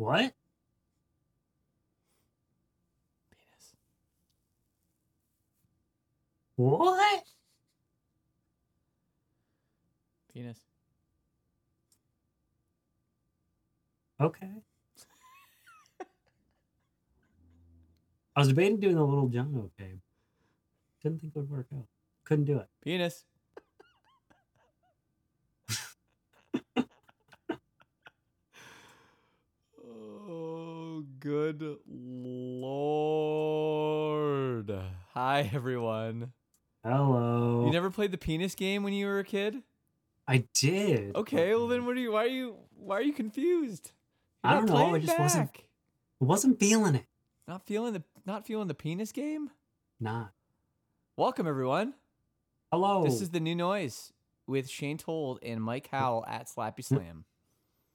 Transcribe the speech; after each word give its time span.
What? 0.00 0.32
Penis. 3.36 3.76
What? 6.56 7.24
Penis. 10.32 10.58
Okay. 14.18 14.48
I 18.34 18.40
was 18.40 18.48
debating 18.48 18.80
doing 18.80 18.96
a 18.96 19.04
little 19.04 19.28
John 19.28 19.70
okay. 19.78 19.96
Didn't 21.02 21.20
think 21.20 21.36
it 21.36 21.40
would 21.40 21.50
work 21.50 21.66
out. 21.76 21.84
Couldn't 22.24 22.46
do 22.46 22.56
it. 22.56 22.68
Penis. 22.82 23.26
oh, 29.84 31.04
good 31.20 31.76
lord. 33.20 34.70
Hi, 35.14 35.50
everyone. 35.52 36.32
Hello. 36.84 37.64
You 37.66 37.70
never 37.72 37.90
played 37.90 38.10
the 38.12 38.18
penis 38.18 38.54
game 38.54 38.82
when 38.82 38.92
you 38.94 39.06
were 39.06 39.18
a 39.18 39.24
kid? 39.24 39.62
I 40.26 40.44
did. 40.54 41.14
Okay, 41.16 41.54
well 41.54 41.68
then 41.68 41.84
what 41.86 41.96
are 41.96 42.00
you 42.00 42.12
why 42.12 42.24
are 42.24 42.28
you 42.28 42.56
why 42.76 42.96
are 42.96 43.02
you 43.02 43.12
confused? 43.12 43.92
You're 44.44 44.52
I 44.52 44.54
don't 44.56 44.66
know, 44.66 44.94
I 44.94 44.98
just 44.98 45.18
wasn't- 45.18 45.50
wasn't 46.20 46.58
feeling 46.60 46.94
it. 46.94 47.06
not 47.48 47.66
feeling 47.66 47.92
the 47.94 48.02
not 48.24 48.46
feeling 48.46 48.68
the 48.68 48.74
penis 48.74 49.12
game? 49.12 49.50
Nah. 49.98 50.26
Welcome 51.16 51.46
everyone. 51.46 51.94
Hello. 52.72 53.04
This 53.04 53.20
is 53.20 53.30
the 53.30 53.40
new 53.40 53.54
noise 53.54 54.12
with 54.46 54.68
Shane 54.70 54.96
Told 54.98 55.38
and 55.42 55.60
Mike 55.62 55.88
Howell 55.90 56.24
at 56.26 56.48
Slappy 56.48 56.84
Slam. 56.84 57.24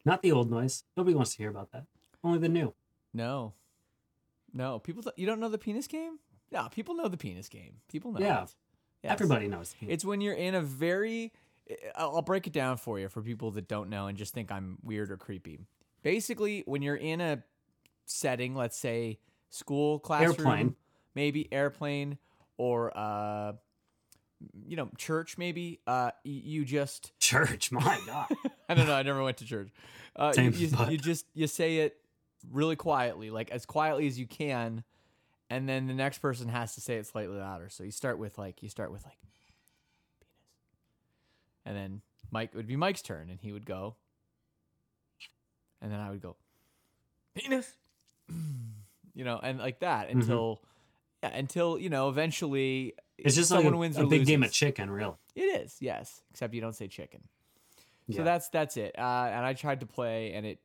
not 0.03 0.21
the 0.21 0.31
old 0.31 0.51
noise. 0.51 0.83
Nobody 0.97 1.15
wants 1.15 1.31
to 1.31 1.37
hear 1.39 1.49
about 1.49 1.71
that. 1.71 1.85
Only 2.23 2.37
the 2.39 2.49
new. 2.49 2.73
No. 3.15 3.53
No, 4.53 4.79
people 4.79 5.01
th- 5.03 5.15
you 5.17 5.25
don't 5.25 5.39
know 5.39 5.49
the 5.49 5.57
penis 5.57 5.87
game? 5.87 6.19
No, 6.51 6.67
people 6.69 6.95
know 6.95 7.07
the 7.07 7.17
penis 7.17 7.49
game. 7.49 7.77
People 7.89 8.11
know 8.11 8.19
Yeah. 8.19 8.43
it. 8.43 8.55
Yes. 9.03 9.11
Everybody 9.13 9.47
knows. 9.47 9.75
the 9.79 9.89
It's 9.89 10.03
when 10.05 10.21
you're 10.21 10.33
in 10.35 10.55
a 10.55 10.61
very 10.61 11.33
I'll 11.95 12.21
break 12.21 12.45
it 12.45 12.53
down 12.53 12.77
for 12.77 12.99
you 12.99 13.09
for 13.09 13.21
people 13.23 13.49
that 13.51 13.67
don't 13.67 13.89
know 13.89 14.05
and 14.05 14.15
just 14.17 14.33
think 14.35 14.51
I'm 14.51 14.77
weird 14.83 15.09
or 15.09 15.17
creepy. 15.17 15.57
Basically, 16.03 16.61
when 16.67 16.83
you're 16.83 16.95
in 16.95 17.21
a 17.21 17.43
setting, 18.05 18.53
let's 18.55 18.77
say 18.77 19.17
school 19.49 19.97
classroom, 19.99 20.31
Airplane. 20.37 20.75
maybe 21.15 21.51
airplane 21.51 22.17
or 22.57 22.95
uh 22.95 23.53
you 24.67 24.75
know, 24.75 24.89
church 24.97 25.37
maybe, 25.37 25.79
uh 25.87 26.11
you 26.23 26.65
just 26.65 27.17
church. 27.19 27.71
My 27.71 27.99
God. 28.05 28.27
I 28.69 28.73
don't 28.75 28.85
know. 28.87 28.93
I 28.93 29.01
never 29.03 29.23
went 29.23 29.37
to 29.37 29.45
church. 29.45 29.69
Uh, 30.15 30.31
Same, 30.33 30.53
you, 30.55 30.69
but- 30.69 30.91
you 30.91 30.97
just 30.97 31.25
you 31.33 31.47
say 31.47 31.77
it 31.79 31.97
really 32.51 32.75
quietly, 32.75 33.29
like 33.29 33.51
as 33.51 33.65
quietly 33.65 34.07
as 34.07 34.19
you 34.19 34.27
can, 34.27 34.83
and 35.49 35.67
then 35.67 35.87
the 35.87 35.93
next 35.93 36.19
person 36.19 36.47
has 36.49 36.75
to 36.75 36.81
say 36.81 36.95
it 36.95 37.07
slightly 37.07 37.37
louder. 37.37 37.69
So 37.69 37.83
you 37.83 37.91
start 37.91 38.17
with 38.17 38.37
like 38.37 38.61
you 38.61 38.69
start 38.69 38.91
with 38.91 39.03
like 39.03 39.17
penis, 39.21 39.53
and 41.65 41.75
then 41.75 42.01
Mike 42.31 42.51
it 42.53 42.57
would 42.57 42.67
be 42.67 42.75
Mike's 42.75 43.01
turn, 43.01 43.29
and 43.29 43.39
he 43.41 43.51
would 43.51 43.65
go, 43.65 43.95
and 45.81 45.91
then 45.91 45.99
I 45.99 46.09
would 46.09 46.21
go, 46.21 46.35
penis, 47.35 47.71
you 49.13 49.23
know, 49.23 49.39
and 49.41 49.59
like 49.59 49.79
that 49.79 50.09
until 50.09 50.61
yeah, 51.23 51.35
until 51.35 51.77
you 51.79 51.89
know 51.89 52.09
eventually 52.09 52.95
Mm-hmm. 53.17 53.27
It's 53.27 53.35
just 53.35 53.51
like 53.51 53.65
a, 53.65 53.75
wins 53.75 53.97
a 53.97 54.05
big 54.05 54.25
game 54.25 54.43
of 54.43 54.51
chicken, 54.51 54.89
really. 54.89 55.13
It 55.35 55.41
is, 55.41 55.77
yes, 55.79 56.21
except 56.31 56.53
you 56.53 56.61
don't 56.61 56.75
say 56.75 56.87
chicken. 56.87 57.21
Yeah. 58.07 58.17
So 58.17 58.23
that's 58.23 58.49
that's 58.49 58.77
it. 58.77 58.95
Uh, 58.97 59.29
and 59.31 59.45
I 59.45 59.53
tried 59.53 59.79
to 59.79 59.85
play, 59.85 60.33
and 60.33 60.45
it 60.45 60.59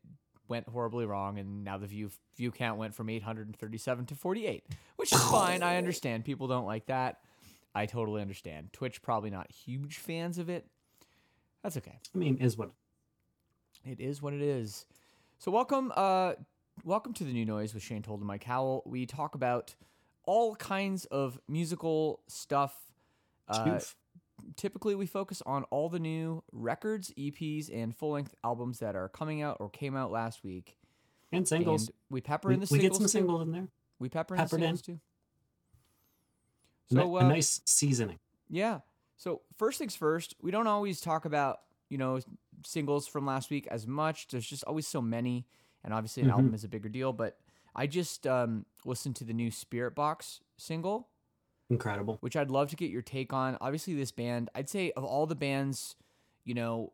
went 0.51 0.69
horribly 0.69 1.07
wrong. 1.07 1.39
And 1.39 1.65
now 1.65 1.79
the 1.79 1.87
view 1.87 2.11
view 2.37 2.51
count 2.51 2.79
went 2.79 2.95
from 2.95 3.09
837 3.09 4.07
to 4.07 4.15
48, 4.15 4.65
which 4.97 5.13
is 5.13 5.23
fine. 5.23 5.63
I 5.63 5.77
understand 5.77 6.25
people 6.25 6.49
don't 6.49 6.67
like 6.67 6.87
that. 6.87 7.21
I 7.75 7.87
totally 7.87 8.21
understand. 8.21 8.73
Twitch 8.73 9.01
probably 9.01 9.31
not 9.31 9.51
huge 9.51 9.99
fans 9.99 10.39
of 10.39 10.51
it. 10.51 10.67
That's 11.63 11.77
okay. 11.77 11.99
I 12.15 12.19
mean, 12.19 12.37
is 12.39 12.59
what. 12.59 12.73
It 13.85 14.01
is 14.01 14.21
what 14.21 14.35
it 14.35 14.43
is. 14.43 14.85
So 15.39 15.51
welcome, 15.51 15.91
uh, 15.97 16.35
welcome 16.85 17.15
to 17.15 17.25
the 17.25 17.33
new 17.33 17.47
noise 17.47 17.73
with 17.73 17.83
Shane 17.83 18.03
Told 18.03 18.21
and 18.21 18.27
Mike 18.27 18.45
Howell. 18.45 18.83
We 18.85 19.07
talk 19.07 19.35
about 19.35 19.75
all 20.25 20.55
kinds 20.57 21.07
of 21.07 21.39
musical 21.49 22.21
stuff. 22.29 22.75
Uh, 23.49 23.65
Toof. 23.65 23.95
Typically 24.57 24.95
we 24.95 25.07
focus 25.07 25.43
on 25.47 25.65
all 25.65 25.89
the 25.89 25.99
new 25.99 26.43
records, 26.53 27.13
EPs, 27.19 27.69
and 27.73 27.95
full 27.97 28.13
length 28.13 28.35
albums 28.45 28.79
that 28.81 28.95
are 28.97 29.09
coming 29.09 29.43
out 29.43 29.57
or 29.61 29.69
came 29.71 29.97
out 29.97 30.11
last 30.11 30.43
week. 30.45 30.77
and 31.33 31.47
singles. 31.47 31.89
And 31.89 31.95
we 32.11 32.21
pepper 32.21 32.51
in 32.53 32.61
the 32.61 32.65
we 32.71 32.79
singles. 32.79 32.83
get 32.83 32.95
some 32.95 33.05
too. 33.05 33.09
singles 33.09 33.43
in 33.43 33.53
there. 33.53 33.69
We 33.99 34.09
pepper 34.09 34.35
in 34.35 34.39
peppered 34.41 34.61
the 34.61 34.65
in. 34.67 34.77
singles 34.77 34.83
too. 34.83 35.01
A 36.91 36.95
ni- 36.95 37.01
So 37.03 37.17
a 37.17 37.21
uh, 37.25 37.29
nice 37.29 37.61
seasoning. 37.65 38.19
yeah. 38.49 38.81
So 39.17 39.43
first 39.59 39.79
things 39.79 39.95
first, 39.95 40.35
we 40.41 40.51
don't 40.51 40.67
always 40.67 41.01
talk 41.01 41.25
about 41.27 41.61
you 41.91 41.99
know 41.99 42.21
singles 42.65 43.07
from 43.07 43.27
last 43.27 43.51
week 43.51 43.67
as 43.71 43.87
much. 43.87 44.29
There's 44.29 44.47
just 44.47 44.65
always 44.65 44.87
so 44.87 45.01
many, 45.03 45.47
and 45.85 45.93
obviously 45.95 46.23
an 46.23 46.29
Mhm. 46.31 46.33
album 46.33 46.55
is 46.55 46.65
a 46.65 46.69
bigger 46.69 46.89
deal. 46.89 47.13
But 47.13 47.39
I 47.77 47.87
just 47.87 48.27
um, 48.27 48.65
listened 48.85 49.17
to 49.17 49.25
the 49.25 49.33
new 49.35 49.51
Spiritbox 49.51 50.41
single, 50.57 51.09
incredible. 51.71 52.19
which 52.21 52.37
I'd 52.37 52.51
love 52.51 52.69
to 52.71 52.77
get 52.77 52.91
your 52.91 53.03
take 53.03 53.33
on. 53.33 53.57
Obviously, 53.61 53.95
this 53.95 54.11
band, 54.11 54.51
I'd 54.55 54.69
say 54.69 54.93
of 54.93 55.05
all 55.05 55.27
the 55.27 55.35
bands, 55.35 55.97
you 56.45 56.55
know, 56.55 56.93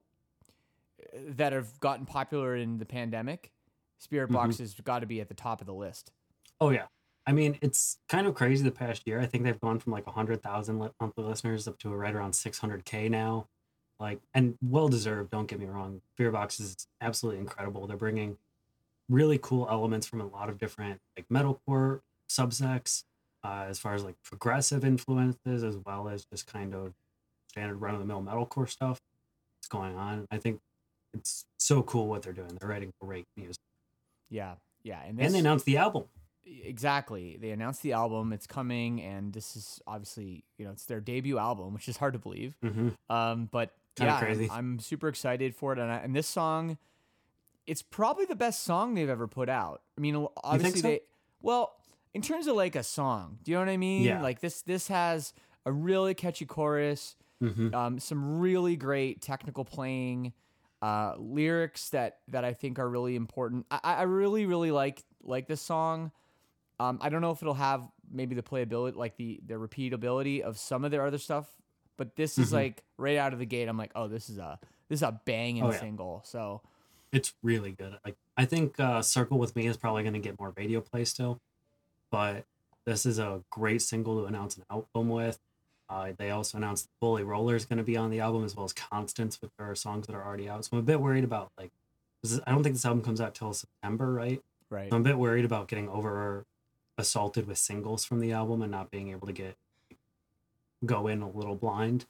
that 1.29 1.53
have 1.53 1.81
gotten 1.81 2.07
popular 2.07 2.55
in 2.57 2.79
the 2.79 2.87
pandemic, 2.87 3.51
Spiritbox 4.01 4.29
mm-hmm. 4.29 4.63
has 4.63 4.75
got 4.75 5.01
to 5.01 5.07
be 5.07 5.21
at 5.21 5.29
the 5.29 5.35
top 5.35 5.61
of 5.61 5.67
the 5.67 5.75
list. 5.75 6.13
Oh 6.61 6.71
yeah. 6.71 6.87
I 7.27 7.33
mean, 7.33 7.59
it's 7.61 7.99
kind 8.09 8.27
of 8.27 8.35
crazy 8.35 8.63
the 8.63 8.71
past 8.71 9.03
year. 9.05 9.21
I 9.21 9.27
think 9.27 9.43
they've 9.43 9.61
gone 9.61 9.81
from 9.81 9.93
like 9.93 10.07
100,000 10.07 10.79
monthly 11.01 11.25
listeners 11.25 11.67
up 11.67 11.77
to 11.81 11.89
right 11.91 12.15
around 12.15 12.33
600K 12.33 13.11
now. 13.11 13.49
Like, 13.99 14.21
and 14.33 14.57
well 14.63 14.89
deserved, 14.89 15.31
don't 15.31 15.49
get 15.49 15.59
me 15.59 15.67
wrong. 15.67 16.03
Fear 16.17 16.31
Box 16.31 16.61
is 16.61 16.87
absolutely 17.01 17.41
incredible. 17.41 17.87
They're 17.87 17.97
bringing 17.97 18.37
really 19.09 19.39
cool 19.39 19.67
elements 19.69 20.07
from 20.07 20.21
a 20.21 20.27
lot 20.27 20.49
of 20.49 20.59
different 20.59 21.01
like 21.17 21.29
metalcore 21.29 22.01
subsects, 22.29 23.05
uh, 23.45 23.67
as 23.69 23.79
far 23.79 23.95
as 23.95 24.03
like 24.05 24.17
progressive 24.23 24.85
influences, 24.85 25.63
as 25.65 25.77
well 25.87 26.09
as 26.09 26.25
just 26.25 26.47
kind 26.47 26.75
of 26.75 26.93
standard 27.49 27.77
run 27.77 27.95
of 27.95 28.01
the 28.01 28.07
mill 28.07 28.23
metalcore 28.23 28.69
stuff 28.69 28.99
that's 29.59 29.69
going 29.69 29.97
on. 29.97 30.27
I 30.31 30.39
think 30.39 30.61
it's 31.15 31.45
so 31.59 31.83
cool 31.83 32.09
what 32.09 32.23
they're 32.23 32.33
doing. 32.33 32.57
They're 32.61 32.69
writing 32.69 32.93
great 33.01 33.25
music. 33.37 33.57
Yeah, 34.29 34.55
yeah, 34.83 35.01
and 35.07 35.19
this, 35.19 35.27
And 35.27 35.35
they 35.35 35.39
announced 35.39 35.65
the 35.65 35.77
album. 35.79 36.05
exactly. 36.45 37.37
They 37.41 37.51
announced 37.51 37.83
the 37.83 37.93
album; 37.93 38.33
it's 38.33 38.47
coming, 38.47 39.01
and 39.01 39.33
this 39.33 39.57
is 39.57 39.81
obviously 39.87 40.45
you 40.59 40.65
know 40.65 40.73
it's 40.73 40.85
their 40.87 41.01
debut 41.01 41.39
album, 41.39 41.75
which 41.75 41.89
is 41.89 41.97
hard 41.97 42.13
to 42.15 42.19
believe. 42.19 42.55
hmm 42.63 42.89
Um, 43.09 43.49
but 43.51 43.75
Kinda 43.97 44.11
yeah, 44.13 44.17
I'm- 44.17 44.25
crazy. 44.25 44.49
I'm, 44.51 44.79
super 44.79 45.09
excited 45.09 45.55
for 45.55 45.73
it, 45.73 45.79
and, 45.79 45.91
I, 45.91 45.97
and 45.99 46.15
this 46.15 46.27
song, 46.27 46.77
it's 47.67 47.81
probably 47.83 48.27
the 48.27 48.37
best 48.37 48.63
song 48.65 48.95
they've 48.95 49.09
ever 49.09 49.27
put 49.27 49.49
out. 49.49 49.81
I 49.97 50.01
mean, 50.03 50.27
obviously 50.45 50.81
so? 50.81 50.89
they, 50.89 51.01
well, 51.41 51.73
in 52.17 52.23
terms 52.23 52.47
of 52.47 52.57
like 52.57 52.75
a 52.77 52.83
song, 52.83 53.39
do 53.45 53.51
you 53.53 53.57
know 53.57 53.61
what 53.65 53.69
I 53.71 53.77
mean? 53.77 54.05
Yeah. 54.05 54.23
Like 54.23 54.41
this, 54.41 54.63
this 54.63 54.89
has 54.89 55.33
a 55.65 55.71
really 55.73 56.15
catchy 56.15 56.47
chorus, 56.47 57.15
hmm 57.41 57.75
um, 57.75 57.99
some 57.99 58.39
really 58.41 58.77
great 58.77 59.21
technical 59.21 59.65
playing, 59.65 60.33
uh, 60.83 61.15
lyrics 61.19 61.91
that 61.91 62.19
that 62.29 62.45
I 62.45 62.55
think 62.55 62.79
are 62.79 62.89
really 62.89 63.15
important. 63.17 63.67
I, 63.71 63.81
I 63.83 64.03
really, 64.03 64.47
really 64.47 64.71
like 64.71 65.05
like 65.23 65.47
this 65.47 65.61
song. 65.61 66.11
Um, 66.79 66.99
I 67.03 67.09
don't 67.09 67.21
know 67.23 67.31
if 67.31 67.41
it'll 67.43 67.55
have 67.55 67.89
maybe 68.11 68.35
the 68.35 68.43
playability, 68.43 68.95
like 68.97 69.17
the 69.17 69.41
the 69.47 69.55
repeatability 69.55 70.41
of 70.41 70.59
some 70.59 70.85
of 70.85 70.91
their 70.91 71.07
other 71.07 71.19
stuff, 71.19 71.47
but 71.97 72.17
this 72.17 72.39
is 72.39 72.51
Mhm. 72.51 72.55
like 72.55 72.85
right 72.99 73.17
out 73.19 73.33
of 73.33 73.39
the 73.39 73.47
gate. 73.47 73.69
I'm 73.69 73.79
like, 73.79 73.93
oh, 73.95 74.09
this 74.09 74.29
is 74.31 74.39
a 74.39 74.59
this 74.89 74.99
is 75.01 75.03
a 75.03 75.21
banging 75.25 75.63
Oh, 75.65 75.71
yeah. 75.73 75.81
single. 75.81 76.23
So 76.25 76.63
it's 77.13 77.33
really 77.43 77.73
good. 77.73 77.99
Like 78.05 78.17
I 78.37 78.45
think 78.45 78.79
uh, 78.81 79.03
"Circle 79.03 79.39
with 79.39 79.57
Me" 79.57 79.67
is 79.67 79.77
probably 79.77 80.03
going 80.03 80.15
to 80.15 80.21
get 80.21 80.39
more 80.39 80.53
radio 80.57 80.81
play 80.81 81.05
still, 81.05 81.41
but 82.11 82.45
this 82.85 83.05
is 83.05 83.19
a 83.19 83.43
great 83.51 83.83
single 83.83 84.21
to 84.21 84.27
announce 84.27 84.57
an 84.57 84.65
album 84.71 85.09
with. 85.09 85.39
Uh, 85.89 86.13
they 86.17 86.31
also 86.31 86.59
announced 86.59 86.89
"Holy 87.01 87.23
Roller" 87.23 87.55
is 87.55 87.65
going 87.65 87.79
to 87.79 87.85
be 87.85 87.97
on 87.97 88.11
the 88.11 88.21
album 88.21 88.45
as 88.45 88.57
well 88.57 88.65
as 88.65 88.73
"Constance," 88.73 89.41
which 89.41 89.53
are 89.59 89.75
songs 89.75 90.07
that 90.07 90.15
are 90.15 90.25
already 90.25 90.49
out. 90.49 90.65
So 90.65 90.71
I'm 90.73 90.79
a 90.79 90.83
bit 90.83 91.01
worried 91.01 91.25
about 91.25 91.53
like, 91.59 91.71
is, 92.23 92.41
I 92.47 92.51
don't 92.51 92.63
think 92.63 92.75
this 92.75 92.85
album 92.85 93.03
comes 93.03 93.21
out 93.21 93.35
till 93.35 93.53
September, 93.53 94.13
right? 94.13 94.43
right, 94.71 94.89
I'm 94.93 95.01
a 95.01 95.05
bit 95.05 95.19
worried 95.19 95.45
about 95.45 95.69
getting 95.69 95.89
over 95.89 96.45
assaulted 96.99 97.47
with 97.47 97.59
singles 97.59 98.05
from 98.05 98.21
the 98.21 98.33
album 98.33 98.63
and 98.63 98.71
not 98.71 98.91
being 98.91 99.11
able 99.11 99.27
to 99.27 99.33
get 99.33 99.57
go 100.85 101.07
in 101.07 101.23
a 101.23 101.29
little 101.29 101.55
blind. 101.55 102.07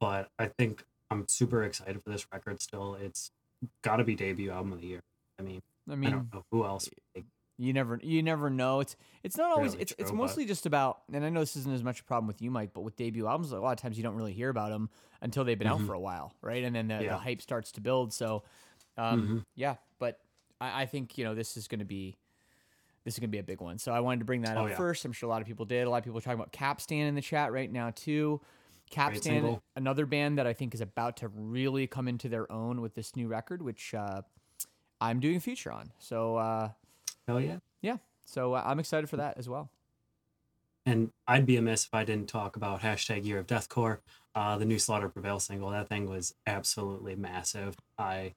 But 0.00 0.28
I 0.38 0.46
think 0.46 0.84
I'm 1.10 1.26
super 1.28 1.64
excited 1.64 2.02
for 2.02 2.10
this 2.10 2.26
record 2.32 2.60
still. 2.60 2.94
It's 2.94 3.30
got 3.82 3.96
to 3.96 4.04
be 4.04 4.14
debut 4.14 4.50
album 4.50 4.72
of 4.72 4.80
the 4.80 4.86
year. 4.86 5.02
I 5.38 5.42
mean, 5.42 5.62
I 5.90 5.94
mean, 5.94 6.08
I 6.08 6.12
don't 6.12 6.32
know 6.32 6.44
who 6.50 6.64
else. 6.64 6.88
You 7.58 7.72
never 7.72 7.98
you 8.02 8.22
never 8.22 8.48
know. 8.50 8.80
It's 8.80 8.96
it's 9.22 9.36
not 9.36 9.50
always 9.50 9.72
Really 9.72 9.82
it's 9.82 9.92
it's 9.98 10.10
true, 10.10 10.18
mostly 10.18 10.44
just 10.46 10.64
about. 10.66 11.02
And 11.12 11.24
I 11.24 11.28
know 11.28 11.40
this 11.40 11.56
isn't 11.56 11.74
as 11.74 11.82
much 11.82 12.00
a 12.00 12.04
problem 12.04 12.26
with 12.28 12.40
you, 12.40 12.50
Mike, 12.50 12.70
but 12.72 12.82
with 12.82 12.96
debut 12.96 13.26
albums, 13.26 13.52
a 13.52 13.58
lot 13.58 13.72
of 13.72 13.78
times 13.78 13.96
you 13.96 14.02
don't 14.02 14.14
really 14.16 14.32
hear 14.32 14.48
about 14.48 14.70
them 14.70 14.90
until 15.20 15.44
they've 15.44 15.58
been 15.58 15.66
out 15.68 15.80
Mhm. 15.80 15.86
for 15.86 15.94
a 15.94 16.00
while, 16.00 16.32
right? 16.40 16.62
And 16.64 16.74
then 16.74 16.88
the, 16.88 17.04
the 17.04 17.18
hype 17.18 17.42
starts 17.42 17.72
to 17.72 17.80
build. 17.80 18.12
So, 18.12 18.44
um, 18.96 19.18
Mhm. 19.20 19.44
yeah, 19.56 19.76
but 19.98 20.20
I, 20.60 20.82
I 20.82 20.86
think 20.86 21.18
you 21.18 21.24
know 21.24 21.34
this 21.34 21.56
is 21.56 21.66
going 21.68 21.80
to 21.80 21.84
be 21.84 22.16
this 23.04 23.14
is 23.14 23.20
going 23.20 23.28
to 23.30 23.32
be 23.32 23.38
a 23.38 23.42
big 23.44 23.60
one. 23.60 23.78
So 23.78 23.92
I 23.92 24.00
wanted 24.00 24.18
to 24.20 24.24
bring 24.24 24.42
that 24.42 24.56
Oh, 24.56 24.64
up 24.64 24.70
yeah. 24.70 24.76
first. 24.76 25.04
I'm 25.04 25.12
sure 25.12 25.28
a 25.28 25.30
lot 25.30 25.40
of 25.40 25.46
people 25.46 25.64
did. 25.64 25.86
A 25.86 25.90
lot 25.90 25.98
of 25.98 26.04
people 26.04 26.18
are 26.18 26.22
talking 26.22 26.38
about 26.38 26.52
Capstan 26.52 27.06
in 27.06 27.14
the 27.14 27.22
chat 27.22 27.52
right 27.52 27.70
now 27.70 27.90
too. 27.90 28.40
Capstan, 28.90 29.58
another 29.76 30.06
band 30.06 30.38
that 30.38 30.46
I 30.46 30.52
think 30.52 30.74
is 30.74 30.80
about 30.80 31.16
to 31.18 31.28
really 31.28 31.86
come 31.86 32.08
into 32.08 32.28
their 32.28 32.50
own 32.50 32.80
with 32.80 32.94
this 32.94 33.16
new 33.16 33.28
record, 33.28 33.62
which 33.62 33.94
uh, 33.94 34.22
I'm 35.00 35.20
doing 35.20 35.36
a 35.36 35.40
feature 35.40 35.72
on. 35.72 35.92
So 35.98 36.36
uh, 36.36 36.70
Hell 37.28 37.40
yeah. 37.40 37.58
yeah, 37.82 37.96
so 38.24 38.54
uh, 38.54 38.62
I'm 38.64 38.80
excited 38.80 39.08
for 39.08 39.18
that 39.18 39.36
as 39.36 39.48
well. 39.48 39.70
And 40.86 41.12
I'd 41.26 41.44
be 41.44 41.58
amiss 41.58 41.84
if 41.84 41.92
I 41.92 42.02
didn't 42.04 42.28
talk 42.28 42.56
about 42.56 42.80
hashtag 42.80 43.26
Year 43.26 43.38
of 43.38 43.46
Deathcore, 43.46 43.98
uh, 44.34 44.56
the 44.56 44.64
new 44.64 44.78
Slaughter 44.78 45.10
Prevail 45.10 45.38
single. 45.38 45.68
That 45.68 45.90
thing 45.90 46.08
was 46.08 46.34
absolutely 46.46 47.14
massive. 47.14 47.76
I, 47.98 48.32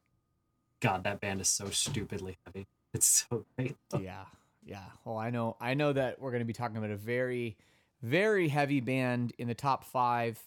God, 0.81 1.05
that 1.05 1.21
band 1.21 1.39
is 1.39 1.47
so 1.47 1.69
stupidly 1.69 2.37
heavy. 2.45 2.67
It's 2.93 3.25
so 3.29 3.45
great. 3.55 3.77
yeah, 4.01 4.25
yeah. 4.65 4.83
Well, 5.05 5.17
I 5.17 5.29
know, 5.29 5.55
I 5.61 5.73
know 5.73 5.93
that 5.93 6.19
we're 6.19 6.31
going 6.31 6.41
to 6.41 6.45
be 6.45 6.51
talking 6.51 6.75
about 6.75 6.91
a 6.91 6.97
very, 6.97 7.55
very 8.01 8.49
heavy 8.49 8.81
band 8.81 9.31
in 9.37 9.47
the 9.47 9.55
top 9.55 9.85
five 9.85 10.37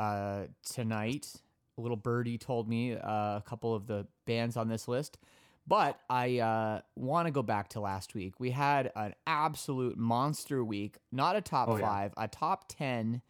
uh, 0.00 0.46
tonight. 0.68 1.32
A 1.78 1.80
little 1.80 1.96
birdie 1.96 2.38
told 2.38 2.68
me 2.68 2.94
uh, 2.94 3.36
a 3.36 3.42
couple 3.46 3.72
of 3.72 3.86
the 3.86 4.04
bands 4.24 4.56
on 4.56 4.66
this 4.66 4.88
list, 4.88 5.18
but 5.66 5.98
I 6.08 6.38
uh, 6.38 6.80
want 6.94 7.26
to 7.26 7.32
go 7.32 7.42
back 7.42 7.68
to 7.70 7.80
last 7.80 8.14
week. 8.14 8.38
We 8.38 8.50
had 8.50 8.92
an 8.94 9.14
absolute 9.26 9.96
monster 9.98 10.64
week, 10.64 10.98
not 11.12 11.36
a 11.36 11.40
top 11.40 11.68
Oh, 11.68 11.76
yeah. 11.76 11.86
five, 11.86 12.14
a 12.16 12.28
top 12.28 12.66
ten. 12.68 13.22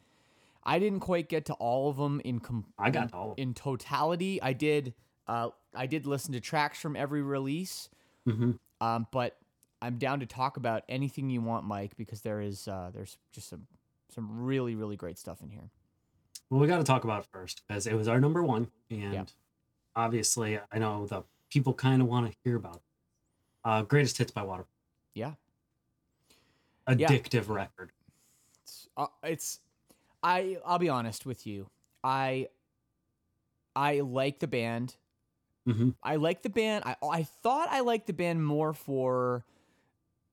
I 0.64 0.78
didn't 0.78 1.00
quite 1.00 1.28
get 1.28 1.46
to 1.46 1.54
all 1.54 1.88
of 1.88 1.96
them 1.96 2.20
in 2.24 2.40
com- 2.40 2.66
I 2.78 2.90
got 2.90 3.14
all 3.14 3.34
in 3.36 3.54
totality. 3.54 4.42
I 4.42 4.52
did. 4.52 4.94
Uh, 5.28 5.50
I 5.74 5.86
did 5.86 6.06
listen 6.06 6.32
to 6.34 6.40
tracks 6.40 6.80
from 6.80 6.96
every 6.96 7.22
release. 7.22 7.88
hmm 8.24 8.52
Um, 8.80 9.06
but 9.12 9.36
I'm 9.80 9.98
down 9.98 10.20
to 10.20 10.26
talk 10.26 10.56
about 10.56 10.82
anything 10.88 11.30
you 11.30 11.40
want, 11.40 11.64
Mike, 11.66 11.96
because 11.96 12.22
there 12.22 12.40
is 12.40 12.66
uh, 12.68 12.90
there's 12.92 13.16
just 13.32 13.48
some 13.48 13.66
some 14.12 14.44
really 14.44 14.74
really 14.74 14.96
great 14.96 15.18
stuff 15.18 15.40
in 15.42 15.50
here. 15.50 15.70
Well, 16.50 16.60
we 16.60 16.66
got 16.66 16.78
to 16.78 16.84
talk 16.84 17.04
about 17.04 17.20
it 17.24 17.28
first 17.32 17.62
because 17.66 17.86
it 17.86 17.94
was 17.94 18.08
our 18.08 18.20
number 18.20 18.42
one, 18.42 18.68
and 18.90 19.12
Yeah. 19.14 19.24
obviously, 19.94 20.58
I 20.72 20.78
know 20.78 21.06
the 21.06 21.22
people 21.50 21.74
kind 21.74 22.02
of 22.02 22.08
want 22.08 22.30
to 22.30 22.36
hear 22.44 22.56
about. 22.56 22.82
Uh, 23.64 23.82
greatest 23.82 24.18
hits 24.18 24.30
by 24.32 24.42
Water. 24.42 24.66
Yeah. 25.14 25.34
Yeah. 26.96 27.18
Addictive 27.18 27.48
record. 27.48 27.92
It's, 28.62 28.88
uh, 28.96 29.06
it's 29.22 29.60
I 30.22 30.58
I'll 30.64 30.78
be 30.78 30.88
honest 30.88 31.26
with 31.26 31.46
you. 31.46 31.70
I 32.04 32.48
I 33.74 34.00
like 34.00 34.38
the 34.40 34.48
band. 34.48 34.96
hmm 35.66 35.90
I 36.02 36.16
like 36.16 36.42
the 36.42 36.50
band. 36.50 36.84
I 36.84 36.96
I 37.02 37.22
thought 37.22 37.68
I 37.70 37.80
liked 37.80 38.06
the 38.06 38.12
band 38.12 38.44
more 38.46 38.72
for 38.72 39.44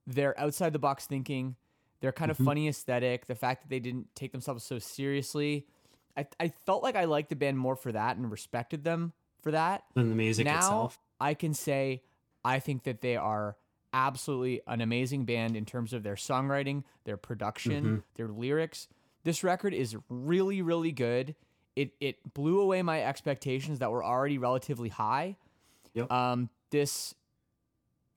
their 0.07 0.39
outside 0.39 0.73
the 0.73 0.79
box 0.79 1.07
thinking, 1.07 1.57
their 2.01 2.11
kind 2.13 2.31
of 2.31 2.37
Mhm. 2.37 2.45
funny 2.45 2.67
aesthetic, 2.67 3.27
the 3.27 3.35
fact 3.35 3.63
that 3.63 3.69
they 3.69 3.79
didn't 3.79 4.13
take 4.15 4.31
themselves 4.33 4.63
so 4.65 4.79
seriously. 4.79 5.67
I 6.17 6.27
I 6.39 6.49
felt 6.49 6.83
like 6.83 6.95
I 6.95 7.05
liked 7.05 7.29
the 7.29 7.35
band 7.37 7.59
more 7.59 7.75
for 7.75 7.91
that 7.93 8.17
and 8.17 8.31
respected 8.31 8.83
them 8.83 9.13
for 9.41 9.51
that. 9.51 9.85
than 9.95 10.09
the 10.09 10.15
music 10.15 10.45
now 10.45 10.51
itself. 10.53 10.99
I 11.23 11.33
can 11.35 11.53
say 11.53 12.03
I 12.43 12.59
think 12.59 12.83
that 12.83 12.99
they 13.01 13.15
are 13.15 13.55
absolutely 13.93 14.61
an 14.67 14.81
amazing 14.81 15.23
band 15.25 15.55
in 15.55 15.65
terms 15.65 15.93
of 15.93 16.03
their 16.03 16.15
songwriting, 16.15 16.83
their 17.05 17.15
production, 17.15 17.83
Mhm. 17.85 18.03
their 18.15 18.27
lyrics. 18.27 18.87
This 19.23 19.43
record 19.43 19.73
is 19.73 19.95
really, 20.09 20.61
really 20.61 20.91
good. 20.91 21.35
It 21.75 21.95
it 22.01 22.33
blew 22.33 22.59
away 22.59 22.81
my 22.81 23.01
expectations 23.03 23.79
that 23.79 23.89
were 23.91 24.03
already 24.03 24.37
relatively 24.37 24.89
high. 24.89 25.37
Yep. 25.93 26.11
Um, 26.11 26.49
this 26.71 27.15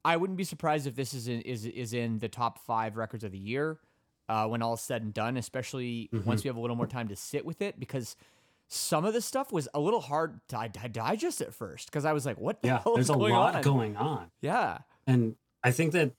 I 0.04 0.16
wouldn't 0.16 0.36
be 0.36 0.44
surprised 0.44 0.86
if 0.86 0.94
this 0.96 1.14
is 1.14 1.28
in, 1.28 1.40
is 1.42 1.64
is 1.66 1.92
in 1.92 2.18
the 2.18 2.28
top 2.28 2.58
five 2.58 2.96
records 2.96 3.22
of 3.24 3.30
the 3.32 3.38
year 3.38 3.78
uh, 4.28 4.46
when 4.48 4.62
all 4.62 4.74
is 4.74 4.80
said 4.80 5.02
and 5.02 5.14
done. 5.14 5.36
Especially 5.36 6.08
Mhm. 6.12 6.24
once 6.24 6.42
we 6.42 6.48
have 6.48 6.56
a 6.56 6.60
little 6.60 6.76
more 6.76 6.86
time 6.88 7.06
to 7.08 7.16
sit 7.16 7.44
with 7.46 7.62
it, 7.62 7.78
because 7.78 8.16
some 8.68 9.04
of 9.04 9.12
this 9.12 9.24
stuff 9.24 9.52
was 9.52 9.68
a 9.74 9.80
little 9.80 10.00
hard 10.00 10.40
to 10.48 10.68
di- 10.72 10.88
digest 10.88 11.40
at 11.40 11.54
first. 11.54 11.86
Because 11.86 12.04
I 12.04 12.12
was 12.12 12.26
like, 12.26 12.38
"What 12.38 12.62
the 12.62 12.68
yeah, 12.68 12.82
hell 12.82 12.94
there's 12.94 13.06
is 13.06 13.10
a 13.10 13.18
lot 13.18 13.56
on?" 13.56 13.62
going 13.62 13.96
on. 13.96 14.30
Yeah, 14.40 14.78
And 15.06 15.36
I 15.62 15.70
think 15.70 15.92
that 15.92 16.12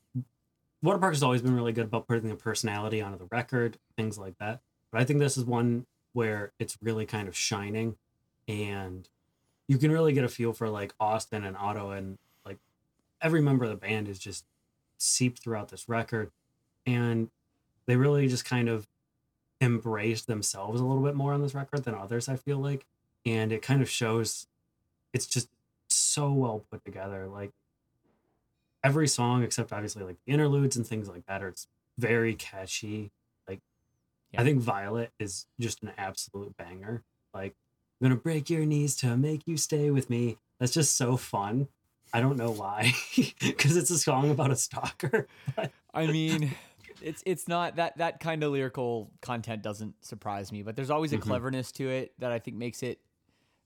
Water 0.82 1.00
Park 1.00 1.14
has 1.14 1.24
always 1.24 1.42
been 1.42 1.56
really 1.56 1.74
good 1.74 1.86
about 1.86 2.08
putting 2.08 2.30
a 2.32 2.36
personality 2.36 3.02
onto 3.02 3.18
the 3.18 3.28
record, 3.32 3.78
things 3.96 4.18
like 4.18 4.38
that. 4.40 4.62
But 4.92 5.02
I 5.02 5.06
think 5.06 5.20
this 5.20 5.38
is 5.38 5.46
one 5.46 5.86
where 6.14 6.52
it's 6.60 6.78
really 6.82 7.06
kind 7.06 7.28
of 7.28 7.36
shining 7.36 7.96
and 8.48 9.08
you 9.68 9.78
can 9.78 9.92
really 9.92 10.14
get 10.14 10.24
a 10.24 10.30
feel 10.30 10.54
for 10.54 10.70
like 10.70 10.94
Awsten 11.00 11.44
and 11.44 11.58
Otto 11.58 11.92
and 11.92 12.18
like 12.46 12.58
every 13.22 13.42
member 13.42 13.66
of 13.66 13.72
the 13.72 13.76
band 13.76 14.08
is 14.08 14.18
just 14.18 14.46
seeped 14.98 15.40
throughout 15.40 15.70
this 15.70 15.90
record. 15.90 16.32
And 16.86 17.30
they 17.86 17.98
really 17.98 18.28
just 18.28 18.46
kind 18.46 18.70
of 18.70 18.88
embrace 19.60 20.24
themselves 20.24 20.80
a 20.80 20.86
little 20.86 21.04
bit 21.04 21.16
more 21.16 21.34
on 21.34 21.42
this 21.42 21.56
record 21.56 21.84
than 21.84 21.96
others, 21.96 22.30
I 22.30 22.36
feel 22.36 22.60
like. 22.60 22.86
And 23.26 23.52
it 23.52 23.62
kind 23.62 23.82
of 23.82 23.90
shows 23.90 24.48
it's 25.14 25.26
just 25.26 25.50
so 25.88 26.32
well 26.32 26.64
put 26.72 26.84
together. 26.86 27.28
Like 27.28 27.52
every 28.84 29.08
song 29.08 29.44
except 29.44 29.74
obviously 29.74 30.04
like 30.04 30.18
the 30.26 30.34
interludes 30.34 30.78
and 30.78 30.86
things 30.86 31.10
like 31.10 31.26
that 31.26 31.44
are 31.44 31.50
it's 31.50 31.68
very 31.98 32.36
catchy 32.36 33.12
like 33.48 33.60
I 34.38 34.44
think 34.44 34.60
Violet 34.60 35.12
is 35.20 35.46
just 35.60 35.82
an 35.84 35.92
absolute 35.98 36.56
banger. 36.58 37.04
Like, 37.34 37.56
I'm 38.00 38.08
gonna 38.08 38.20
break 38.20 38.50
your 38.50 38.66
knees 38.66 38.96
to 38.98 39.16
make 39.18 39.48
you 39.48 39.58
stay 39.58 39.90
with 39.90 40.10
me. 40.10 40.38
That's 40.60 40.74
just 40.74 40.96
so 40.96 41.18
fun. 41.18 41.68
I 42.14 42.22
don't 42.22 42.38
know 42.38 42.52
why, 42.52 42.94
because 43.40 43.76
it's 43.76 43.90
a 43.90 43.98
song 43.98 44.30
about 44.30 44.52
a 44.52 44.56
stalker. 44.56 45.28
I 45.94 46.08
mean, 46.08 46.56
it's 47.02 47.24
it's 47.26 47.48
not 47.48 47.76
that 47.78 47.98
that 47.98 48.20
kind 48.20 48.44
of 48.44 48.52
lyrical 48.52 49.12
content 49.22 49.62
doesn't 49.62 49.94
surprise 50.06 50.52
me, 50.52 50.64
but 50.64 50.76
there's 50.76 50.90
always 50.90 51.14
a 51.14 51.18
mm-hmm. 51.18 51.30
cleverness 51.30 51.72
to 51.74 51.90
it 51.90 52.14
that 52.20 52.32
I 52.32 52.40
think 52.40 52.58
makes 52.58 52.84
it 52.84 53.00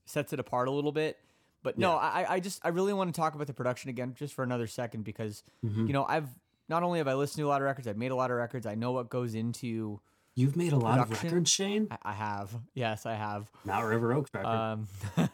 sets 0.04 0.32
it 0.32 0.40
apart 0.40 0.68
a 0.68 0.70
little 0.70 0.92
bit. 0.92 1.18
But 1.62 1.78
no, 1.78 1.92
Yeah. 1.92 1.96
I 1.96 2.26
I 2.34 2.40
just 2.40 2.60
I 2.64 2.68
really 2.68 2.92
want 2.92 3.14
to 3.14 3.18
talk 3.18 3.34
about 3.34 3.46
the 3.46 3.54
production 3.54 3.90
again 3.90 4.14
just 4.14 4.34
for 4.34 4.42
another 4.42 4.66
second 4.66 5.04
because 5.04 5.42
mm-hmm. 5.64 5.86
you 5.86 5.92
know 5.92 6.04
I've 6.04 6.28
not 6.68 6.82
only 6.82 6.98
have 6.98 7.08
I 7.08 7.14
listened 7.14 7.42
to 7.42 7.46
a 7.46 7.48
lot 7.48 7.60
of 7.60 7.66
records, 7.66 7.86
I've 7.86 7.96
made 7.96 8.10
a 8.10 8.16
lot 8.16 8.30
of 8.30 8.36
records. 8.36 8.66
I 8.66 8.74
know 8.74 8.92
what 8.92 9.10
goes 9.10 9.34
into. 9.34 10.00
You've 10.34 10.56
made 10.56 10.72
a 10.72 10.76
lot 10.78 10.98
of 10.98 11.10
records, 11.22 11.50
Shane. 11.50 11.88
I, 12.02 12.12
have 12.12 12.50
yes, 12.74 13.06
I 13.06 13.14
have. 13.14 13.50
Not 13.64 13.84
River 13.84 14.12
Oaks 14.14 14.30
record. 14.34 14.46
Um, 14.48 14.88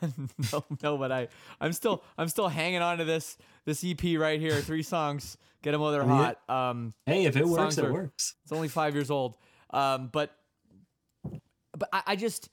no, 0.52 0.64
no, 0.83 0.99
but 0.99 1.12
I, 1.12 1.28
I'm 1.61 1.73
still, 1.73 2.02
I'm 2.17 2.28
still 2.28 2.49
hanging 2.49 2.83
on 2.83 2.99
to 2.99 3.05
this, 3.05 3.37
this 3.64 3.85
EP 3.85 4.19
right 4.19 4.40
here. 4.40 4.61
Three 4.61 4.83
songs, 4.83 5.37
get 5.62 5.73
them 5.73 5.81
while 5.81 5.93
they're 5.93 6.05
hot. 6.05 6.38
Um, 6.49 6.95
hey, 7.07 7.25
if 7.26 7.37
it 7.37 7.47
works, 7.47 7.78
it 7.78 7.85
are- 7.85 7.93
works. 7.93 8.35
it's 8.43 8.52
only 8.52 8.69
five 8.69 8.95
years 8.95 9.11
old. 9.11 9.37
Um, 9.71 10.09
but, 10.12 10.35
but 11.76 11.88
I, 11.93 12.02
I 12.09 12.17
just, 12.17 12.49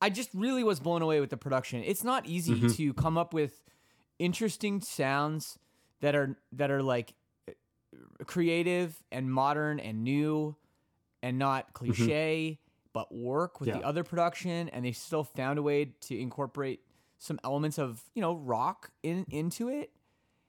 I 0.00 0.10
just 0.10 0.30
really 0.34 0.64
was 0.64 0.80
blown 0.80 1.00
away 1.02 1.20
with 1.20 1.30
the 1.30 1.36
production. 1.36 1.82
It's 1.84 2.04
not 2.04 2.26
easy 2.26 2.54
Mm-hmm. 2.54 2.68
to 2.68 2.92
come 2.94 3.16
up 3.16 3.32
with 3.32 3.62
interesting 4.18 4.80
sounds 4.80 5.58
that 6.00 6.14
are 6.14 6.36
that 6.52 6.70
are 6.70 6.82
like 6.82 7.14
creative 8.26 9.02
and 9.10 9.32
modern 9.32 9.80
and 9.80 10.04
new 10.04 10.54
and 11.24 11.38
not 11.38 11.72
mm-hmm. 11.72 11.92
cliche 11.92 12.58
but 12.92 13.12
work 13.12 13.58
with 13.58 13.70
the 13.70 13.74
Mm-hmm. 13.78 13.88
Other 13.88 14.04
production 14.04 14.68
and 14.68 14.84
they 14.84 14.92
still 14.92 15.24
found 15.24 15.58
a 15.58 15.62
way 15.62 15.86
to 16.02 16.16
incorporate 16.16 16.80
some 17.18 17.40
elements 17.42 17.78
of 17.78 18.02
you 18.14 18.20
know 18.20 18.34
rock 18.36 18.90
in 19.02 19.24
into 19.30 19.68
it 19.68 19.90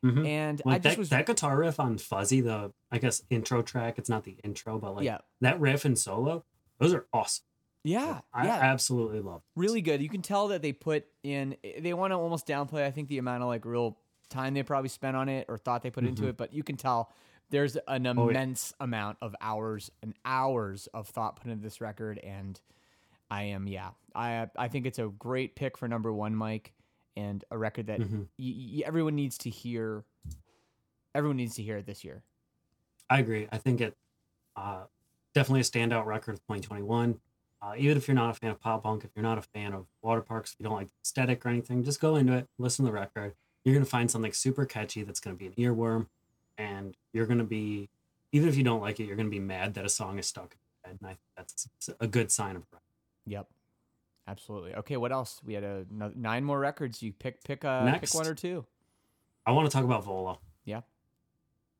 mm-hmm. 0.04 0.26
and 0.26 0.62
i 0.66 0.78
just 0.78 0.84
that, 0.84 0.98
was 0.98 1.10
that 1.10 1.26
guitar 1.26 1.58
riff 1.58 1.80
on 1.80 1.98
Fuzzy, 1.98 2.42
the 2.42 2.74
I 2.92 2.98
guess 2.98 3.24
intro 3.30 3.62
track. 3.62 3.98
It's 3.98 4.10
not 4.10 4.26
the 4.26 4.38
intro, 4.44 4.78
but 4.78 4.96
like 4.96 5.06
Yeah. 5.06 5.20
that 5.42 5.60
riff 5.60 5.86
and 5.86 5.98
solo, 5.98 6.44
those 6.78 6.94
are 6.94 7.08
awesome. 7.14 7.46
yeah 7.84 8.20
I 8.34 8.46
yeah 8.46 8.60
absolutely 8.62 9.22
love. 9.22 9.42
It. 9.56 9.60
really 9.60 9.82
good. 9.82 10.02
You 10.02 10.10
can 10.10 10.22
tell 10.22 10.50
that 10.50 10.62
they 10.62 10.74
put 10.74 11.06
in. 11.24 11.56
Eh, 11.64 11.80
they 11.80 11.94
want 11.94 12.12
to 12.12 12.18
almost 12.18 12.46
downplay. 12.46 12.84
I 12.84 12.92
think 12.92 13.08
the 13.08 13.18
amount 13.18 13.44
of 13.44 13.48
like 13.48 13.64
real 13.66 13.98
time 14.30 14.54
they 14.54 14.64
probably 14.64 14.90
spent 14.90 15.16
on 15.16 15.30
it 15.30 15.46
or 15.48 15.58
thought 15.58 15.82
they 15.82 15.90
put 15.90 16.04
mm-hmm. 16.04 16.10
into 16.10 16.28
it, 16.28 16.36
but 16.38 16.54
you 16.54 16.64
can 16.64 16.76
tell 16.76 17.12
there's 17.52 17.76
an 17.88 18.04
Mm-hmm. 18.04 18.20
Oh, 18.20 18.24
yeah. 18.26 18.30
immense 18.32 18.74
amount 18.80 19.18
of 19.22 19.36
hours 19.42 19.92
and 20.02 20.14
hours 20.26 20.88
of 20.94 21.08
thought 21.08 21.38
put 21.38 21.52
into 21.52 21.64
this 21.64 21.80
record. 21.82 22.18
And 22.20 22.60
I 23.32 23.44
am, 23.44 23.68
yeah, 23.68 23.90
I 24.14 24.48
I 24.56 24.68
think 24.68 24.86
it's 24.86 25.00
a 25.00 25.08
great 25.08 25.56
pick 25.56 25.78
for 25.78 25.88
number 25.88 26.12
one, 26.14 26.36
Mike, 26.36 26.74
and 27.16 27.44
a 27.52 27.58
record 27.58 27.88
that 27.88 28.00
Mm-hmm. 28.02 28.22
y- 28.40 28.56
y- 28.78 28.84
everyone 28.86 29.16
needs 29.16 29.38
to 29.40 29.50
hear. 29.50 30.04
Everyone 31.14 31.38
needs 31.38 31.56
to 31.56 31.64
hear 31.64 31.78
it 31.78 31.86
this 31.86 32.04
year. 32.04 32.24
I 33.10 33.20
agree. 33.20 33.48
I 33.52 33.58
think 33.58 33.82
it 33.82 33.96
uh, 34.56 34.84
definitely 35.34 35.62
a 35.62 35.64
standout 35.64 36.06
record 36.06 36.34
of 36.34 36.40
2021. 36.42 37.20
Uh, 37.62 37.74
even 37.78 37.98
if 37.98 38.08
you're 38.08 38.16
not 38.16 38.30
a 38.30 38.34
fan 38.34 38.52
of 38.52 38.60
pop 38.60 38.84
punk, 38.84 39.04
if 39.06 39.12
you're 39.16 39.24
not 39.24 39.38
a 39.38 39.42
fan 39.42 39.74
of 39.74 39.86
Waterparks, 40.04 40.54
if 40.54 40.56
you 40.60 40.66
don't 40.66 40.76
like 40.76 40.88
the 40.88 40.94
aesthetic 41.04 41.46
or 41.46 41.50
anything, 41.50 41.84
just 41.84 42.00
go 42.02 42.16
into 42.18 42.34
it, 42.34 42.48
listen 42.60 42.86
to 42.86 42.92
the 42.92 42.94
record. 42.96 43.34
You're 43.64 43.74
gonna 43.74 43.86
find 43.86 44.10
something 44.12 44.34
super 44.34 44.66
catchy 44.66 45.04
that's 45.04 45.20
gonna 45.20 45.36
be 45.36 45.48
an 45.48 45.54
earworm, 45.54 46.08
and 46.58 46.96
you're 47.14 47.26
gonna 47.26 47.44
be, 47.44 47.90
even 48.32 48.50
if 48.50 48.56
you 48.56 48.64
don't 48.64 48.82
like 48.82 49.00
it, 49.00 49.06
you're 49.06 49.16
gonna 49.16 49.30
be 49.30 49.40
mad 49.40 49.74
that 49.76 49.86
a 49.86 49.90
song 49.90 50.20
is 50.20 50.28
stuck 50.28 50.54
in 50.54 50.60
your 50.60 50.92
head. 50.92 50.98
And 51.02 51.08
I 51.08 51.12
think 51.12 51.20
that's 51.36 51.68
a 52.00 52.08
good 52.08 52.32
sign 52.32 52.56
of 52.56 52.64
a 52.64 52.66
record. 52.72 52.82
Yep. 53.28 53.48
Absolutely. 54.28 54.74
Okay, 54.76 54.98
what 54.98 55.12
else? 55.12 55.40
We 55.46 55.54
had 55.54 55.64
a 55.64 55.86
nine 56.16 56.44
more 56.44 56.60
records. 56.60 57.04
You 57.04 57.14
pick 57.14 57.44
pick 57.44 57.64
uh 57.64 57.84
Next. 57.86 58.12
pick 58.12 58.20
one 58.20 58.28
or 58.28 58.34
two. 58.34 58.66
I 59.46 59.52
want 59.52 59.70
to 59.70 59.76
talk 59.76 59.86
about 59.86 60.04
Vola. 60.04 60.40
Yeah. 60.66 60.82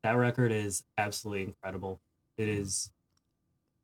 That 0.04 0.12
record 0.12 0.52
is 0.52 0.84
absolutely 0.98 1.44
incredible. 1.46 2.00
It 2.38 2.48
is 2.48 2.92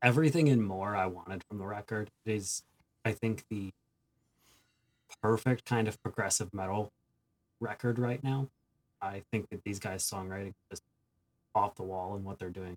everything 0.02 0.48
and 0.48 0.64
more 0.64 0.94
I 0.94 1.06
wanted 1.06 1.42
from 1.48 1.58
the 1.58 1.66
record. 1.66 2.10
It 2.24 2.32
is, 2.34 2.62
I 3.04 3.10
think, 3.12 3.44
the 3.50 3.72
perfect 5.20 5.64
kind 5.64 5.88
of 5.88 6.00
progressive 6.02 6.54
metal 6.54 6.92
record 7.58 7.98
right 7.98 8.22
now. 8.22 8.48
I 9.02 9.22
think 9.32 9.50
that 9.50 9.64
these 9.64 9.78
guys' 9.80 10.08
songwriting 10.08 10.54
is 10.70 10.80
off 11.54 11.74
the 11.74 11.82
wall 11.82 12.14
and 12.14 12.24
what 12.24 12.38
they're 12.38 12.50
doing. 12.50 12.76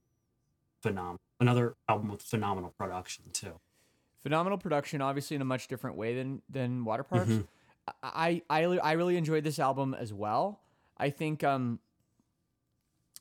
Phenomenal. 0.81 1.19
Another 1.39 1.75
album 1.87 2.09
with 2.09 2.21
phenomenal 2.21 2.73
production 2.77 3.23
too. 3.33 3.53
phenomenal 4.23 4.57
production 4.57 5.01
obviously 5.01 5.35
in 5.35 5.41
a 5.41 5.45
much 5.45 5.67
different 5.67 5.95
way 5.97 6.15
than 6.15 6.41
than 6.49 6.83
Waterparks 6.85 7.25
Mm-hmm. 7.27 7.41
I, 8.01 8.41
I 8.49 8.63
i 8.81 8.91
really 8.93 9.15
enjoyed 9.17 9.43
this 9.43 9.59
album 9.59 9.93
as 9.93 10.11
well 10.11 10.59
i 10.97 11.11
think 11.11 11.43
um 11.43 11.77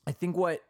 i 0.07 0.11
think 0.11 0.35
what 0.35 0.63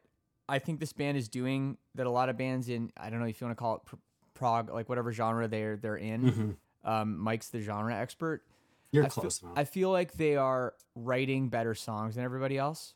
i 0.49 0.59
think 0.59 0.81
this 0.81 0.91
band 0.91 1.15
is 1.17 1.29
doing 1.29 1.77
that 1.95 2.05
a 2.05 2.09
lot 2.09 2.27
of 2.27 2.37
bands 2.37 2.67
in 2.67 2.91
i 2.97 3.09
don't 3.09 3.21
know 3.21 3.25
if 3.27 3.39
you 3.39 3.47
want 3.47 3.57
to 3.57 3.61
call 3.61 3.75
it 3.75 3.85
pr- 3.85 3.95
prog 4.33 4.69
like 4.73 4.89
whatever 4.89 5.13
genre 5.13 5.47
they're 5.47 5.77
they're 5.77 5.95
in 5.95 6.57
um 6.83 7.17
mike's 7.17 7.47
the 7.49 7.61
genre 7.61 7.95
expert 7.95 8.41
Mm-hmm. 8.41 8.54
You're 8.95 9.05
I 9.05 9.09
feel, 9.09 9.21
close 9.23 9.41
enough. 9.41 9.53
I 9.57 9.63
feel 9.65 9.91
like 9.91 10.13
they 10.13 10.35
are 10.35 10.73
writing 10.95 11.49
better 11.49 11.75
songs 11.75 12.15
than 12.15 12.23
everybody 12.23 12.57
else 12.57 12.93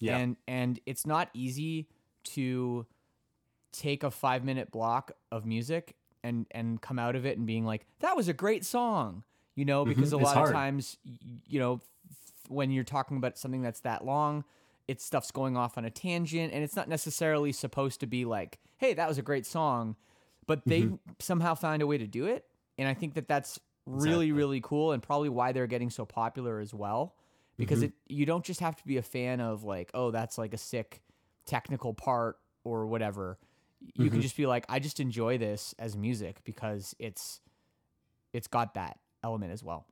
yeah. 0.00 0.16
and 0.18 0.36
and 0.48 0.80
it's 0.86 1.06
not 1.06 1.28
easy 1.34 1.88
to 2.24 2.86
take 3.72 4.02
a 4.02 4.10
five 4.10 4.44
minute 4.44 4.70
block 4.70 5.12
of 5.30 5.44
music 5.44 5.96
and 6.24 6.46
and 6.50 6.80
come 6.80 6.98
out 6.98 7.14
of 7.14 7.26
it 7.26 7.36
and 7.38 7.46
being 7.46 7.64
like 7.64 7.86
that 8.00 8.16
was 8.16 8.28
a 8.28 8.32
great 8.32 8.64
song 8.64 9.22
you 9.54 9.64
know 9.64 9.84
because 9.84 10.12
a 10.12 10.16
Mm-hmm. 10.16 10.24
It's 10.24 10.34
lot 10.34 10.36
of 10.36 10.42
hard. 10.44 10.52
times 10.54 10.96
you 11.46 11.60
know 11.60 11.80
when 12.48 12.70
you're 12.70 12.84
talking 12.84 13.16
about 13.16 13.36
something 13.38 13.60
that's 13.62 13.80
that 13.80 14.04
long 14.04 14.44
it's 14.88 15.04
stuff's 15.04 15.30
going 15.32 15.56
off 15.56 15.76
on 15.76 15.84
a 15.84 15.90
tangent 15.90 16.52
and 16.54 16.62
it's 16.64 16.76
not 16.76 16.88
necessarily 16.88 17.52
supposed 17.52 18.00
to 18.00 18.06
be 18.06 18.24
like 18.24 18.58
hey 18.78 18.94
that 18.94 19.08
was 19.08 19.18
a 19.18 19.22
great 19.22 19.44
song 19.46 19.94
but 20.46 20.64
they 20.64 20.82
Mm-hmm. 20.82 20.94
somehow 21.18 21.54
find 21.54 21.82
a 21.82 21.86
way 21.86 21.98
to 21.98 22.06
do 22.06 22.24
it 22.26 22.44
and 22.78 22.88
i 22.88 22.94
think 22.94 23.14
that 23.14 23.28
that's 23.28 23.60
really 23.86 24.32
really 24.32 24.60
cool 24.60 24.92
and 24.92 25.02
probably 25.02 25.28
why 25.28 25.52
they're 25.52 25.66
getting 25.66 25.90
so 25.90 26.04
popular 26.04 26.60
as 26.60 26.74
well 26.74 27.16
because 27.58 27.78
Mm-hmm. 27.78 27.84
it 27.84 27.92
you 28.08 28.26
don't 28.26 28.44
just 28.44 28.60
have 28.60 28.76
to 28.76 28.86
be 28.86 28.96
a 28.96 29.02
fan 29.02 29.40
of 29.40 29.64
like 29.64 29.90
oh 29.94 30.10
that's 30.10 30.38
like 30.38 30.52
a 30.54 30.58
sick 30.58 31.02
technical 31.44 31.94
part 31.94 32.38
or 32.64 32.86
whatever 32.86 33.38
you 33.94 34.04
Mm-hmm. 34.06 34.10
can 34.10 34.20
just 34.20 34.36
be 34.36 34.46
like 34.46 34.66
i 34.68 34.78
just 34.78 34.98
enjoy 35.00 35.38
this 35.38 35.74
as 35.78 35.96
music 35.96 36.42
because 36.44 36.94
it's 36.98 37.40
it's 38.32 38.48
got 38.48 38.74
that 38.74 38.98
element 39.24 39.52
as 39.52 39.62
well 39.64 39.86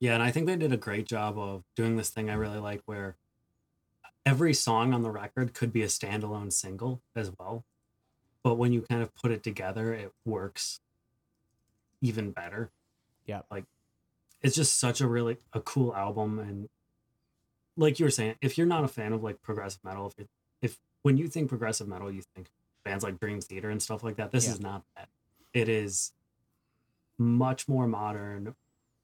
Yeah, 0.00 0.14
and 0.14 0.22
I 0.22 0.30
think 0.30 0.46
they 0.46 0.56
did 0.56 0.72
a 0.72 0.76
great 0.76 1.06
job 1.06 1.38
of 1.38 1.64
doing 1.74 1.96
this 1.96 2.10
thing 2.10 2.28
I 2.30 2.34
really 2.34 2.58
like 2.58 2.82
where 2.86 3.16
every 4.24 4.52
song 4.54 4.92
on 4.92 5.02
the 5.02 5.10
record 5.10 5.54
could 5.54 5.72
be 5.72 5.82
a 5.82 5.86
standalone 5.86 6.52
single 6.52 7.02
as 7.14 7.30
well. 7.38 7.64
But 8.42 8.56
when 8.56 8.72
you 8.72 8.82
kind 8.82 9.02
of 9.02 9.14
put 9.14 9.32
it 9.32 9.42
together, 9.42 9.92
it 9.94 10.12
works 10.24 10.80
even 12.00 12.30
better. 12.30 12.70
Yeah 13.26 13.42
Like 13.50 13.64
It's 14.42 14.54
just 14.56 14.78
such 14.78 15.00
a 15.00 15.06
really 15.06 15.38
a 15.52 15.60
cool 15.60 15.94
album 15.94 16.38
and 16.38 16.68
like 17.78 17.98
you 17.98 18.06
were 18.06 18.10
saying, 18.10 18.36
if 18.40 18.56
you're 18.56 18.66
not 18.66 18.84
a 18.84 18.88
fan 18.88 19.12
of 19.12 19.22
like 19.22 19.42
progressive 19.42 19.84
metal, 19.84 20.12
if 20.16 20.26
if 20.62 20.78
when 21.02 21.18
you 21.18 21.28
think 21.28 21.48
progressive 21.50 21.86
metal, 21.86 22.10
you 22.10 22.22
think 22.34 22.48
bands 22.84 23.04
like 23.04 23.20
Dream 23.20 23.40
Theater 23.40 23.68
and 23.68 23.82
stuff 23.82 24.02
like 24.02 24.16
that. 24.16 24.30
This 24.32 24.46
Yeah. 24.46 24.52
is 24.52 24.60
not 24.60 24.82
that. 24.96 25.08
It 25.52 25.68
is 25.68 26.12
much 27.18 27.68
more 27.68 27.86
modern. 27.86 28.54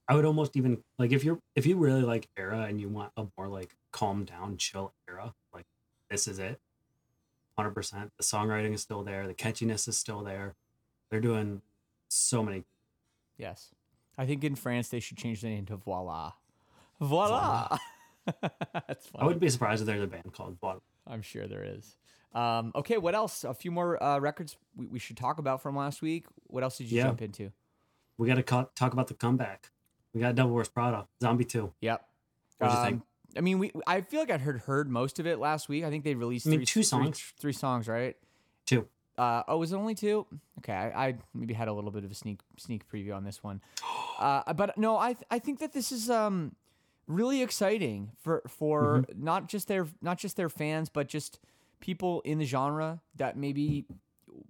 I 0.08 0.14
would 0.14 0.24
almost 0.24 0.56
even 0.56 0.82
like 0.98 1.12
if 1.12 1.22
you're 1.24 1.38
if 1.54 1.66
you 1.66 1.76
really 1.76 2.02
like 2.02 2.28
era 2.36 2.60
and 2.62 2.80
you 2.80 2.88
want 2.88 3.12
a 3.16 3.26
more 3.36 3.48
like 3.48 3.76
calm 3.90 4.24
down, 4.24 4.56
chill 4.56 4.92
era, 5.08 5.34
like 5.52 5.66
this 6.10 6.26
is 6.26 6.38
it. 6.38 6.60
Hundred 7.56 7.72
percent. 7.74 8.10
The 8.16 8.24
songwriting 8.24 8.72
is 8.72 8.80
still 8.80 9.02
there. 9.02 9.26
The 9.26 9.34
catchiness 9.34 9.86
is 9.86 9.98
still 9.98 10.22
there. 10.22 10.54
They're 11.10 11.20
doing 11.20 11.60
so 12.08 12.42
many. 12.42 12.64
yes 13.36 13.70
i 14.18 14.26
think 14.26 14.44
in 14.44 14.54
france 14.54 14.88
they 14.88 15.00
should 15.00 15.16
change 15.16 15.40
the 15.40 15.48
name 15.48 15.64
to 15.66 15.76
voila 15.76 16.32
voila 17.00 17.76
that's 18.42 19.06
funny. 19.08 19.18
I 19.18 19.24
wouldn't 19.24 19.40
be 19.40 19.48
surprised 19.48 19.82
if 19.82 19.86
there's 19.86 20.02
a 20.02 20.06
band 20.06 20.32
called 20.32 20.60
Bottom. 20.60 20.80
i'm 21.06 21.22
sure 21.22 21.46
there 21.46 21.64
is 21.64 21.96
um, 22.34 22.72
okay 22.74 22.96
what 22.96 23.14
else 23.14 23.44
a 23.44 23.52
few 23.52 23.70
more 23.70 24.02
uh, 24.02 24.18
records 24.18 24.56
we, 24.76 24.86
we 24.86 24.98
should 24.98 25.16
talk 25.18 25.38
about 25.38 25.60
from 25.62 25.76
last 25.76 26.00
week 26.00 26.24
what 26.46 26.62
else 26.62 26.78
did 26.78 26.90
you 26.90 26.96
Yeah. 26.98 27.04
jump 27.04 27.20
into 27.22 27.52
We 28.16 28.26
got 28.28 28.36
to 28.36 28.42
talk 28.74 28.92
about 28.92 29.08
the 29.08 29.14
comeback. 29.14 29.70
We 30.14 30.20
got 30.20 30.34
Devil 30.34 30.52
Wears 30.54 30.68
Prada, 30.68 31.08
Zombie 31.22 31.44
Two. 31.46 31.72
Yep. 31.80 32.04
What'd 32.58 32.76
you 32.78 32.84
think? 32.84 33.02
I 33.36 33.40
mean, 33.40 33.58
we. 33.58 33.72
I 33.86 34.02
feel 34.02 34.20
like 34.20 34.30
I 34.30 34.36
heard 34.38 34.60
heard 34.60 34.90
most 34.90 35.18
of 35.18 35.26
it 35.26 35.38
last 35.38 35.68
week. 35.70 35.82
I 35.84 35.90
think 35.90 36.04
they 36.04 36.14
released 36.14 36.46
I 36.46 36.50
mean, 36.50 36.58
three, 36.60 36.66
two 36.66 36.72
three- 36.80 36.82
songs. 36.84 37.32
three 37.40 37.52
songs, 37.54 37.88
right? 37.88 38.14
Two. 38.66 38.86
Uh, 39.22 39.42
oh, 39.48 39.58
was 39.58 39.72
it 39.72 39.76
only 39.76 39.94
two? 39.94 40.26
Okay, 40.58 40.72
I, 40.72 41.08
I 41.08 41.14
maybe 41.34 41.54
had 41.54 41.68
a 41.68 41.72
little 41.72 41.90
bit 41.90 42.04
of 42.04 42.10
a 42.10 42.14
sneak 42.14 42.40
sneak 42.56 42.88
preview 42.90 43.14
on 43.14 43.24
this 43.24 43.42
one. 43.42 43.60
Uh, 44.18 44.52
but 44.52 44.76
no, 44.78 44.98
I 44.98 45.14
th- 45.14 45.24
I 45.32 45.38
think 45.40 45.58
that 45.60 45.72
this 45.72 45.90
is 45.90 46.08
um 46.08 46.54
really 47.08 47.42
exciting 47.42 48.10
for 48.22 48.42
for 48.46 49.04
Mm-hmm. 49.08 49.24
not 49.24 49.48
just 49.48 49.66
their 49.68 49.86
not 50.00 50.18
just 50.18 50.36
their 50.36 50.48
fans, 50.50 50.88
but 50.88 51.08
just 51.08 51.40
people 51.80 52.20
in 52.24 52.38
the 52.38 52.44
genre 52.44 53.00
that 53.16 53.36
maybe 53.36 53.84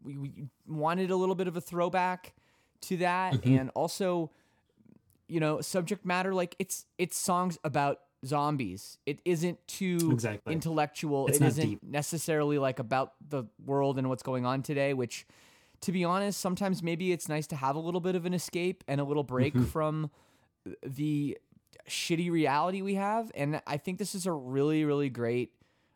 we, 0.05 0.19
we 0.19 0.33
wanted 0.69 1.11
a 1.11 1.17
little 1.17 1.35
bit 1.35 1.49
of 1.49 1.57
a 1.57 1.61
throwback 1.61 2.35
to 2.83 2.97
that, 2.99 3.33
Mhm. 3.35 3.61
and 3.61 3.71
also, 3.75 4.31
you 5.29 5.41
know, 5.41 5.61
subject 5.63 6.05
matter 6.05 6.35
like 6.35 6.55
it's 6.59 6.85
it's 6.99 7.17
songs 7.17 7.57
about 7.65 8.01
zombies. 8.25 8.99
It 9.07 9.21
isn't 9.25 9.67
too 9.67 10.11
Exactly. 10.13 10.53
intellectual. 10.53 11.27
It's 11.29 11.39
It 11.39 11.43
not 11.43 11.55
deep. 11.55 11.83
necessarily 11.83 12.59
like 12.59 12.79
about 12.79 13.15
the 13.29 13.45
world 13.65 13.99
and 13.99 14.09
what's 14.09 14.23
going 14.23 14.47
on 14.47 14.63
today. 14.63 14.95
Which, 14.95 15.27
to 15.81 15.93
be 15.93 16.05
honest, 16.05 16.41
sometimes 16.41 16.83
maybe 16.83 17.13
it's 17.13 17.29
nice 17.29 17.47
to 17.49 17.57
have 17.57 17.77
a 17.77 17.81
little 17.81 18.01
bit 18.01 18.15
of 18.15 18.25
an 18.27 18.35
escape 18.35 18.85
and 18.87 19.01
a 19.01 19.05
little 19.05 19.25
break 19.25 19.55
Mhm. 19.55 19.67
from 19.67 20.11
the 20.83 21.37
shitty 21.89 22.31
reality 22.31 22.81
we 22.83 22.95
have. 22.95 23.33
And 23.35 23.61
I 23.67 23.77
think 23.77 23.99
this 23.99 24.15
is 24.15 24.27
a 24.27 24.33
really, 24.33 24.85
really 24.85 25.11
great 25.11 25.53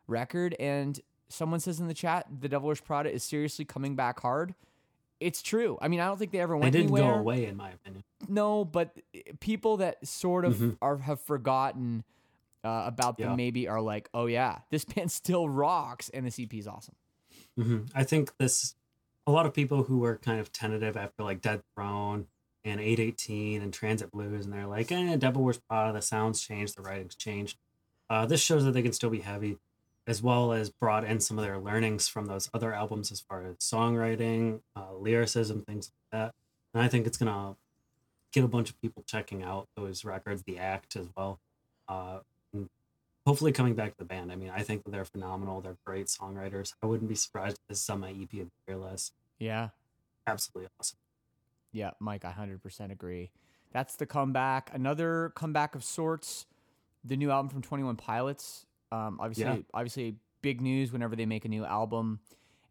record. 0.09 0.55
And 0.59 1.01
someone 1.29 1.61
says 1.61 1.79
in 1.79 1.87
the 1.87 1.95
chat, 1.95 2.27
The 2.41 2.49
Devil 2.49 2.67
Wears 2.67 2.81
Prada 2.81 3.13
is 3.13 3.23
seriously 3.23 3.65
coming 3.65 3.95
back 3.95 4.21
hard. 4.21 4.55
It's 5.21 5.41
true. 5.43 5.79
I 5.81 5.89
mean, 5.89 6.01
I 6.01 6.07
don't 6.07 6.19
think 6.19 6.31
they 6.33 6.41
ever 6.41 6.57
went. 6.57 6.73
They 6.73 6.81
didn't 6.81 6.95
anywhere. 6.95 7.15
go 7.15 7.19
away, 7.21 7.47
in 7.47 7.57
my 7.57 7.71
opinion. 7.71 8.05
No, 8.29 8.65
but 8.65 8.97
people 9.41 9.79
that 9.79 10.07
sort 10.07 10.45
of 10.45 10.57
Mhm. 10.57 10.77
are 10.83 10.99
have 10.99 11.21
forgotten 11.21 12.05
uh, 12.65 12.83
about 12.87 13.17
them 13.17 13.31
Yeah. 13.31 13.37
maybe 13.37 13.69
are 13.69 13.81
like, 13.81 14.09
oh 14.13 14.27
yeah, 14.27 14.59
this 14.71 14.85
band 14.97 15.13
still 15.13 15.49
rocks, 15.49 16.09
and 16.11 16.27
this 16.27 16.39
EP 16.41 16.53
is 16.59 16.67
awesome. 16.67 16.97
hmm 17.57 17.85
I 17.95 18.03
think 18.05 18.37
this 18.39 18.75
a 19.27 19.31
lot 19.31 19.47
of 19.47 19.55
people 19.55 19.85
who 19.85 19.99
were 19.99 20.17
kind 20.19 20.41
of 20.41 20.53
tentative 20.53 20.97
after 20.97 21.23
like 21.23 21.41
Dead 21.41 21.63
Throne 21.75 22.27
and 22.65 22.81
818 22.81 23.63
and 23.63 23.73
Transit 23.73 24.11
Blues, 24.11 24.45
and 24.45 24.53
they're 24.53 24.67
like, 24.67 24.91
eh, 24.93 25.17
Devil 25.17 25.43
Wears 25.45 25.59
Prada, 25.59 25.93
the 25.93 26.03
sounds 26.03 26.41
changed, 26.43 26.77
the 26.77 26.83
writing's 26.83 27.15
changed. 27.15 27.57
Uh, 28.11 28.27
this 28.27 28.41
shows 28.41 28.65
that 28.65 28.73
they 28.73 28.83
can 28.83 28.93
still 28.93 29.11
be 29.11 29.21
heavy, 29.21 29.59
as 30.07 30.23
well 30.23 30.53
as 30.53 30.71
brought 30.71 31.05
in 31.05 31.19
some 31.21 31.39
of 31.39 31.45
their 31.45 31.59
learnings 31.59 32.07
from 32.09 32.27
those 32.27 32.49
other 32.55 32.73
albums 32.73 33.11
as 33.11 33.21
far 33.21 33.43
as 33.45 33.57
songwriting, 33.57 34.61
uh, 34.77 34.95
lyricism, 34.95 35.63
things 35.63 35.91
like 36.13 36.21
that. 36.21 36.35
And 36.75 36.83
I 36.83 36.89
think 36.89 37.07
it's 37.07 37.17
gonna 37.19 37.57
get 38.33 38.45
a 38.45 38.49
bunch 38.49 38.71
of 38.71 38.81
people 38.81 39.03
checking 39.07 39.43
out 39.43 39.67
those 39.77 40.05
records, 40.05 40.43
the 40.45 40.59
act 40.59 40.95
as 40.97 41.09
well. 41.17 41.41
Uh, 41.89 42.21
and 42.53 42.69
hopefully 43.27 43.51
coming 43.53 43.75
back 43.75 43.91
to 43.93 43.99
the 43.99 44.05
band. 44.05 44.31
I 44.31 44.37
mean, 44.37 44.51
I 44.55 44.63
think 44.63 44.83
they're 44.87 45.05
phenomenal. 45.05 45.61
They're 45.61 45.77
great 45.85 46.07
songwriters. 46.07 46.75
I 46.83 46.87
wouldn't 46.87 47.09
be 47.09 47.15
surprised 47.15 47.57
if 47.59 47.69
this 47.69 47.83
is 47.83 47.91
on 47.91 48.01
my 48.01 48.11
EP 48.11 48.41
of 48.41 48.49
the 48.49 48.51
year 48.69 48.77
list. 48.77 49.13
Yeah, 49.39 49.71
Absolutely 50.29 50.69
awesome. 50.81 50.99
yeah, 51.73 51.91
Mike, 52.01 52.25
I 52.25 52.31
hundred 52.31 52.63
percent 52.63 52.93
agree. 52.93 53.31
That's 53.73 53.97
the 53.97 54.07
comeback. 54.07 54.71
Another 54.73 55.33
comeback 55.35 55.75
of 55.75 55.83
sorts. 55.85 56.47
The 57.05 57.17
new 57.17 57.31
album 57.31 57.49
from 57.49 57.63
Twenty 57.63 57.85
One 57.85 57.97
Pilots. 57.97 58.67
Um, 58.93 59.19
obviously, 59.21 59.45
Yeah. 59.45 59.59
obviously, 59.75 60.17
big 60.43 60.61
news 60.61 60.93
whenever 60.93 61.17
they 61.17 61.27
make 61.27 61.45
a 61.45 61.49
new 61.49 61.65
album. 61.65 62.21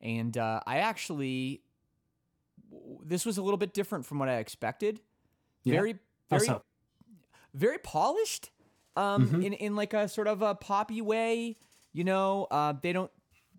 And 0.01 0.37
uh, 0.37 0.59
I 0.65 0.77
actually, 0.79 1.61
this 3.03 3.25
was 3.25 3.37
a 3.37 3.41
little 3.41 3.57
bit 3.57 3.73
different 3.73 4.05
from 4.05 4.19
what 4.19 4.29
I 4.29 4.37
expected. 4.37 5.01
Yeah? 5.63 5.73
Very, 5.73 5.95
very 6.29 6.47
very 7.53 7.77
polished 7.77 8.49
um 8.97 9.27
Mhm. 9.29 9.45
in 9.45 9.53
in 9.53 9.75
like 9.75 9.93
a 9.93 10.09
sort 10.09 10.27
of 10.27 10.41
a 10.41 10.55
poppy 10.55 11.01
way 11.01 11.55
you 11.93 12.03
know 12.03 12.47
uh 12.51 12.73
they 12.81 12.91
don't 12.91 13.09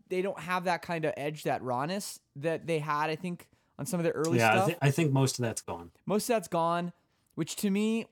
they 0.08 0.20
don't 0.20 0.38
have 0.38 0.64
that 0.64 0.82
kind 0.82 1.04
of 1.06 1.14
edge 1.16 1.44
that 1.44 1.62
rawness 1.62 2.20
that 2.36 2.66
they 2.66 2.78
had 2.78 3.08
i 3.08 3.16
think 3.16 3.48
on 3.78 3.86
some 3.86 3.98
of 3.98 4.04
their 4.04 4.12
early 4.12 4.36
yeah, 4.38 4.50
I, 4.50 4.56
stuff 4.56 4.68
thi- 4.68 4.76
I 4.82 4.90
think 4.90 5.12
most 5.12 5.38
of 5.38 5.44
that's 5.44 5.62
gone. 5.62 5.90
most 6.04 6.24
of 6.28 6.34
that's 6.34 6.48
gone 6.48 6.92
which 7.36 7.56
to 7.56 7.70
me 7.70 8.06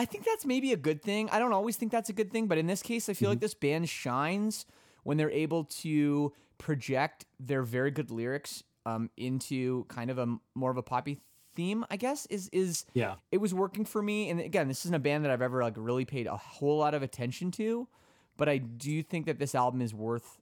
i 0.00 0.04
think 0.04 0.24
that's 0.24 0.46
maybe 0.46 0.72
a 0.72 0.76
good 0.88 1.00
thing 1.02 1.28
i 1.30 1.38
don't 1.38 1.52
always 1.52 1.76
think 1.76 1.90
that's 1.92 2.08
a 2.08 2.12
good 2.20 2.30
thing 2.32 2.46
but 2.46 2.58
in 2.58 2.66
this 2.66 2.82
case 2.82 3.08
i 3.08 3.12
feel 3.12 3.26
Mm-hmm. 3.26 3.32
like 3.32 3.40
this 3.40 3.54
band 3.54 3.88
shines 3.88 4.66
when 5.04 5.16
they're 5.18 5.30
able 5.46 5.64
to 5.64 6.32
project 6.58 7.24
their 7.38 7.62
very 7.62 7.90
good 7.90 8.10
lyrics 8.10 8.62
um, 8.86 9.10
into 9.16 9.84
kind 9.88 10.10
of 10.10 10.18
a 10.18 10.26
more 10.54 10.70
of 10.70 10.76
a 10.76 10.82
poppy 10.82 11.18
theme 11.54 11.84
i 11.90 11.96
guess 11.96 12.26
is 12.26 12.48
is 12.52 12.84
Yeah. 12.94 13.14
it 13.30 13.38
was 13.38 13.52
working 13.52 13.84
for 13.84 14.00
me. 14.02 14.30
And 14.30 14.40
again, 14.40 14.68
this 14.68 14.84
isn't 14.84 14.94
a 14.94 14.98
band 15.08 15.24
that 15.24 15.30
I've 15.32 15.42
ever 15.42 15.62
like 15.62 15.74
really 15.76 16.04
paid 16.04 16.26
a 16.28 16.36
whole 16.36 16.78
lot 16.78 16.94
of 16.94 17.02
attention 17.02 17.50
to, 17.60 17.88
but 18.36 18.48
I 18.48 18.58
do 18.58 19.02
think 19.02 19.26
that 19.26 19.38
this 19.38 19.54
album 19.54 19.80
is 19.82 19.92
worth 19.92 20.38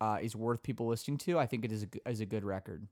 uh, 0.00 0.18
is 0.22 0.34
worth 0.34 0.62
people 0.62 0.86
listening 0.86 1.18
to. 1.18 1.38
I 1.38 1.46
think 1.46 1.64
it 1.66 1.72
is 1.72 1.82
a, 1.84 2.08
is 2.10 2.20
a 2.20 2.26
good 2.26 2.44
record. 2.44 2.86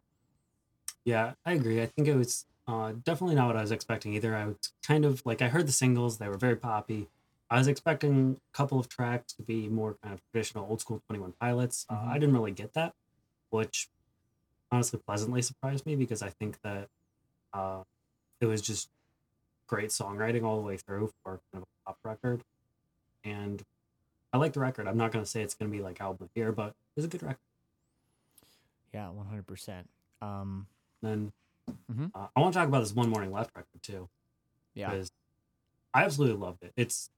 Yeah, 1.04 1.32
I 1.46 1.52
agree. 1.52 1.80
I 1.82 1.86
think 1.86 2.08
it 2.08 2.14
was 2.16 2.44
uh, 2.68 2.92
definitely 3.04 3.36
not 3.36 3.46
what 3.46 3.56
I 3.56 3.60
was 3.60 3.70
expecting 3.70 4.12
either. 4.14 4.34
I 4.34 4.46
was 4.46 4.56
kind 4.86 5.04
of 5.04 5.24
like 5.24 5.42
I 5.42 5.48
heard 5.48 5.66
the 5.68 5.72
singles; 5.72 6.18
they 6.18 6.28
were 6.28 6.38
very 6.38 6.56
poppy. 6.56 7.08
I 7.48 7.58
was 7.58 7.68
expecting 7.68 8.40
a 8.52 8.56
couple 8.56 8.80
of 8.80 8.88
tracks 8.88 9.32
to 9.34 9.42
be 9.42 9.68
more 9.68 9.96
kind 10.02 10.14
of 10.14 10.20
traditional, 10.32 10.66
old 10.68 10.80
school 10.80 11.00
Twenty 11.06 11.20
One 11.20 11.32
Pilots. 11.40 11.86
Uh, 11.88 12.06
I 12.06 12.14
didn't 12.14 12.34
really 12.34 12.50
get 12.52 12.74
that, 12.74 12.94
which 13.50 13.88
honestly 14.72 14.98
pleasantly 15.06 15.42
surprised 15.42 15.86
me 15.86 15.94
because 15.94 16.22
I 16.22 16.30
think 16.30 16.60
that 16.62 16.88
uh, 17.52 17.82
it 18.40 18.46
was 18.46 18.60
just 18.62 18.90
great 19.68 19.90
songwriting 19.90 20.42
all 20.42 20.56
the 20.56 20.66
way 20.66 20.76
through 20.76 21.12
for 21.22 21.40
kind 21.52 21.62
of 21.62 21.62
a 21.62 21.66
pop 21.86 21.98
record, 22.02 22.42
and 23.24 23.62
I 24.32 24.38
like 24.38 24.52
the 24.52 24.60
record. 24.60 24.88
I'm 24.88 24.96
not 24.96 25.12
going 25.12 25.24
to 25.24 25.30
say 25.30 25.42
it's 25.42 25.54
going 25.54 25.70
to 25.70 25.76
be 25.76 25.82
like 25.82 26.00
album 26.00 26.24
of 26.24 26.30
the 26.34 26.40
year, 26.40 26.50
but 26.50 26.74
it's 26.96 27.06
a 27.06 27.08
good 27.08 27.22
record. 27.22 27.38
Yeah, 28.92 29.10
one 29.10 29.26
hundred 29.26 29.46
percent. 29.46 29.88
Um, 30.20 30.66
Then 31.02 31.32
Mhm. 31.92 32.10
uh, 32.14 32.28
I 32.36 32.40
want 32.40 32.52
to 32.52 32.58
talk 32.58 32.68
about 32.68 32.80
this 32.80 32.94
One 32.94 33.08
Morning 33.08 33.32
Left 33.32 33.50
record 33.54 33.82
too. 33.82 34.08
yeah, 34.74 34.90
because 34.90 35.10
I 35.94 36.04
absolutely 36.04 36.38
loved 36.38 36.62
it. 36.62 36.72
It's 36.76 37.10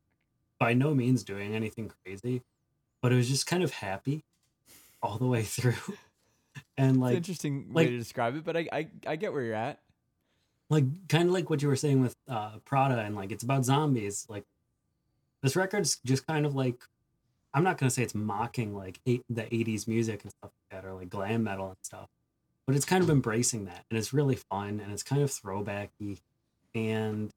by 0.59 0.75
no 0.75 0.95
means 0.95 1.23
doing 1.25 1.55
anything 1.55 1.91
crazy, 2.05 2.43
but 3.03 3.13
it 3.13 3.17
was 3.17 3.29
just 3.29 3.47
kind 3.47 3.63
of 3.63 3.73
happy 3.73 4.25
all 5.03 5.19
the 5.19 5.27
way 5.27 5.43
through. 5.55 5.75
and 6.77 6.91
it's 6.91 6.95
an 6.97 7.01
like 7.01 7.17
interesting 7.17 7.67
like- 7.73 7.87
way 7.87 7.91
to 7.93 7.99
describe 7.99 8.37
it, 8.37 8.45
but 8.45 8.57
I, 8.57 8.69
I 8.73 8.89
I 9.07 9.17
get 9.17 9.33
where 9.33 9.43
you're 9.43 9.55
at. 9.55 9.81
like 10.71 10.85
kind 11.09 11.29
of 11.29 11.35
like 11.35 11.49
what 11.51 11.63
you 11.63 11.69
were 11.69 11.77
saying 11.77 12.01
with 12.03 12.15
uh 12.29 12.59
Prada 12.65 12.99
and 13.01 13.15
like 13.17 13.33
it's 13.33 13.45
about 13.45 13.65
zombies. 13.65 14.27
Like 14.29 14.45
this 15.43 15.57
record's 15.57 15.99
just 16.05 16.27
kind 16.27 16.45
of 16.47 16.55
like 16.55 16.83
I'm 17.55 17.65
not 17.65 17.79
gonna 17.79 17.91
say 17.91 18.03
it's 18.03 18.15
mocking 18.15 18.75
like 18.77 19.01
eight, 19.07 19.23
the 19.31 19.43
80s 19.45 19.89
music 19.89 20.23
and 20.23 20.31
stuff 20.33 20.51
like 20.71 20.83
that 20.83 20.89
or 20.89 20.95
like 20.95 21.09
glam 21.11 21.45
metal 21.45 21.69
and 21.69 21.77
stuff. 21.83 22.09
But 22.69 22.77
it's 22.77 22.85
kind 22.85 23.03
of 23.03 23.09
embracing 23.09 23.65
that 23.65 23.87
and 23.89 23.99
it's 23.99 24.13
really 24.13 24.37
fun 24.37 24.79
and 24.85 24.93
it's 24.93 25.03
kind 25.03 25.23
of 25.23 25.31
throwbacky. 25.31 26.21
And 26.75 27.33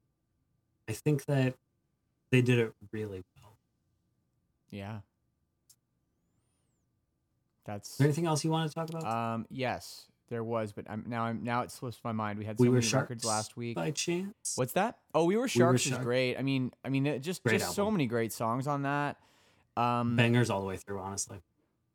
I 0.90 0.92
think 0.92 1.24
that 1.24 1.54
they 2.32 2.42
did 2.42 2.60
it 2.60 2.74
really 2.92 3.24
well. 3.42 3.54
Yeah, 4.72 4.98
that's 7.64 7.92
Is 7.92 7.98
there 7.98 8.08
anything 8.08 8.26
else 8.26 8.44
you 8.44 8.52
want 8.52 8.70
to 8.70 8.76
talk 8.76 8.90
about? 8.90 9.06
um 9.06 9.46
yes, 9.50 10.08
there 10.28 10.44
was, 10.44 10.74
but 10.74 10.84
I'm 10.90 11.06
now 11.08 11.24
I'm 11.24 11.46
now 11.46 11.62
it 11.62 11.72
slips 11.72 12.02
my 12.04 12.12
mind. 12.12 12.38
We 12.38 12.44
had 12.44 12.58
so 12.58 12.64
we 12.64 12.68
were 12.68 12.76
many 12.76 12.88
sharks 12.88 13.04
records 13.10 13.24
last 13.24 13.56
week. 13.56 13.78
by 13.78 13.92
chance. 13.92 14.58
What's 14.58 14.74
that? 14.74 14.98
Oh, 15.16 15.24
we 15.24 15.36
were 15.38 15.44
We 15.44 15.44
Were 15.44 15.48
sharks 15.48 15.86
is 15.86 15.92
Sharks. 15.92 16.04
great. 16.04 16.38
I 16.38 16.42
mean, 16.42 16.74
I 16.84 16.90
mean, 16.90 17.22
just 17.22 17.42
Great 17.44 17.60
just 17.62 17.74
so 17.74 17.90
many 17.90 18.06
great 18.06 18.34
songs 18.34 18.68
on 18.68 18.82
that. 18.82 19.16
Um, 19.78 20.18
Bangers 20.18 20.50
all 20.50 20.60
the 20.60 20.68
way 20.68 20.76
through, 20.76 21.00
honestly. 21.00 21.42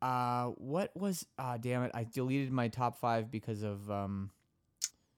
Uh, 0.06 0.46
what 0.56 0.96
was? 0.96 1.26
Ah, 1.38 1.56
damn 1.56 1.82
it! 1.82 1.90
I 1.94 2.04
deleted 2.04 2.52
my 2.52 2.68
top 2.68 2.98
five 2.98 3.30
because 3.30 3.62
of 3.62 3.90
um. 3.90 4.30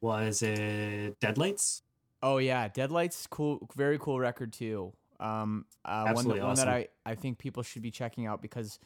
Was 0.01 0.43
it 0.43 1.19
Deadlights? 1.21 1.83
Oh 2.23 2.39
yeah, 2.39 2.69
Deadlights, 2.69 3.27
cool, 3.27 3.69
very 3.77 3.99
cool 3.99 4.19
record 4.19 4.53
too. 4.53 4.93
Um, 5.21 5.67
uh, 5.85 6.03
one, 6.03 6.05
that, 6.05 6.11
Absolutely 6.11 6.43
one 6.43 6.57
that. 6.57 6.69
I 6.69 6.89
I 7.05 7.15
think 7.17 7.39
people 7.39 7.63
should 7.63 7.83
be 7.83 7.91
checking 7.91 8.27
out 8.27 8.41
because 8.41 8.79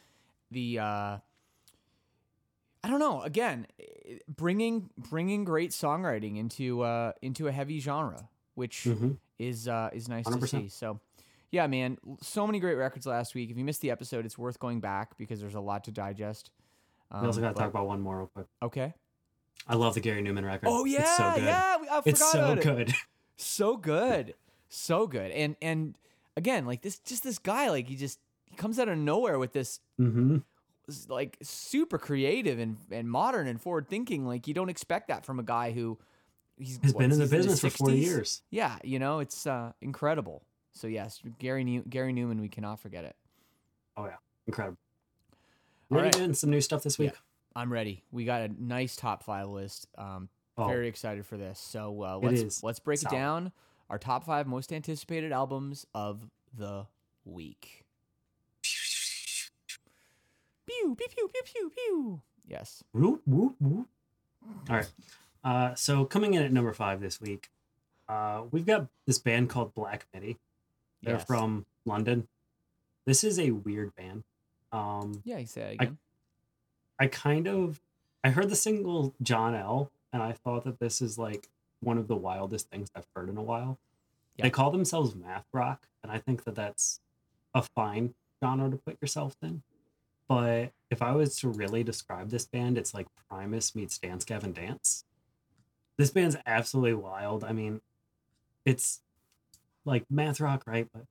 the 0.50 0.78
uh, 0.78 1.18
I 2.84 2.88
don't 2.88 2.98
know. 2.98 3.22
Again, 3.22 3.66
bringing 4.28 4.90
bringing 4.96 5.44
great 5.44 5.70
songwriting 5.70 6.36
into 6.38 6.82
uh 6.82 7.12
into 7.22 7.46
a 7.46 7.52
heavy 7.52 7.78
genre, 7.80 8.28
which 8.54 8.84
Mhm. 8.84 9.18
is 9.38 9.68
uh 9.68 9.90
is 9.92 10.08
nice 10.08 10.24
to 10.24 10.32
100%. 10.32 10.48
see. 10.48 10.68
So, 10.68 10.98
yeah, 11.52 11.68
man, 11.68 11.98
so 12.20 12.44
many 12.46 12.58
great 12.58 12.74
records 12.74 13.06
last 13.06 13.34
week. 13.36 13.50
If 13.50 13.56
you 13.56 13.64
missed 13.64 13.80
the 13.82 13.90
episode, 13.92 14.26
it's 14.26 14.36
worth 14.36 14.58
going 14.58 14.80
back 14.80 15.16
because 15.16 15.40
there's 15.40 15.54
a 15.54 15.60
lot 15.60 15.84
to 15.84 15.92
digest. 15.92 16.50
We 17.12 17.26
also 17.26 17.38
Um, 17.38 17.42
got 17.44 17.54
to 17.54 17.60
talk 17.60 17.68
about 17.70 17.86
one 17.86 18.00
more 18.00 18.18
real 18.18 18.30
quick. 18.34 18.46
Okay. 18.62 18.94
I 19.68 19.76
love 19.76 19.94
the 19.94 20.00
Gary 20.00 20.22
Numan 20.22 20.44
record. 20.44 20.66
Oh 20.68 20.84
yeah, 20.84 21.02
it's 21.02 21.16
so 21.16 21.32
good. 21.36 21.44
yeah. 21.44 21.76
I 21.78 21.78
forgot 21.78 22.06
it's 22.06 22.32
so 22.32 22.38
about 22.40 22.58
it. 22.58 22.64
good. 22.64 22.94
so 23.36 23.76
good 23.76 24.34
so 24.74 25.06
good 25.06 25.30
and 25.32 25.54
and 25.60 25.94
again 26.36 26.64
like 26.64 26.80
this 26.80 26.98
just 27.00 27.22
this 27.24 27.38
guy 27.38 27.68
like 27.68 27.86
he 27.88 27.94
just 27.96 28.18
he 28.46 28.56
comes 28.56 28.78
out 28.78 28.88
of 28.88 28.96
nowhere 28.96 29.38
with 29.38 29.52
this 29.52 29.80
hmm 29.98 30.38
like 31.08 31.36
super 31.42 31.98
creative 31.98 32.58
and 32.58 32.76
and 32.90 33.10
modern 33.10 33.46
and 33.46 33.60
forward 33.60 33.86
thinking 33.88 34.24
like 34.26 34.46
you 34.48 34.54
don't 34.54 34.68
expect 34.70 35.08
that 35.08 35.26
from 35.26 35.38
a 35.38 35.42
guy 35.42 35.72
who 35.72 35.98
he's 36.58 36.78
Has 36.82 36.94
what, 36.94 37.00
been 37.00 37.12
in 37.12 37.18
the 37.18 37.26
business 37.26 37.60
for 37.60 37.68
40 37.70 37.98
years. 37.98 38.42
yeah 38.50 38.78
you 38.82 38.98
know 38.98 39.18
it's 39.18 39.46
uh 39.46 39.72
incredible 39.82 40.42
so 40.72 40.86
yes 40.86 41.20
gary 41.38 41.64
New- 41.64 41.84
gary 41.88 42.12
numan 42.12 42.40
we 42.40 42.48
cannot 42.48 42.80
forget 42.80 43.04
it 43.04 43.16
Oh 43.96 44.06
yeah, 44.06 44.16
incredible. 44.46 44.78
Ready 45.90 46.04
right. 46.04 46.12
doing 46.14 46.32
some 46.34 46.48
new 46.50 46.60
stuff 46.62 46.82
this 46.82 46.98
week. 46.98 47.12
i'm 47.54 47.70
ready 47.72 48.02
we 48.10 48.24
got 48.24 48.40
a 48.42 48.48
nice 48.62 48.96
top 48.96 49.22
five 49.22 49.48
list 49.48 49.86
um 49.98 50.28
Oh, 50.58 50.66
very 50.68 50.86
excited 50.88 51.24
for 51.26 51.36
this 51.38 51.58
so 51.58 52.02
uh 52.02 52.18
let's 52.22 52.62
let's 52.62 52.78
break 52.78 52.98
solid. 52.98 53.14
it 53.14 53.18
down 53.18 53.52
our 53.90 53.98
top 53.98 54.24
five 54.24 54.46
most 54.46 54.72
anticipated 54.72 55.32
albums 55.32 55.86
of 55.94 56.28
the 56.56 56.86
week 57.24 57.84
Pew, 60.66 60.94
pew, 60.96 61.06
pew, 61.08 61.28
pew, 61.28 61.42
pew, 61.44 61.70
pew. 61.74 62.22
Yes. 62.46 62.82
whoop, 62.92 63.20
whoop, 63.26 63.54
whoop. 63.60 63.88
All 64.70 64.76
right. 64.76 64.90
Uh, 65.44 65.74
so 65.74 66.04
coming 66.04 66.34
in 66.34 66.42
at 66.42 66.52
number 66.52 66.72
five 66.72 67.00
this 67.00 67.20
week, 67.20 67.50
uh, 68.08 68.42
we've 68.50 68.64
got 68.66 68.86
this 69.06 69.18
band 69.18 69.48
called 69.50 69.74
Black 69.74 70.06
Midi. 70.14 70.38
They're 71.02 71.14
Yes. 71.16 71.24
from 71.26 71.66
London. 71.84 72.28
This 73.04 73.24
is 73.24 73.38
a 73.38 73.50
weird 73.50 73.94
band. 73.94 74.24
Um, 74.70 75.20
Yeah, 75.24 75.38
you 75.38 75.46
say 75.46 75.76
it 75.78 75.82
I- 75.82 75.96
I 77.04 77.06
kind 77.08 77.46
of 77.48 77.80
I 78.24 78.30
heard 78.30 78.48
the 78.50 78.56
single 78.56 79.14
John 79.20 79.54
L 79.54 79.90
and 80.12 80.22
I 80.22 80.32
thought 80.32 80.62
that 80.64 80.78
this 80.78 81.02
is 81.02 81.18
like 81.18 81.48
one 81.80 81.98
of 81.98 82.06
the 82.06 82.14
wildest 82.16 82.68
things 82.70 82.88
I've 82.94 83.08
heard 83.16 83.28
in 83.28 83.36
a 83.36 83.42
while. 83.42 83.78
Yeah. 84.36 84.44
They 84.44 84.50
call 84.50 84.70
themselves 84.70 85.14
math 85.16 85.46
rock 85.52 85.88
and 86.02 86.12
I 86.12 86.18
think 86.18 86.44
that 86.44 86.54
that's 86.54 87.00
a 87.52 87.62
fine 87.62 88.14
genre 88.42 88.70
to 88.70 88.76
put 88.76 89.00
yourself 89.02 89.36
in. 89.42 89.62
But 90.28 90.72
if 90.88 91.02
I 91.02 91.12
was 91.12 91.34
to 91.40 91.48
really 91.48 91.82
describe 91.82 92.30
this 92.30 92.46
band, 92.46 92.78
it's 92.78 92.94
like 92.94 93.08
Primus 93.28 93.74
meets 93.74 93.98
Dance 93.98 94.24
Gavin 94.24 94.52
Dance. 94.52 95.04
This 95.98 96.10
band's 96.10 96.36
absolutely 96.46 96.94
wild. 96.94 97.42
I 97.44 97.52
mean, 97.52 97.82
it's 98.64 99.02
like 99.84 100.04
math 100.10 100.40
rock, 100.40 100.64
right? 100.66 100.88
But 100.92 101.04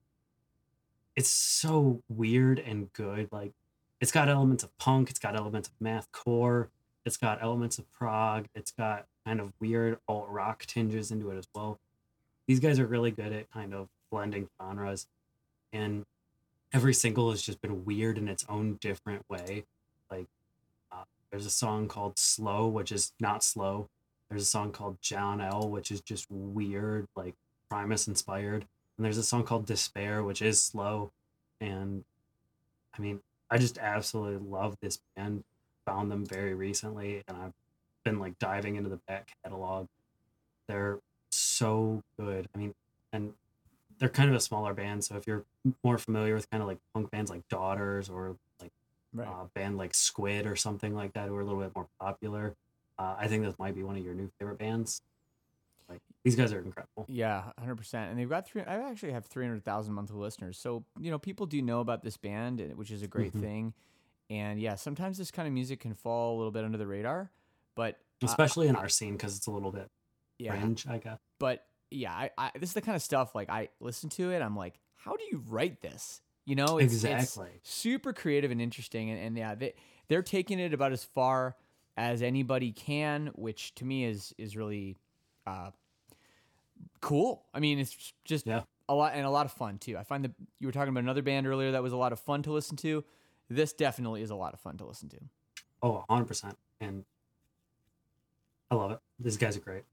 it's 1.16 1.30
so 1.30 2.02
weird 2.10 2.60
and 2.60 2.92
good. 2.94 3.30
Like 3.32 3.52
it's 4.00 4.12
got 4.12 4.30
elements 4.30 4.64
of 4.64 4.76
punk, 4.78 5.10
it's 5.10 5.20
got 5.20 5.36
elements 5.36 5.70
of 5.70 5.76
math 5.80 6.12
core, 6.12 6.70
it's 7.06 7.18
got 7.18 7.42
elements 7.42 7.78
of 7.78 7.92
prog, 7.92 8.48
it's 8.56 8.72
got 8.72 9.06
kind 9.26 9.40
of 9.40 9.54
weird 9.60 10.00
alt 10.08 10.28
rock 10.30 10.66
tinges 10.66 11.12
into 11.12 11.30
it 11.32 11.38
as 11.38 11.48
well. 11.54 11.80
These 12.48 12.60
guys 12.60 12.80
are 12.80 12.88
really 12.88 13.12
good 13.12 13.32
at 13.34 13.52
kind 13.52 13.74
of 13.74 13.88
blending 14.12 14.50
genres, 14.62 15.08
and 15.72 16.06
every 16.74 16.94
single 16.94 17.32
has 17.32 17.42
just 17.42 17.62
been 17.62 17.86
weird 17.86 18.18
in 18.18 18.28
its 18.28 18.46
own 18.50 18.78
different 18.82 19.24
way. 19.30 19.66
Like, 20.10 20.28
uh, 20.92 21.04
there's 21.30 21.46
a 21.46 21.52
song 21.52 21.88
called 21.88 22.18
"Slow," 22.18 22.68
which 22.68 22.92
is 22.92 23.14
not 23.20 23.44
slow. 23.44 23.90
There's 24.30 24.44
a 24.44 24.46
song 24.46 24.72
called 24.72 24.98
"John 25.02 25.42
L," 25.42 25.70
which 25.70 25.92
is 25.92 26.02
just 26.02 26.26
weird, 26.30 27.08
like 27.16 27.36
Primus 27.72 28.06
inspired. 28.10 28.66
And 28.98 29.06
there's 29.06 29.18
a 29.18 29.24
song 29.24 29.46
called 29.46 29.66
"Despair," 29.66 30.24
which 30.24 30.42
is 30.42 30.62
slow. 30.62 31.12
And 31.62 32.04
I 32.94 33.02
mean, 33.02 33.22
I 33.50 33.58
just 33.58 33.78
absolutely 33.78 34.46
love 34.46 34.76
this 34.82 35.00
band. 35.16 35.46
Found 35.86 36.12
them 36.12 36.26
very 36.26 36.54
recently, 36.54 37.24
and 37.28 37.38
I've 37.38 37.54
been 38.04 38.20
like 38.20 38.38
diving 38.40 38.76
into 38.76 38.90
the 38.90 39.00
back 39.08 39.32
catalog. 39.44 39.88
They're 40.68 41.00
so 41.32 42.04
good. 42.20 42.48
I 42.54 42.58
mean, 42.58 42.76
and 43.14 43.34
they're 43.98 44.10
kind 44.10 44.30
of 44.30 44.36
a 44.36 44.42
smaller 44.42 44.74
band. 44.74 45.04
So 45.06 45.16
if 45.16 45.26
you're 45.26 45.46
more 45.84 45.98
familiar 45.98 46.36
with 46.36 46.50
kind 46.50 46.62
of 46.62 46.68
like 46.68 46.78
punk 46.94 47.10
bands 47.10 47.32
like 47.32 47.48
Daughters 47.48 48.10
or 48.10 48.36
like 48.60 48.72
Right. 49.14 49.28
a 49.28 49.46
band 49.56 49.78
like 49.78 49.94
Squid 49.94 50.46
or 50.46 50.56
something 50.56 50.94
like 50.94 51.14
that, 51.14 51.30
who 51.30 51.36
are 51.36 51.42
a 51.42 51.46
little 51.46 51.62
bit 51.62 51.76
more 51.76 51.88
popular, 52.00 52.56
uh, 53.00 53.16
I 53.18 53.28
think 53.28 53.44
this 53.44 53.58
might 53.58 53.76
be 53.76 53.84
one 53.84 53.98
of 53.98 54.04
your 54.04 54.14
new 54.14 54.30
favorite 54.38 54.60
bands. 54.60 55.02
These 56.24 56.36
guys 56.36 56.54
are 56.54 56.60
incredible. 56.60 57.06
Yeah, 57.10 57.44
hundred 57.58 57.78
percent. 57.78 58.12
And 58.12 58.20
they've 58.20 58.30
got 58.30 58.46
three. 58.48 58.62
I 58.62 58.90
actually 58.90 59.14
have 59.14 59.26
three 59.26 59.44
hundred 59.46 59.64
thousand 59.64 59.94
monthly 59.96 60.18
listeners. 60.18 60.58
So 60.58 60.86
you 61.00 61.10
know, 61.12 61.18
people 61.18 61.46
do 61.48 61.62
know 61.62 61.80
about 61.80 62.04
this 62.04 62.18
band, 62.18 62.60
which 62.76 62.92
is 62.92 63.02
a 63.02 63.08
great 63.08 63.34
Mhm. 63.34 63.42
thing. 63.42 63.74
And 64.30 64.62
yeah, 64.62 64.76
sometimes 64.76 65.18
this 65.18 65.32
kind 65.32 65.48
of 65.48 65.54
music 65.54 65.80
can 65.80 65.94
fall 65.94 66.36
a 66.36 66.38
little 66.38 66.52
bit 66.52 66.64
under 66.64 66.78
the 66.78 66.88
radar, 66.88 67.32
but 67.76 67.98
Especially 68.24 68.68
in 68.68 68.76
our 68.76 68.88
scene 68.88 69.14
because 69.14 69.36
it's 69.36 69.48
a 69.48 69.52
little 69.52 69.72
bit 69.72 69.90
yeah, 70.38 70.52
fringe, 70.60 70.86
I 70.88 71.00
guess. 71.00 71.18
but 71.40 71.66
yeah, 71.90 72.14
I, 72.14 72.30
I 72.38 72.52
this 72.58 72.70
is 72.70 72.74
the 72.76 72.82
kind 72.82 72.96
of 72.96 73.02
stuff 73.02 73.34
like 73.34 73.50
I 73.50 73.70
listen 73.80 74.10
to 74.12 74.32
it. 74.32 74.42
I'm 74.44 74.56
like, 74.56 74.80
how 74.96 75.16
do 75.16 75.24
you 75.32 75.44
write 75.48 75.82
this? 75.82 76.22
You 76.46 76.56
know, 76.56 76.78
it's, 76.78 76.94
it's 76.94 77.04
Exactly. 77.04 77.50
super 77.64 78.14
creative 78.14 78.52
and 78.52 78.62
interesting, 78.62 79.10
and, 79.10 79.20
and 79.20 79.38
yeah, 79.38 79.56
they 79.56 79.74
they're 80.08 80.22
taking 80.22 80.60
it 80.60 80.72
about 80.74 80.92
as 80.92 81.04
far 81.04 81.56
as 81.98 82.22
anybody 82.22 82.72
can, 82.72 83.32
which 83.36 83.74
to 83.76 83.86
me 83.86 84.06
is 84.06 84.34
is 84.38 84.56
really 84.56 84.98
uh, 85.48 85.72
cool. 87.02 87.46
I 87.54 87.60
mean, 87.60 87.80
it's 87.80 88.14
just 88.26 88.46
Yeah. 88.48 88.64
a 88.90 88.96
lot 88.96 89.14
and 89.14 89.26
a 89.26 89.30
lot 89.30 89.46
of 89.46 89.52
fun 89.54 89.78
too. 89.78 89.98
I 89.98 90.04
find 90.04 90.24
that 90.26 90.32
you 90.60 90.68
were 90.68 90.72
talking 90.72 90.90
about 90.90 91.02
another 91.04 91.22
band 91.22 91.48
earlier 91.48 91.72
that 91.72 91.84
was 91.84 91.94
a 91.94 91.98
lot 91.98 92.12
of 92.14 92.20
fun 92.20 92.44
to 92.44 92.52
listen 92.52 92.76
to. 92.78 93.04
This 93.50 93.74
definitely 93.74 94.22
is 94.22 94.30
a 94.30 94.36
lot 94.36 94.54
of 94.54 94.60
fun 94.60 94.78
to 94.78 94.86
listen 94.86 95.10
to. 95.10 95.18
Oh, 95.84 96.06
100%. 96.10 96.56
And 96.80 97.04
I 98.70 98.76
love 98.76 98.92
it. 98.92 99.00
These 99.20 99.38
guys 99.38 99.58
are 99.58 99.62
great. 99.62 99.84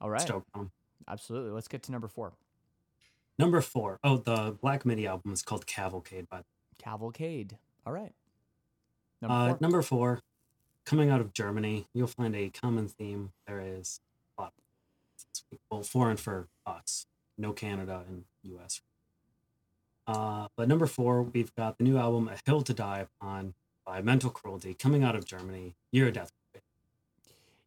All 0.00 0.10
right, 0.10 0.20
Stoked 0.20 0.48
on 0.54 0.70
absolutely. 1.08 1.50
Let's 1.52 1.68
get 1.68 1.82
to 1.84 1.92
number 1.92 2.08
four, 2.08 2.32
Number 3.38 3.60
four. 3.60 3.98
Oh, 4.02 4.16
the 4.16 4.56
Black 4.60 4.84
Midi 4.86 5.06
album 5.06 5.32
is 5.32 5.42
called 5.42 5.66
Cavalcade 5.66 6.28
by 6.28 6.42
Cavalcade. 6.78 7.58
All 7.86 7.92
right, 7.92 8.12
number 9.22 9.34
Uh, 9.34 9.48
four. 9.50 9.58
number 9.60 9.82
four, 9.82 10.20
coming 10.84 11.10
out 11.10 11.20
of 11.20 11.32
Germany, 11.32 11.86
you'll 11.92 12.06
find 12.08 12.34
a 12.34 12.50
common 12.50 12.88
theme. 12.88 13.32
There 13.46 13.60
is. 13.60 14.00
Well, 15.70 15.82
foreign 15.82 16.16
for 16.16 16.48
us, 16.66 17.06
no 17.36 17.52
Canada 17.52 18.04
and 18.08 18.24
U.S. 18.44 18.80
Uh, 20.06 20.48
but 20.56 20.68
number 20.68 20.86
four, 20.86 21.22
we've 21.22 21.54
got 21.54 21.78
the 21.78 21.84
new 21.84 21.98
album 21.98 22.28
"A 22.28 22.36
Hill 22.44 22.62
to 22.62 22.72
Die 22.74 23.06
Upon" 23.20 23.54
by 23.84 24.02
Mental 24.02 24.30
Cruelty, 24.30 24.74
coming 24.74 25.02
out 25.02 25.16
of 25.16 25.24
Germany. 25.24 25.74
Year 25.92 26.08
of 26.08 26.14
Death. 26.14 26.32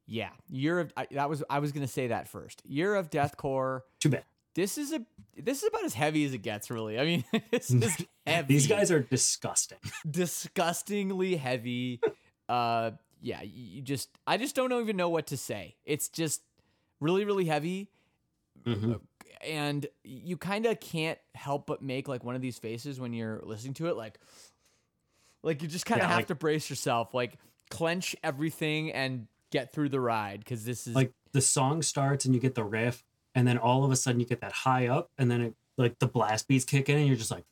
Yeah, 0.05 0.29
year 0.49 0.79
of 0.79 0.93
I, 0.97 1.07
that 1.11 1.29
was 1.29 1.43
I 1.49 1.59
was 1.59 1.71
gonna 1.71 1.87
say 1.87 2.07
that 2.07 2.27
first. 2.27 2.63
Year 2.65 2.95
of 2.95 3.09
Deathcore. 3.09 3.81
Too 3.99 4.09
bad. 4.09 4.23
This 4.55 4.77
is 4.77 4.91
a 4.91 5.01
this 5.37 5.61
is 5.61 5.69
about 5.69 5.85
as 5.85 5.93
heavy 5.93 6.25
as 6.25 6.33
it 6.33 6.39
gets, 6.39 6.71
really. 6.71 6.99
I 6.99 7.05
mean, 7.05 7.23
this 7.51 7.69
is 7.71 8.05
heavy. 8.25 8.53
These 8.55 8.67
guys 8.67 8.91
are 8.91 9.01
disgusting. 9.01 9.77
disgustingly 10.09 11.35
heavy. 11.35 12.01
uh, 12.47 12.91
yeah, 13.21 13.41
you 13.41 13.63
you 13.75 13.81
just 13.81 14.09
I 14.25 14.37
just 14.37 14.55
don't 14.55 14.73
even 14.73 14.97
know 14.97 15.09
what 15.09 15.27
to 15.27 15.37
say. 15.37 15.75
It's 15.85 16.09
just 16.09 16.41
really 16.99 17.25
really 17.25 17.45
heavy, 17.45 17.89
Mhm. 18.65 18.99
and 19.41 19.87
you 20.03 20.37
kind 20.37 20.65
of 20.65 20.79
can't 20.79 21.17
help 21.35 21.65
but 21.67 21.81
make 21.81 22.07
like 22.07 22.23
one 22.23 22.35
of 22.35 22.41
these 22.41 22.57
faces 22.59 22.99
when 22.99 23.13
you're 23.13 23.41
listening 23.43 23.73
to 23.75 23.87
it, 23.87 23.95
like 23.97 24.19
like 25.43 25.61
you 25.61 25.67
just 25.67 25.85
kind 25.85 26.01
of 26.01 26.05
Yeah, 26.05 26.09
have 26.09 26.17
like- 26.19 26.27
to 26.27 26.35
brace 26.35 26.69
yourself, 26.69 27.13
like 27.13 27.37
clench 27.69 28.15
everything 28.23 28.91
and 28.91 29.27
get 29.51 29.71
through 29.73 29.89
the 29.89 29.99
ride 29.99 30.39
because 30.39 30.65
this 30.65 30.85
is 30.87 30.95
Like 30.95 31.13
the 31.31 31.41
song 31.41 31.81
starts 31.81 32.25
and 32.25 32.35
you 32.35 32.41
get 32.41 32.55
the 32.55 32.63
riff, 32.63 33.03
and 33.35 33.47
then 33.47 33.57
all 33.57 33.83
of 33.85 33.91
a 33.91 33.95
sudden 33.95 34.19
you 34.19 34.25
get 34.25 34.41
that 34.41 34.51
high 34.51 34.87
up, 34.87 35.11
and 35.17 35.29
then 35.31 35.41
it 35.41 35.55
like 35.77 35.97
the 35.99 36.07
blast 36.07 36.47
beats 36.47 36.65
kick 36.65 36.89
in, 36.89 36.97
and 36.97 37.07
you're 37.07 37.15
just 37.15 37.31
like, 37.31 37.45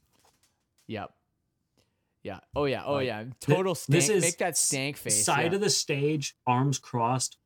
Yep. 0.87 1.13
Yeah. 2.23 2.39
Oh 2.55 2.65
yeah. 2.65 2.83
Oh 2.85 2.99
yeah. 2.99 3.23
Total 3.39 3.73
stank. 3.75 3.93
This 3.95 4.09
is 4.09 4.21
make 4.23 4.37
that 4.39 4.57
stank 4.57 4.97
face. 4.97 5.23
Side 5.23 5.51
yeah. 5.51 5.55
of 5.55 5.61
the 5.61 5.69
stage, 5.69 6.35
arms 6.45 6.77
crossed. 6.77 7.37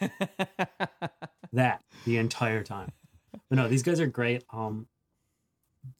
that 1.52 1.82
the 2.04 2.16
entire 2.18 2.62
time. 2.62 2.92
But 3.48 3.56
no, 3.56 3.68
these 3.68 3.82
guys 3.82 4.00
are 4.00 4.06
great. 4.06 4.44
Um, 4.52 4.86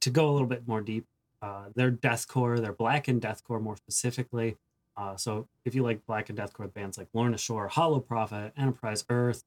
to 0.01 0.09
go 0.09 0.29
a 0.29 0.33
little 0.33 0.47
bit 0.47 0.67
more 0.67 0.81
deep, 0.81 1.05
uh, 1.41 1.65
they're 1.75 1.91
deathcore. 1.91 2.59
They're 2.59 2.73
black 2.73 3.07
and 3.07 3.21
deathcore 3.21 3.61
more 3.61 3.77
specifically. 3.77 4.57
Uh, 4.95 5.15
so 5.15 5.47
if 5.63 5.75
you 5.75 5.83
like 5.83 6.05
black 6.07 6.29
and 6.29 6.37
deathcore 6.37 6.73
bands 6.73 6.97
like 6.97 7.07
Lorna 7.13 7.37
Shore, 7.37 7.67
Hollow 7.67 7.99
Prophet, 7.99 8.51
Enterprise 8.57 9.05
Earth, 9.09 9.43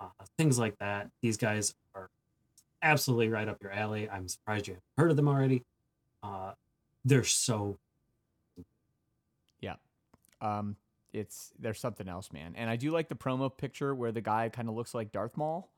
uh, 0.00 0.08
things 0.38 0.58
like 0.58 0.78
that, 0.78 1.10
these 1.22 1.36
guys 1.36 1.74
are 1.94 2.08
absolutely 2.82 3.28
right 3.28 3.48
up 3.48 3.62
your 3.62 3.72
alley. 3.72 4.08
I'm 4.08 4.26
surprised 4.28 4.66
you 4.68 4.74
haven't 4.74 4.84
heard 4.96 5.10
of 5.10 5.16
them 5.16 5.28
already. 5.28 5.64
Uh, 6.22 6.52
they're 7.04 7.24
so 7.24 7.78
Yeah. 9.60 9.76
um, 10.40 10.76
it's 11.16 11.52
there's 11.58 11.80
something 11.80 12.08
else, 12.08 12.32
man. 12.32 12.54
And 12.56 12.68
I 12.68 12.76
do 12.76 12.90
like 12.90 13.08
the 13.08 13.14
promo 13.14 13.54
picture 13.54 13.94
where 13.94 14.12
the 14.12 14.20
guy 14.20 14.48
kind 14.48 14.68
of 14.68 14.74
looks 14.74 14.94
like 14.94 15.12
Darth 15.12 15.36
Maul. 15.36 15.68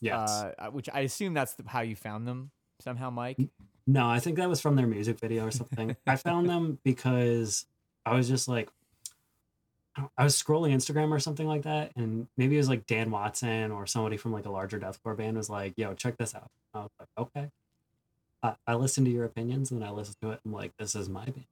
yes. 0.00 0.30
Uh, 0.58 0.66
which 0.70 0.88
I 0.92 1.00
assume 1.00 1.34
that's 1.34 1.54
the, 1.54 1.68
how 1.68 1.80
you 1.80 1.96
found 1.96 2.26
them 2.26 2.50
somehow, 2.80 3.10
Mike. 3.10 3.38
No, 3.86 4.08
I 4.08 4.20
think 4.20 4.36
that 4.36 4.48
was 4.48 4.60
from 4.60 4.76
their 4.76 4.86
music 4.86 5.18
video 5.18 5.46
or 5.46 5.50
something. 5.50 5.96
I 6.06 6.16
found 6.16 6.48
them 6.48 6.78
because 6.84 7.66
I 8.04 8.14
was 8.14 8.28
just 8.28 8.48
like, 8.48 8.68
I 10.16 10.24
was 10.24 10.40
scrolling 10.40 10.72
Instagram 10.72 11.10
or 11.10 11.18
something 11.18 11.46
like 11.46 11.62
that, 11.62 11.92
and 11.96 12.26
maybe 12.38 12.54
it 12.54 12.58
was 12.58 12.68
like 12.68 12.86
Dan 12.86 13.10
Watson 13.10 13.70
or 13.70 13.86
somebody 13.86 14.16
from 14.16 14.32
like 14.32 14.46
a 14.46 14.50
larger 14.50 14.80
deathcore 14.80 15.14
band 15.14 15.36
was 15.36 15.50
like, 15.50 15.74
"Yo, 15.76 15.92
check 15.92 16.16
this 16.16 16.34
out." 16.34 16.50
I 16.72 16.78
was 16.78 16.90
like, 16.98 17.08
"Okay." 17.18 17.50
I, 18.42 18.54
I 18.66 18.74
listened 18.74 19.06
to 19.06 19.12
your 19.12 19.26
opinions, 19.26 19.70
and 19.70 19.82
then 19.82 19.88
I 19.88 19.92
listened 19.92 20.16
to 20.22 20.30
it. 20.30 20.40
I'm 20.46 20.52
like, 20.52 20.72
"This 20.78 20.94
is 20.94 21.10
my 21.10 21.26
band. 21.26 21.44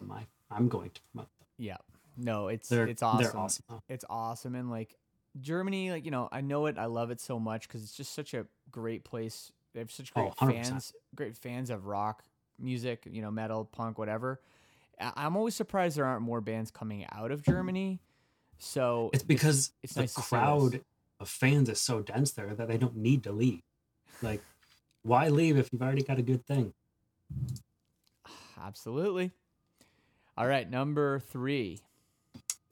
My, 0.00 0.22
I'm 0.50 0.68
going 0.68 0.88
to 0.88 1.00
promote 1.12 1.28
them. 1.38 1.46
Yeah. 1.58 1.76
No, 2.16 2.48
it's 2.48 2.68
They're 2.68 2.86
it's 2.86 3.02
awesome. 3.02 3.38
Awesome. 3.38 3.64
It's 3.88 4.04
awesome, 4.08 4.54
and 4.54 4.70
like 4.70 4.96
Germany, 5.40 5.90
like 5.90 6.04
you 6.04 6.10
know, 6.10 6.28
I 6.30 6.40
know 6.40 6.66
it. 6.66 6.78
I 6.78 6.86
love 6.86 7.10
it 7.10 7.20
so 7.20 7.38
much 7.38 7.68
because 7.68 7.82
it's 7.82 7.96
just 7.96 8.14
such 8.14 8.34
a 8.34 8.46
great 8.70 9.04
place. 9.04 9.52
They 9.72 9.80
have 9.80 9.90
such 9.90 10.12
oh, 10.16 10.22
great 10.22 10.34
Oh, 10.40 10.46
fans, 10.46 10.92
great 11.14 11.36
fans 11.36 11.70
of 11.70 11.86
rock 11.86 12.24
music, 12.58 13.06
you 13.10 13.22
know, 13.22 13.30
metal, 13.30 13.64
punk, 13.64 13.98
whatever. 13.98 14.40
I- 15.00 15.12
I'm 15.16 15.36
always 15.36 15.54
surprised 15.54 15.96
there 15.96 16.04
aren't 16.04 16.22
more 16.22 16.40
bands 16.40 16.70
coming 16.70 17.06
out 17.10 17.30
of 17.30 17.42
Germany. 17.42 18.00
So 18.58 19.10
It's 19.12 19.22
because 19.22 19.72
it's 19.82 19.94
the 19.94 20.02
nice 20.02 20.14
to 20.14 20.20
see 20.20 20.22
this. 20.22 20.28
crowd 20.28 20.80
of 21.18 21.28
fans 21.28 21.68
is 21.68 21.80
so 21.80 22.00
dense 22.00 22.32
there 22.32 22.54
that 22.54 22.68
they 22.68 22.78
don't 22.78 22.96
need 22.96 23.24
to 23.24 23.32
leave. 23.32 23.62
Like, 24.20 24.40
why 25.02 25.28
leave 25.28 25.56
if 25.56 25.70
you've 25.72 25.82
already 25.82 26.02
got 26.02 26.18
a 26.18 26.22
good 26.22 26.46
thing? 26.46 26.72
Absolutely. 28.62 29.32
All 30.36 30.46
right, 30.46 30.68
number 30.70 31.18
three. 31.18 31.80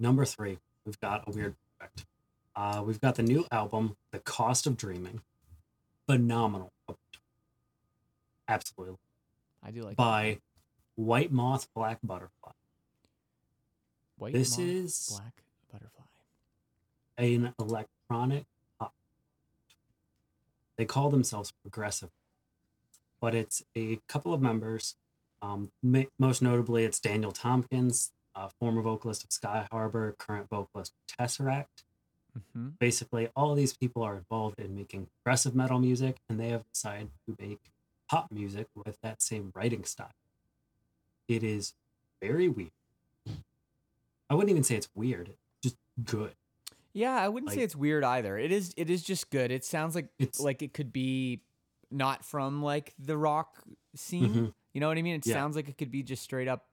Number 0.01 0.25
three, 0.25 0.59
we've 0.85 0.99
got 1.01 1.25
a 1.29 1.31
weird 1.31 1.55
effect. 1.79 2.07
Uh, 2.57 2.83
we've 2.85 3.01
got 3.01 3.15
the 3.17 3.23
new 3.23 3.47
album, 3.53 3.97
The 4.11 4.19
Cost 4.19 4.67
of 4.67 4.77
Dreaming. 4.77 5.21
Phenomenal. 6.09 6.73
Absolutely. 8.49 8.97
I 9.63 9.71
do 9.71 9.83
like 9.83 9.97
By 9.97 10.39
White 10.97 11.31
Moth 11.31 11.69
Black 11.75 11.99
Butterfly. 12.03 12.53
White 14.17 14.33
this 14.33 14.59
Moth, 14.59 14.67
is- 14.67 15.09
Black 15.21 15.43
Butterfly. 15.71 16.05
An 17.19 17.55
electronic 17.61 18.47
pop. 18.79 18.95
They 20.77 20.87
call 20.87 21.11
themselves 21.11 21.53
progressive, 21.63 22.11
but 23.21 23.35
it's 23.35 23.63
a 23.77 24.01
couple 24.09 24.33
of 24.33 24.41
members. 24.41 24.97
Um, 25.43 25.71
most 26.19 26.41
notably, 26.43 26.85
it's 26.85 26.99
Daniel 26.99 27.33
Tompkins, 27.33 28.13
uh, 28.35 28.49
former 28.59 28.83
vocalist 28.83 29.25
of 29.25 29.31
Skyharbor, 29.31 30.17
current 30.19 30.49
vocalist 30.51 30.93
of 31.09 31.17
Tesseract. 31.27 31.85
hmm 32.55 32.69
basically 32.79 33.29
all 33.35 33.55
these 33.57 33.73
people 33.77 34.03
are 34.05 34.17
involved 34.17 34.59
in 34.61 34.75
making 34.77 35.09
progressive 35.23 35.55
metal 35.55 35.79
music 35.81 36.17
and 36.29 36.39
they 36.39 36.49
have 36.51 36.63
decided 36.73 37.11
to 37.27 37.37
make 37.41 37.59
pop 38.09 38.31
music 38.31 38.69
with 38.77 38.97
that 39.03 39.21
same 39.21 39.51
writing 39.55 39.83
style 39.85 40.13
it 41.27 41.43
is 41.43 41.75
very 42.23 42.49
weird 42.49 42.71
i 44.29 44.35
wouldn't 44.35 44.51
even 44.51 44.63
say 44.63 44.77
it's 44.77 44.89
weird 44.95 45.29
it's 45.31 45.63
just 45.63 45.77
good 46.05 46.33
Yeah, 46.93 47.15
I 47.17 47.29
wouldn't 47.29 47.53
say 47.53 47.63
it's 47.63 47.77
weird 47.77 48.03
either. 48.03 48.37
It 48.37 48.51
is. 48.51 48.75
It 48.77 48.91
is 48.91 49.05
just 49.05 49.31
good. 49.31 49.53
It 49.53 49.65
sounds 49.65 49.95
like 49.95 50.09
It's- 50.19 50.41
like 50.41 50.61
it 50.61 50.73
could 50.75 50.93
be 50.93 51.41
not 51.89 52.25
from 52.25 52.63
like 52.65 52.95
the 52.99 53.17
rock 53.17 53.63
scene. 53.95 54.35
Mhm. 54.35 54.55
You 54.75 54.81
know 54.81 54.89
what 54.89 54.99
I 54.99 55.03
mean? 55.03 55.15
It 55.15 55.25
Yeah. 55.27 55.35
sounds 55.35 55.55
like 55.55 55.69
it 55.69 55.79
could 55.79 55.93
be 55.93 56.03
just 56.03 56.23
straight 56.23 56.49
up 56.49 56.67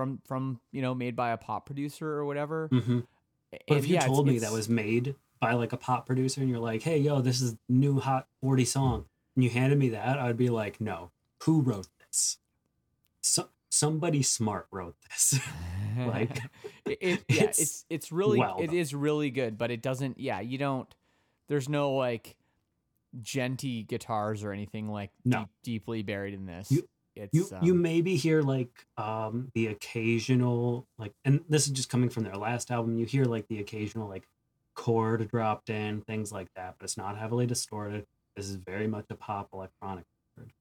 from 0.00 0.20
from 0.26 0.60
you 0.72 0.80
know 0.80 0.94
made 0.94 1.14
by 1.14 1.30
a 1.30 1.36
pop 1.36 1.66
producer 1.66 2.08
or 2.08 2.24
whatever. 2.24 2.68
Mhm. 2.72 3.06
but 3.50 3.62
And 3.68 3.78
if 3.78 3.86
you 3.86 3.94
yeah, 3.94 4.00
it's- 4.00 4.06
told 4.14 4.26
me 4.26 4.36
it's- 4.36 4.48
that 4.50 4.54
was 4.56 4.68
made 4.68 5.14
by 5.40 5.52
like 5.54 5.72
a 5.72 5.76
pop 5.76 6.06
producer 6.06 6.40
and 6.40 6.48
you're 6.50 6.58
like 6.58 6.82
hey 6.82 6.98
yo 6.98 7.20
this 7.20 7.40
is 7.40 7.56
new 7.68 7.98
hot 8.00 8.28
40 8.42 8.64
song 8.64 9.06
and 9.34 9.42
you 9.44 9.48
handed 9.50 9.78
me 9.78 9.88
that 9.88 10.18
i'd 10.18 10.36
be 10.36 10.50
like 10.50 10.80
no 10.82 11.10
who 11.44 11.60
wrote 11.62 11.88
this 11.98 12.38
so, 13.22 13.48
somebody 13.70 14.22
smart 14.22 14.66
wrote 14.70 14.96
this 15.08 15.38
like 15.98 16.38
it, 16.86 16.98
it- 17.00 17.24
yeah, 17.28 17.44
it's 17.44 17.58
it's 17.58 17.84
it's 17.90 18.12
really 18.12 18.38
well 18.38 18.56
it 18.60 18.72
is 18.72 18.94
really 18.94 19.30
good, 19.30 19.56
but 19.58 19.70
it 19.70 19.80
doesn't. 19.82 20.18
Yeah, 20.20 20.40
you 20.40 20.56
don't. 20.58 20.92
There's 21.48 21.68
no 21.68 21.92
like 21.92 22.36
djenty 23.18 23.86
guitars 23.86 24.44
or 24.44 24.52
anything 24.52 24.88
like 24.88 25.10
No. 25.24 25.40
deep, 25.40 25.48
deeply 25.62 26.02
buried 26.02 26.34
in 26.34 26.46
this. 26.46 26.70
You- 26.70 26.88
it's 27.20 27.34
you 27.34 27.48
you 27.62 27.72
um, 27.72 27.82
maybe 27.82 28.16
hear 28.16 28.42
like 28.42 28.86
um 28.96 29.50
the 29.54 29.68
occasional 29.68 30.86
like 30.98 31.12
and 31.24 31.40
this 31.48 31.66
is 31.66 31.72
just 31.72 31.88
coming 31.90 32.08
from 32.08 32.24
their 32.24 32.36
last 32.36 32.70
album 32.70 32.96
you 32.96 33.06
hear 33.06 33.24
like 33.24 33.46
the 33.48 33.58
occasional 33.60 34.08
like 34.08 34.26
chord 34.74 35.28
dropped 35.30 35.68
in 35.70 36.00
things 36.02 36.32
like 36.32 36.48
that 36.54 36.74
but 36.78 36.84
it's 36.84 36.96
not 36.96 37.18
heavily 37.18 37.46
distorted. 37.46 38.06
This 38.36 38.48
is 38.48 38.54
very 38.56 38.86
much 38.86 39.06
a 39.10 39.14
pop 39.14 39.48
electronic 39.52 40.04
record. 40.36 40.52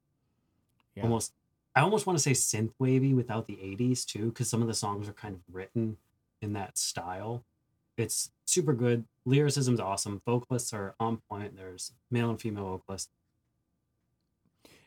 Yeah. 0.96 1.04
almost 1.04 1.34
i 1.76 1.82
almost 1.82 2.06
want 2.08 2.18
to 2.18 2.24
say 2.24 2.32
synth 2.32 2.72
wavy 2.80 3.14
without 3.14 3.48
the 3.48 3.54
80s 3.56 4.06
too 4.06 4.26
because 4.30 4.50
some 4.50 4.62
of 4.62 4.68
the 4.68 4.74
songs 4.74 5.08
are 5.08 5.14
kind 5.14 5.36
of 5.36 5.42
written 5.54 5.98
in 6.42 6.54
that 6.54 6.78
style. 6.78 7.44
It's 7.98 8.32
super 8.46 8.74
good. 8.74 9.04
Lyricism's 9.26 9.80
awesome. 9.80 10.22
Vocalists 10.26 10.74
are 10.74 10.96
on 11.00 11.18
point. 11.30 11.58
There's 11.58 11.92
male 12.10 12.30
and 12.30 12.40
female 12.40 12.64
vocalists. 12.64 13.10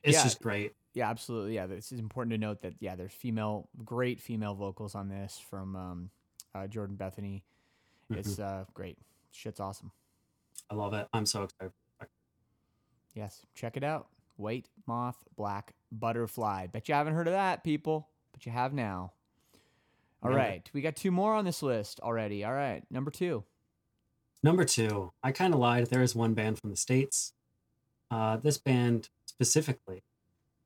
It's 0.03 0.17
Yeah. 0.17 0.23
just 0.25 0.41
great 0.41 0.75
Yeah, 0.95 1.09
absolutely. 1.09 1.55
Yeah, 1.55 1.67
this 1.67 1.91
is 1.93 1.99
important 1.99 2.33
to 2.33 2.39
note 2.39 2.63
that 2.63 2.75
yeah, 2.81 2.97
there's 2.97 3.13
female, 3.13 3.69
great 3.85 4.21
female 4.21 4.55
vocals 4.55 4.95
on 4.95 5.09
this 5.09 5.41
from 5.51 5.77
um, 5.77 6.11
uh, 6.55 6.67
Jordan 6.67 6.97
Bethany. 6.97 7.45
Mm-hmm. 8.11 8.21
It's 8.21 8.39
uh, 8.39 8.65
great. 8.75 8.99
Shit's 9.31 9.61
awesome. 9.61 9.91
i 10.71 10.75
love 10.75 10.93
it 10.93 11.09
i'm 11.15 11.25
so 11.25 11.45
excited 11.45 11.73
Yes, 13.15 13.45
check 13.55 13.77
it 13.77 13.85
out. 13.85 14.07
White 14.37 14.69
moth, 14.87 15.17
black 15.37 15.75
butterfly. 15.91 16.67
Bet 16.69 16.89
you 16.89 16.95
haven't 16.95 17.15
heard 17.15 17.27
of 17.27 17.35
that, 17.35 17.63
people, 17.63 18.09
but 18.33 18.47
you 18.47 18.53
have 18.53 18.73
now. 18.73 19.13
All 20.23 20.33
it. 20.33 20.35
right, 20.35 20.71
we 20.73 20.81
got 20.81 20.97
two 20.97 21.11
more 21.11 21.35
on 21.35 21.45
this 21.45 21.63
list 21.63 22.01
already. 22.01 22.45
All 22.45 22.53
right, 22.55 22.83
number 22.91 23.11
two. 23.11 23.45
Number 24.43 24.65
two, 24.65 25.13
I 25.23 25.31
kind 25.31 25.53
of 25.53 25.61
lied. 25.61 25.87
There 25.87 26.03
is 26.03 26.15
one 26.15 26.35
band 26.35 26.59
from 26.59 26.71
the 26.71 26.77
States. 26.77 27.33
Uh, 28.11 28.37
this 28.39 28.59
band 28.59 29.09
specifically 29.27 30.03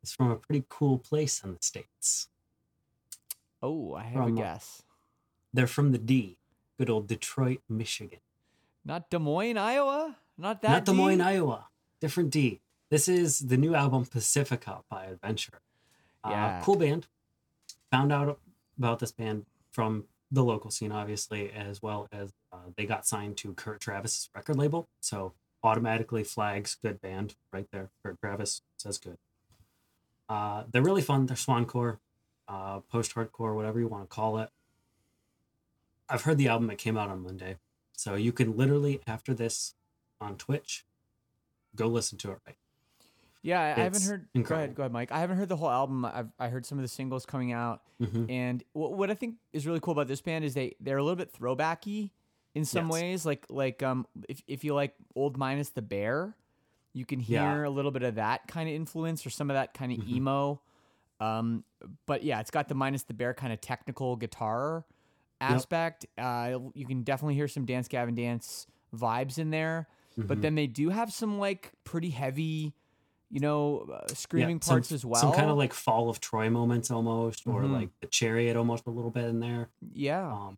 is 0.07 0.13
from 0.15 0.31
a 0.31 0.37
pretty 0.37 0.65
cool 0.69 0.99
place 0.99 1.43
in 1.43 1.53
the 1.53 1.59
States. 1.61 2.29
Oh, 3.63 3.95
I 3.95 4.05
have 4.05 4.13
From, 4.25 4.37
a 4.39 4.41
uh, 4.41 4.45
guess. 4.45 4.83
They're 5.53 5.67
from 5.67 5.93
the 5.93 5.99
D, 5.99 6.39
good 6.79 6.91
old 6.91 7.09
Detroit, 7.09 7.61
Michigan. 7.69 8.21
Not 8.85 9.11
Des 9.11 9.19
Moines, 9.19 9.59
Iowa. 9.59 10.17
Not 10.39 10.63
that. 10.63 10.71
Not 10.71 10.85
Des 10.85 10.93
Moines, 10.93 11.19
deep? 11.19 11.27
Iowa. 11.27 11.67
Different 12.01 12.31
D. 12.31 12.61
This 12.91 13.09
is 13.09 13.41
the 13.49 13.57
new 13.57 13.75
album 13.75 14.05
Pacifica 14.07 14.83
by 14.89 15.07
Adventure. 15.07 15.61
Uh, 16.23 16.31
Yeah. 16.31 16.61
Cool 16.63 16.77
band. 16.77 17.07
Found 17.91 18.13
out 18.13 18.39
about 18.79 18.99
this 19.01 19.11
band 19.13 19.47
from 19.73 20.05
the 20.31 20.45
local 20.45 20.71
scene, 20.71 20.93
obviously, 20.93 21.51
as 21.51 21.83
well 21.83 22.07
as 22.13 22.33
uh, 22.53 22.59
they 22.77 22.85
got 22.87 23.07
signed 23.07 23.37
to 23.39 23.55
Kurt 23.55 23.81
Travis's 23.81 24.29
record 24.35 24.57
label. 24.57 24.89
So 25.01 25.33
automatically 25.65 26.23
flags 26.23 26.77
good 26.81 27.01
band 27.01 27.35
right 27.53 27.67
there. 27.73 27.91
Kurt 28.03 28.21
Travis 28.21 28.63
says 28.77 28.99
good. 28.99 29.19
Uh, 30.29 30.65
they're 30.71 30.83
really 30.83 31.03
fun. 31.03 31.27
They're 31.27 31.37
swancore, 31.37 31.99
uh, 32.49 32.81
post 32.81 33.15
hardcore, 33.15 33.55
whatever 33.55 33.79
you 33.81 33.89
want 33.89 34.05
to 34.09 34.15
call 34.15 34.39
it. 34.39 34.51
I've 36.09 36.23
heard 36.23 36.39
the 36.39 36.49
album. 36.49 36.71
It 36.71 36.79
came 36.79 36.97
out 36.97 37.09
on 37.11 37.23
Monday. 37.23 37.57
So 37.97 38.15
you 38.15 38.33
can 38.33 38.57
literally, 38.57 39.01
after 39.07 39.35
this 39.35 39.75
on 40.21 40.37
Twitch, 40.37 40.85
go 41.75 41.87
listen 41.87 42.19
to 42.19 42.33
it 42.33 42.39
right. 42.47 42.57
Yeah, 43.43 43.61
I 43.61 43.81
I 43.81 43.85
haven't 43.85 44.03
heard. 44.03 44.27
Go 44.43 44.55
ahead, 44.57 44.75
go 44.75 44.83
ahead, 44.83 44.93
Mike. 44.93 45.13
I 45.13 45.21
haven't 45.21 45.37
heard 45.37 45.49
the 45.49 45.57
whole 45.57 45.71
album. 45.71 46.05
I've 46.05 46.31
I 46.39 46.49
heard 46.49 46.67
some 46.67 46.79
of 46.79 46.83
the 46.83 46.89
singles 46.89 47.25
coming 47.25 47.53
out, 47.53 47.83
Mhm. 48.01 48.29
and 48.29 48.65
what, 48.73 48.95
what 48.95 49.09
I 49.11 49.15
think 49.15 49.37
is 49.53 49.67
really 49.69 49.79
cool 49.79 49.93
about 49.93 50.09
this 50.09 50.21
band 50.21 50.45
is 50.45 50.55
they 50.55 50.75
they're 50.81 50.97
a 50.99 51.03
little 51.03 51.17
bit 51.17 51.33
throwbacky 51.33 52.11
in 52.57 52.65
some 52.65 52.89
Yes. 52.89 52.93
ways. 52.93 53.27
Like 53.27 53.47
like 53.49 53.85
um 53.85 54.05
if 54.29 54.43
if 54.49 54.65
you 54.65 54.75
like 54.75 54.95
old 55.15 55.37
minus 55.39 55.69
the 55.71 55.83
bear, 55.83 56.35
you 56.97 57.05
can 57.05 57.21
Yeah. 57.21 57.53
hear 57.55 57.65
a 57.65 57.71
little 57.71 57.91
bit 57.91 58.03
of 58.03 58.15
that 58.15 58.49
kind 58.49 58.69
of 58.69 58.75
influence 58.75 59.27
or 59.27 59.31
some 59.31 59.51
of 59.51 59.55
that 59.55 59.75
kind 59.75 59.93
of 59.93 59.99
Mhm. 59.99 60.09
emo. 60.09 60.61
Um, 61.21 61.65
but 62.07 62.25
yeah, 62.25 62.41
it's 62.41 62.51
got 62.51 62.69
the 62.69 62.75
minus 62.75 63.03
the 63.03 63.13
bear 63.15 63.35
kind 63.35 63.53
of 63.53 63.61
technical 63.61 64.17
guitar 64.17 64.85
aspect. 65.41 66.07
Uh, 66.17 66.59
you 66.75 66.87
can 66.87 67.03
definitely 67.03 67.35
hear 67.35 67.49
some 67.49 67.67
Dance 67.67 67.87
Gavin 67.89 68.15
Dance 68.15 68.67
vibes 68.95 69.39
in 69.39 69.51
there. 69.51 69.87
But 70.17 70.39
Mhm. 70.39 70.43
then 70.43 70.55
they 70.55 70.67
do 70.67 70.89
have 70.89 71.13
some 71.13 71.39
like 71.39 71.73
pretty 71.85 72.09
heavy, 72.11 72.73
you 73.31 73.41
know, 73.41 73.81
uh, 73.81 74.07
screaming 74.09 74.63
some- 74.63 74.77
parts 74.77 74.91
as 74.91 75.05
well. 75.05 75.21
Some 75.21 75.33
kind 75.35 75.51
of 75.51 75.59
like 75.59 75.75
Fall 75.75 76.09
of 76.09 76.21
Troy 76.21 76.49
moments 76.49 76.91
almost, 76.91 77.47
or 77.47 77.63
Mhm. 77.63 77.73
like 77.73 77.91
the 78.01 78.07
Chariot 78.07 78.57
almost 78.57 78.87
a 78.87 78.91
little 78.91 79.11
bit 79.11 79.25
in 79.27 79.41
there. 79.41 79.69
yeah, 79.93 80.33
Um, 80.33 80.57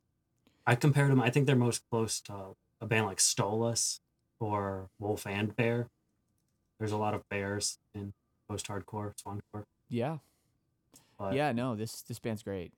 I 0.64 0.76
compared 0.76 1.10
them. 1.10 1.20
I 1.20 1.30
think 1.30 1.46
they're 1.46 1.56
most 1.56 1.82
close 1.90 2.20
to 2.22 2.54
a 2.80 2.86
band 2.86 3.06
like 3.06 3.18
Stolas 3.18 3.98
or 4.38 4.88
Wolf 5.00 5.26
and 5.26 5.56
Bear. 5.56 5.90
There's 6.78 6.92
a 6.92 6.96
lot 6.96 7.14
of 7.14 7.28
bears 7.28 7.78
in 7.94 8.12
post-hardcore, 8.48 9.14
swancore. 9.22 9.64
yeah, 9.88 10.18
But 11.18 11.34
yeah. 11.34 11.52
No, 11.52 11.74
this 11.74 12.02
this 12.02 12.18
band's 12.18 12.42
great. 12.42 12.72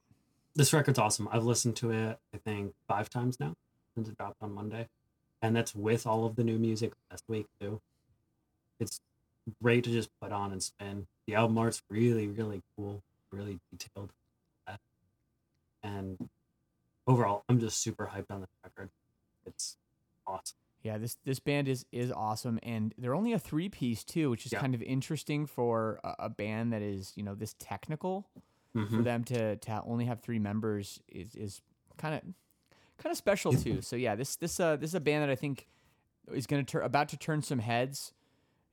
this 0.54 0.72
record's 0.72 0.98
awesome. 0.98 1.28
I've 1.30 1.44
listened 1.44 1.76
to 1.76 1.90
it, 1.90 2.18
I 2.34 2.38
think, 2.38 2.74
five 2.88 3.08
times 3.10 3.38
now 3.38 3.54
since 3.94 4.08
it 4.08 4.16
dropped 4.16 4.42
on 4.42 4.52
Monday, 4.52 4.88
and 5.42 5.54
that's 5.54 5.74
with 5.74 6.06
all 6.06 6.24
of 6.24 6.36
the 6.36 6.44
new 6.44 6.58
music 6.58 6.92
last 7.10 7.24
week 7.28 7.46
too. 7.60 7.80
It's 8.78 9.00
great 9.62 9.84
to 9.84 9.90
just 9.90 10.08
put 10.20 10.32
on 10.32 10.52
and 10.52 10.62
spin. 10.62 11.06
The 11.26 11.34
album 11.34 11.58
art's 11.58 11.82
really, 11.90 12.26
really 12.28 12.62
cool, 12.76 13.02
really 13.30 13.58
detailed, 13.70 14.10
and 15.82 16.28
overall, 17.06 17.44
I'm 17.48 17.58
just 17.60 17.82
super 17.82 18.10
hyped 18.14 18.30
on 18.30 18.40
this 18.40 18.50
record. 18.64 18.90
It's 19.46 19.76
awesome. 20.26 20.56
Yeah, 20.82 20.96
this 20.98 21.16
this 21.24 21.40
band 21.40 21.68
is 21.68 21.84
is 21.92 22.10
awesome, 22.10 22.58
and 22.62 22.94
they're 22.96 23.14
only 23.14 23.32
a 23.34 23.38
three 23.38 23.68
piece 23.68 24.02
too, 24.04 24.30
which 24.30 24.46
is 24.46 24.52
Yeah. 24.52 24.60
kind 24.60 24.74
of 24.74 24.82
interesting 24.82 25.44
for 25.46 26.00
a, 26.02 26.14
a 26.20 26.28
band 26.30 26.72
that 26.72 26.80
is 26.82 27.12
you 27.16 27.22
know 27.22 27.34
this 27.34 27.54
technical. 27.58 28.28
For 28.72 28.78
Mhm. 28.78 29.04
them 29.04 29.24
to 29.24 29.56
to 29.56 29.82
only 29.84 30.04
have 30.06 30.20
three 30.20 30.38
members 30.38 31.00
is 31.08 31.34
is 31.34 31.60
kind 31.98 32.14
of 32.14 32.22
kind 32.98 33.10
of 33.10 33.16
special 33.16 33.52
too. 33.52 33.82
So 33.82 33.96
yeah, 33.96 34.14
this 34.14 34.36
this 34.36 34.58
uh 34.60 34.76
this 34.76 34.90
is 34.90 34.94
a 34.94 35.00
band 35.00 35.22
that 35.24 35.30
I 35.30 35.34
think 35.36 35.66
is 36.32 36.46
going 36.46 36.64
to 36.64 36.70
turn 36.72 36.84
about 36.84 37.08
to 37.10 37.16
turn 37.16 37.42
some 37.42 37.58
heads. 37.58 38.12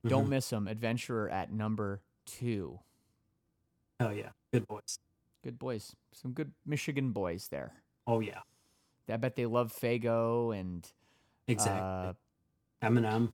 Don't 0.06 0.26
Mhm. 0.26 0.30
miss 0.30 0.50
them. 0.50 0.68
Adventurer 0.68 1.28
at 1.28 1.50
number 1.52 2.00
two. 2.24 2.78
Oh 4.00 4.10
yeah, 4.10 4.30
good 4.52 4.66
boys. 4.68 4.98
Good 5.42 5.58
boys. 5.58 5.96
Some 6.12 6.32
good 6.32 6.52
Michigan 6.64 7.10
boys 7.12 7.48
there. 7.48 7.82
Oh 8.06 8.20
yeah, 8.20 8.42
I 9.08 9.16
bet 9.16 9.34
they 9.34 9.46
love 9.46 9.72
Faygo 9.72 10.56
and 10.58 10.90
exactly. 11.48 11.80
uh, 11.80 12.12
Eminem, 12.86 13.32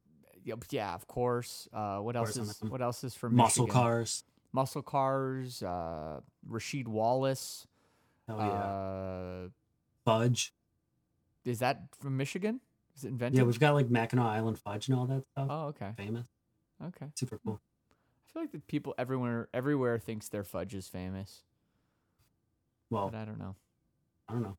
yeah, 0.71 0.95
of 0.95 1.07
course. 1.07 1.69
Uh, 1.73 1.99
what 1.99 2.17
else 2.17 2.37
is 2.37 2.59
Eminem. 2.59 2.71
what 2.71 2.81
else 2.83 3.05
is 3.05 3.15
from 3.15 3.35
Muscle 3.37 3.67
Michigan? 3.67 3.83
Cars. 3.83 4.25
Muscle 4.53 4.83
Cars, 4.83 5.63
uh, 5.63 6.21
Rasheed 6.49 6.87
Wallace, 6.87 7.67
Hell 8.29 8.39
yeah. 8.39 8.45
Uh, 8.47 9.49
Fudge. 10.05 10.53
is 11.45 11.59
that 11.59 11.83
from 11.99 12.17
Michigan? 12.17 12.61
Is 12.97 13.05
it 13.05 13.09
invented? 13.09 13.39
Yeah, 13.39 13.45
we've 13.45 13.59
got 13.59 13.75
like 13.75 13.91
Mackinac 13.91 14.25
Island 14.25 14.59
fudge 14.59 14.89
and 14.89 14.97
all 14.97 15.07
that 15.07 15.25
stuff. 15.33 15.47
Oh, 15.51 15.67
okay. 15.69 15.91
Famous. 15.97 16.27
Okay. 16.83 17.07
Super 17.17 17.41
cool. 17.45 17.61
I 17.61 18.33
feel 18.33 18.43
like 18.43 18.53
the 18.53 18.61
people 18.61 18.95
everywhere 18.99 19.49
everywhere 19.53 19.99
thinks 19.99 20.29
their 20.29 20.45
fudge 20.45 20.75
is 20.75 20.87
famous, 20.89 21.43
Well, 22.91 23.09
but 23.11 23.19
I 23.19 23.25
don't 23.25 23.39
know. 23.39 23.57
I 24.29 24.33
don't 24.33 24.43
know. 24.43 24.57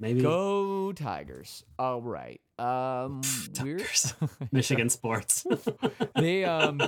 Maybe 0.00 0.22
Go 0.22 0.92
Tigers! 0.92 1.62
All 1.78 2.00
right. 2.00 2.40
Um, 2.58 3.20
we're 3.48 3.52
Tigers. 3.52 4.14
Michigan 4.52 4.88
sports. 4.88 5.46
they 6.16 6.44
um 6.44 6.80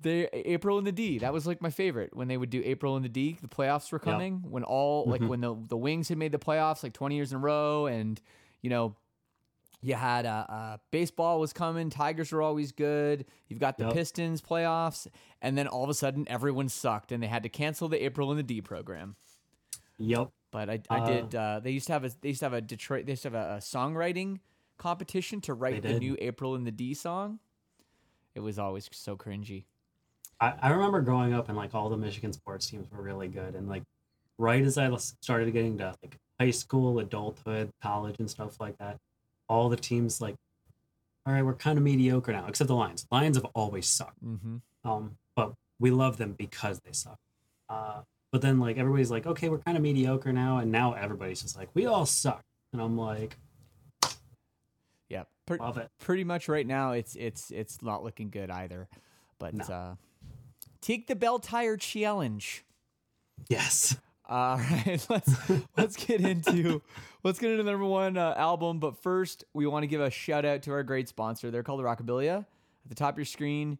they 0.00 0.28
April 0.32 0.78
in 0.78 0.84
the 0.84 0.92
D. 0.92 1.18
That 1.18 1.32
was 1.32 1.46
like 1.46 1.60
my 1.60 1.70
favorite 1.70 2.14
when 2.16 2.28
they 2.28 2.36
would 2.36 2.50
do 2.50 2.62
April 2.64 2.96
in 2.96 3.02
the 3.02 3.08
D. 3.08 3.36
The 3.42 3.48
playoffs 3.48 3.90
were 3.90 3.98
coming 3.98 4.42
when 4.48 4.62
all 4.62 5.04
like 5.06 5.20
Mhm. 5.20 5.28
when 5.28 5.40
the 5.40 5.56
the 5.68 5.76
Wings 5.76 6.08
had 6.08 6.16
made 6.18 6.30
the 6.32 6.38
playoffs 6.38 6.82
like 6.84 6.92
20 6.92 7.16
years 7.16 7.32
in 7.32 7.36
a 7.36 7.40
row, 7.40 7.86
and 7.86 8.20
you 8.62 8.70
know 8.70 8.94
you 9.82 9.94
had 9.94 10.24
uh, 10.24 10.46
uh 10.48 10.76
baseball 10.92 11.40
was 11.40 11.52
coming. 11.52 11.90
Tigers 11.90 12.30
were 12.32 12.40
always 12.42 12.70
good. 12.72 13.26
You've 13.48 13.60
got 13.60 13.78
the 13.78 13.84
Yep. 13.86 13.94
Pistons 13.94 14.40
playoffs, 14.40 15.06
and 15.42 15.58
then 15.58 15.66
all 15.66 15.82
of 15.84 15.90
a 15.90 15.94
sudden 15.94 16.24
everyone 16.28 16.68
sucked, 16.68 17.10
and 17.12 17.20
they 17.22 17.26
had 17.26 17.42
to 17.42 17.48
cancel 17.48 17.88
the 17.88 18.02
April 18.04 18.30
in 18.30 18.36
the 18.36 18.42
D 18.44 18.60
program. 18.60 19.16
yep. 19.98 20.30
But 20.54 20.70
I, 20.70 20.80
I 20.88 20.98
Uh, 21.00 21.06
did. 21.06 21.34
Uh, 21.34 21.58
they 21.58 21.72
used 21.72 21.88
to 21.88 21.92
have 21.94 22.04
a 22.04 22.10
they 22.20 22.28
used 22.28 22.38
to 22.38 22.46
have 22.46 22.52
a 22.52 22.60
Detroit. 22.60 23.06
They 23.06 23.12
used 23.12 23.22
to 23.22 23.30
have 23.30 23.34
a, 23.34 23.54
a 23.54 23.58
songwriting 23.58 24.38
competition 24.78 25.40
to 25.40 25.52
write 25.52 25.82
the 25.82 25.88
did. 25.88 25.98
new 25.98 26.16
April 26.20 26.54
in 26.54 26.62
the 26.62 26.70
D 26.70 26.94
song. 26.94 27.40
It 28.36 28.40
was 28.40 28.56
always 28.56 28.88
so 28.92 29.16
cringy. 29.16 29.64
I, 30.40 30.54
I 30.62 30.70
remember 30.70 31.00
growing 31.00 31.34
up 31.34 31.48
and 31.48 31.58
like 31.58 31.74
all 31.74 31.88
the 31.88 31.96
Michigan 31.96 32.32
sports 32.32 32.68
teams 32.68 32.86
were 32.92 33.02
really 33.02 33.26
good. 33.26 33.56
And 33.56 33.68
like 33.68 33.82
right 34.38 34.62
as 34.62 34.78
I 34.78 34.94
started 34.96 35.52
getting 35.52 35.76
to 35.78 35.96
like 36.04 36.18
high 36.38 36.52
school, 36.52 37.00
adulthood, 37.00 37.70
college, 37.82 38.16
and 38.20 38.30
stuff 38.30 38.60
like 38.60 38.78
that, 38.78 38.98
all 39.48 39.68
the 39.68 39.76
teams 39.76 40.20
like, 40.20 40.36
all 41.26 41.32
right, 41.32 41.44
we're 41.44 41.54
kind 41.54 41.78
of 41.78 41.82
mediocre 41.82 42.32
now, 42.32 42.46
except 42.46 42.68
the 42.68 42.76
Lions. 42.76 43.08
Lions 43.10 43.36
have 43.36 43.46
always 43.56 43.88
sucked. 43.88 44.24
Mm-hmm. 44.24 44.88
Um, 44.88 45.16
but 45.34 45.54
we 45.80 45.90
love 45.90 46.16
them 46.16 46.34
because 46.38 46.80
they 46.84 46.92
suck. 46.92 47.18
Uh, 47.68 48.02
but 48.34 48.40
then 48.42 48.58
like 48.58 48.78
everybody's 48.78 49.12
like, 49.12 49.26
okay, 49.28 49.48
we're 49.48 49.60
kind 49.60 49.76
of 49.76 49.82
mediocre 49.84 50.32
now, 50.32 50.58
and 50.58 50.72
now 50.72 50.92
everybody's 50.94 51.40
just 51.40 51.56
like, 51.56 51.68
we 51.72 51.86
all 51.86 52.04
suck, 52.04 52.42
and 52.72 52.82
I'm 52.82 52.98
like, 52.98 53.36
Yeah, 55.08 55.22
per- 55.46 55.58
love 55.58 55.78
it. 55.78 55.88
pretty 56.00 56.24
much 56.24 56.48
right 56.48 56.66
now 56.66 56.90
it's 56.92 57.14
it's 57.14 57.52
it's 57.52 57.80
not 57.80 58.02
looking 58.02 58.30
good 58.30 58.50
either. 58.50 58.88
But 59.38 59.54
No. 59.54 59.64
uh, 59.66 59.94
take 60.80 61.06
the 61.06 61.14
Belle 61.14 61.38
Tire 61.38 61.76
challenge. 61.76 62.64
Yes. 63.48 63.96
All 64.28 64.56
right, 64.56 65.06
let's 65.08 65.30
let's 65.76 65.94
get 66.04 66.20
into 66.20 66.82
let's 67.22 67.38
get 67.38 67.52
into 67.52 67.62
the 67.62 67.70
number 67.70 67.86
one 67.86 68.16
uh, 68.16 68.34
album. 68.36 68.80
But 68.80 69.00
first, 69.00 69.44
we 69.54 69.64
want 69.68 69.84
to 69.84 69.86
give 69.86 70.00
a 70.00 70.10
shout 70.10 70.44
out 70.44 70.62
to 70.62 70.72
our 70.72 70.82
great 70.82 71.08
sponsor. 71.08 71.52
They're 71.52 71.62
called 71.62 71.82
Rockabilia. 71.82 72.38
At 72.38 72.88
the 72.88 72.96
top 72.96 73.14
of 73.14 73.18
your 73.18 73.26
screen, 73.26 73.78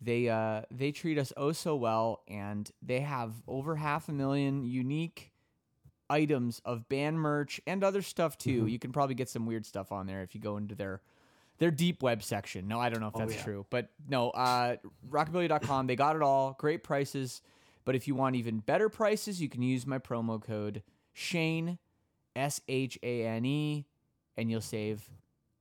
they 0.00 0.28
uh, 0.28 0.62
they 0.70 0.92
treat 0.92 1.18
us 1.18 1.32
oh 1.36 1.52
so 1.52 1.74
well, 1.76 2.22
and 2.28 2.70
they 2.82 3.00
have 3.00 3.32
over 3.46 3.76
half 3.76 4.08
a 4.08 4.12
million 4.12 4.62
unique 4.64 5.32
items 6.10 6.60
of 6.64 6.88
band 6.88 7.20
merch 7.20 7.60
and 7.66 7.82
other 7.84 8.02
stuff 8.02 8.38
too. 8.38 8.66
You 8.66 8.78
can 8.78 8.92
probably 8.92 9.14
get 9.14 9.28
some 9.28 9.44
weird 9.46 9.66
stuff 9.66 9.92
on 9.92 10.06
there 10.06 10.22
if 10.22 10.34
you 10.34 10.40
go 10.40 10.56
into 10.56 10.74
their 10.74 11.00
their 11.58 11.70
deep 11.72 12.02
web 12.02 12.22
section. 12.22 12.68
No, 12.68 12.78
I 12.80 12.88
don't 12.88 13.00
know 13.00 13.08
if 13.08 13.16
Oh, 13.16 13.18
that's 13.18 13.34
yeah. 13.34 13.42
true, 13.42 13.66
but 13.70 13.88
no, 14.08 14.30
uh, 14.30 14.76
rockabilia.com. 15.10 15.86
They 15.88 15.96
got 15.96 16.14
it 16.16 16.22
all. 16.22 16.54
Great 16.58 16.82
prices. 16.84 17.42
But 17.84 17.94
if 17.96 18.06
you 18.06 18.14
want 18.14 18.36
even 18.36 18.58
better 18.58 18.88
prices, 18.88 19.40
you 19.40 19.48
can 19.48 19.62
use 19.62 19.86
my 19.86 19.98
promo 19.98 20.40
code 20.40 20.82
Shane, 21.14 21.78
S 22.36 22.60
H 22.68 22.98
A 23.02 23.24
N 23.26 23.44
E, 23.44 23.86
and 24.36 24.50
you'll 24.50 24.60
save 24.60 25.08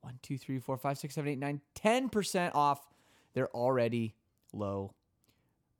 one, 0.02 0.20
two, 0.22 0.38
three, 0.38 0.60
four, 0.60 0.78
five, 0.78 0.98
six, 1.00 1.16
seven, 1.16 1.32
eight, 1.32 1.40
nine, 1.40 1.62
ten 1.74 2.10
percent 2.10 2.54
off 2.54 2.86
their 3.34 3.48
already 3.50 4.14
low 4.58 4.94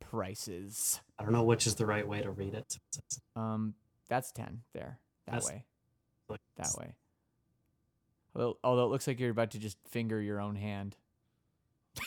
prices. 0.00 1.00
I 1.18 1.22
don't 1.22 1.32
know 1.32 1.42
which 1.44 1.66
is 1.66 1.74
the 1.74 1.86
right 1.86 2.06
way 2.06 2.22
to 2.22 2.30
read 2.30 2.54
it. 2.54 2.78
Um, 3.36 3.74
that's 4.08 4.32
ten 4.32 4.62
there. 4.72 4.98
That 5.26 5.32
That's- 5.32 5.48
way. 5.48 5.64
like, 6.28 6.40
That 6.56 6.74
way. 6.78 6.94
Although, 8.34 8.58
although 8.62 8.84
it 8.84 8.90
looks 8.90 9.06
like 9.06 9.18
you're 9.18 9.30
about 9.30 9.50
to 9.52 9.58
just 9.58 9.78
finger 9.88 10.20
your 10.20 10.40
own 10.40 10.54
hand. 10.56 10.96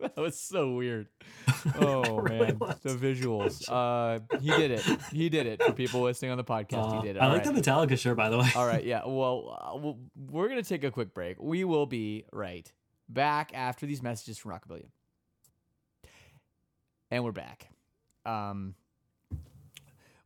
that 0.00 0.16
was 0.16 0.38
so 0.38 0.72
weird. 0.72 1.08
Oh 1.78 2.16
really 2.20 2.46
man, 2.46 2.58
was. 2.58 2.78
the 2.82 2.94
visuals. 2.94 3.68
Uh, 3.70 4.20
he 4.40 4.48
did 4.48 4.70
it. 4.70 4.80
He 5.12 5.28
did 5.28 5.46
it 5.46 5.62
for 5.62 5.72
people 5.72 6.00
listening 6.00 6.30
on 6.30 6.38
the 6.38 6.44
podcast. 6.44 6.90
Uh, 6.90 7.00
he 7.02 7.08
did 7.08 7.16
it. 7.16 7.18
I 7.18 7.26
like 7.26 7.44
right. 7.44 7.54
the 7.54 7.60
Metallica 7.60 7.98
shirt, 7.98 8.16
by 8.16 8.30
the 8.30 8.38
way. 8.38 8.48
All 8.56 8.66
right, 8.66 8.82
yeah. 8.82 9.02
Well, 9.04 9.58
uh, 9.60 9.76
well, 9.76 9.98
we're 10.16 10.48
gonna 10.48 10.62
take 10.62 10.84
a 10.84 10.90
quick 10.90 11.12
break. 11.12 11.36
We 11.38 11.64
will 11.64 11.84
be 11.84 12.24
right 12.32 12.70
back 13.14 13.50
after 13.54 13.86
these 13.86 14.02
messages 14.02 14.38
from 14.38 14.52
Rockabilia, 14.52 14.86
and 17.10 17.24
we're 17.24 17.32
back. 17.32 17.68
Um, 18.24 18.74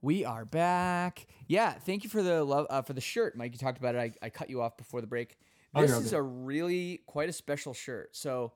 we 0.02 0.24
are 0.24 0.44
back. 0.44 1.26
Yeah, 1.48 1.72
thank 1.72 2.04
you 2.04 2.10
for 2.10 2.22
the 2.22 2.44
love 2.44 2.66
uh, 2.70 2.82
for 2.82 2.92
the 2.92 3.00
shirt, 3.00 3.36
Mike. 3.36 3.52
You 3.52 3.58
talked 3.58 3.78
about 3.78 3.94
it. 3.94 3.98
I, 4.22 4.26
I 4.26 4.30
cut 4.30 4.50
you 4.50 4.60
off 4.60 4.76
before 4.76 5.00
the 5.00 5.06
break. 5.06 5.36
Oh, 5.74 5.80
This 5.80 5.90
you're 5.90 6.00
is 6.00 6.06
okay. 6.08 6.18
a 6.18 6.22
really 6.22 7.00
quite 7.06 7.28
a 7.28 7.32
special 7.32 7.74
shirt. 7.74 8.14
So, 8.14 8.52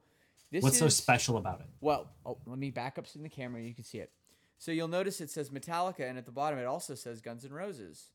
this 0.52 0.62
What's 0.62 0.78
so 0.78 0.88
special 0.88 1.36
about 1.36 1.60
it? 1.60 1.66
well, 1.80 2.08
oh, 2.24 2.38
let 2.46 2.58
me 2.58 2.70
back 2.70 2.98
up 2.98 3.06
in 3.14 3.22
the 3.22 3.28
camera. 3.28 3.60
You 3.62 3.74
can 3.74 3.84
see 3.84 3.98
it. 3.98 4.12
So 4.60 4.72
you'll 4.72 4.88
notice 4.88 5.20
it 5.20 5.30
says 5.30 5.50
Metallica, 5.50 6.08
and 6.08 6.18
at 6.18 6.26
the 6.26 6.32
bottom 6.32 6.58
it 6.58 6.64
also 6.64 6.94
says 6.94 7.20
Guns 7.20 7.44
N' 7.44 7.52
Roses. 7.52 8.10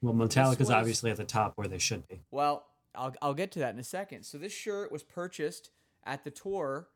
Well, 0.00 0.14
Metallica's 0.14 0.58
was- 0.60 0.70
obviously 0.70 1.10
at 1.10 1.16
the 1.16 1.24
top 1.24 1.52
where 1.56 1.66
they 1.68 1.78
should 1.78 2.06
be. 2.08 2.22
Well, 2.30 2.64
I'll, 2.98 3.14
I'll 3.22 3.34
get 3.34 3.52
to 3.52 3.58
that 3.60 3.72
in 3.72 3.78
a 3.80 3.84
second. 3.84 4.24
So 4.24 4.36
this 4.38 4.52
shirt 4.52 4.90
was 4.92 5.02
purchased 5.02 5.70
at 6.04 6.24
the 6.24 6.30
tour 6.30 6.88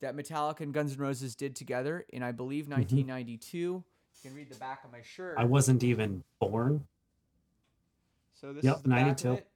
that 0.00 0.16
Metallica 0.16 0.60
and 0.60 0.72
Guns 0.72 0.92
N' 0.94 0.98
Roses 0.98 1.34
did 1.34 1.54
together 1.54 2.06
in, 2.08 2.22
I 2.22 2.32
believe, 2.32 2.66
1992. 2.68 3.58
You 3.58 3.84
can 4.22 4.34
read 4.34 4.50
the 4.50 4.58
back 4.58 4.84
of 4.84 4.90
my 4.92 5.02
shirt. 5.02 5.36
I 5.38 5.44
wasn't 5.44 5.84
even 5.84 6.24
born. 6.40 6.86
so 8.34 8.52
this 8.54 8.64
Yep, 8.64 8.76
is 8.76 8.82
the 8.82 8.88
back 8.88 9.00
of 9.00 9.06
92. 9.24 9.32
it. 9.34 9.46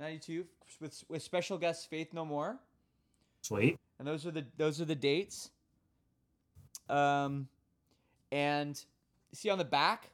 92 0.00 0.46
with 0.80 1.04
with 1.08 1.22
special 1.22 1.56
guest 1.56 1.88
Faith 1.88 2.12
No 2.12 2.24
More. 2.24 2.58
Sweet. 3.42 3.78
and 4.00 4.08
those 4.08 4.26
are 4.26 4.32
the 4.32 4.44
those 4.56 4.80
are 4.80 4.84
the 4.84 4.94
dates. 4.96 5.50
Um, 6.88 7.48
and 8.32 8.82
see 9.32 9.50
on 9.50 9.58
the 9.58 9.64
back, 9.64 10.10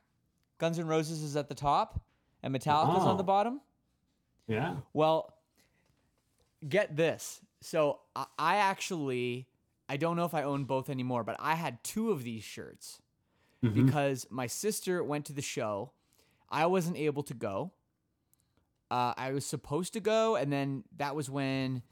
Guns 0.58 0.78
N' 0.78 0.86
Roses 0.86 1.22
is 1.22 1.36
at 1.36 1.48
the 1.48 1.54
top, 1.54 2.00
and 2.42 2.54
Metallica's 2.54 3.04
on 3.04 3.16
the 3.16 3.22
Oh. 3.22 3.26
bottom. 3.26 3.60
Yeah. 4.50 4.76
Well, 4.92 5.32
get 6.68 6.96
this. 6.96 7.40
So 7.60 8.00
I, 8.16 8.26
I 8.38 8.56
actually, 8.56 9.46
I 9.88 9.96
don't 9.96 10.16
know 10.16 10.24
if 10.24 10.34
I 10.34 10.42
own 10.42 10.64
both 10.64 10.90
anymore, 10.90 11.24
but 11.24 11.36
I 11.38 11.54
had 11.54 11.82
two 11.84 12.10
of 12.10 12.24
these 12.24 12.42
shirts 12.44 13.00
Mhm. 13.62 13.74
because 13.86 14.26
my 14.30 14.46
sister 14.46 15.04
went 15.04 15.26
to 15.26 15.32
the 15.32 15.42
show. 15.42 15.92
I 16.48 16.66
wasn't 16.66 16.96
able 16.96 17.22
to 17.24 17.34
go. 17.34 17.72
Uh, 18.90 19.14
I 19.16 19.30
was 19.32 19.46
supposed 19.46 19.92
to 19.92 20.00
go, 20.00 20.34
and 20.36 20.52
then 20.52 20.82
that 20.96 21.14
was 21.14 21.30
when 21.30 21.82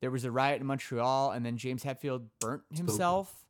there 0.00 0.10
was 0.10 0.24
a 0.24 0.30
riot 0.32 0.60
in 0.60 0.66
Montreal, 0.66 1.30
and 1.30 1.44
then 1.46 1.56
James 1.58 1.84
Hetfield 1.84 2.26
burnt 2.40 2.62
himself. 2.74 3.44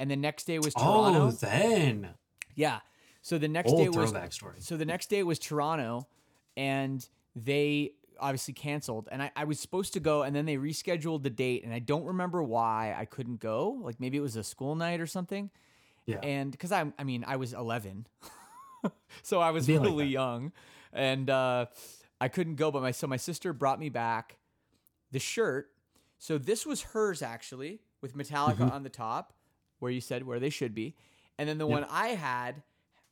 And 0.00 0.10
the 0.10 0.16
next 0.16 0.44
day 0.44 0.58
was 0.58 0.74
Toronto. 0.74 1.26
Oh, 1.26 1.30
then. 1.30 2.08
yeah. 2.56 2.80
So 3.20 3.38
the 3.38 3.46
next 3.46 3.70
day 3.72 3.88
was 3.88 4.12
so 4.58 4.76
the 4.76 4.84
next 4.84 5.08
day 5.10 5.22
was 5.22 5.38
Toronto, 5.38 6.08
and 6.56 7.06
they 7.34 7.92
obviously 8.18 8.54
canceled. 8.54 9.08
And 9.10 9.22
I, 9.22 9.30
I 9.34 9.44
was 9.44 9.58
supposed 9.58 9.92
to 9.94 10.00
go, 10.00 10.22
and 10.22 10.34
then 10.34 10.46
they 10.46 10.56
rescheduled 10.56 11.22
the 11.22 11.30
date, 11.30 11.64
and 11.64 11.72
I 11.74 11.78
don't 11.80 12.04
remember 12.04 12.42
why 12.42 12.94
I 12.96 13.04
couldn't 13.04 13.40
go. 13.40 13.78
Like 13.82 13.98
maybe 14.00 14.16
it 14.16 14.20
was 14.20 14.36
a 14.36 14.44
school 14.44 14.74
night 14.74 15.00
or 15.00 15.06
something. 15.06 15.50
Yeah. 16.06 16.18
And 16.22 16.50
because 16.50 16.72
I, 16.72 16.92
I 16.98 17.04
mean, 17.04 17.24
I 17.26 17.36
was 17.36 17.52
11, 17.52 18.06
so 19.22 19.40
I 19.40 19.50
was 19.50 19.68
like 19.68 19.80
really 19.82 20.04
that. 20.04 20.10
young, 20.10 20.52
and 20.92 21.28
uh, 21.30 21.66
I 22.20 22.28
couldn't 22.28 22.56
go. 22.56 22.70
But 22.70 22.82
my 22.82 22.90
so 22.90 23.06
my 23.06 23.16
sister 23.16 23.52
brought 23.52 23.78
me 23.78 23.88
back 23.88 24.38
the 25.10 25.18
shirt. 25.18 25.68
So 26.18 26.38
this 26.38 26.64
was 26.66 26.82
hers 26.82 27.22
actually, 27.22 27.80
with 28.00 28.16
Metallica 28.16 28.56
Mm-hmm. 28.56 28.70
on 28.70 28.82
the 28.82 28.88
top, 28.88 29.32
where 29.80 29.90
you 29.90 30.00
said 30.00 30.24
where 30.26 30.38
they 30.40 30.50
should 30.50 30.74
be, 30.74 30.94
and 31.38 31.48
then 31.48 31.58
the 31.58 31.66
one 31.66 31.84
I 31.90 32.08
had 32.08 32.62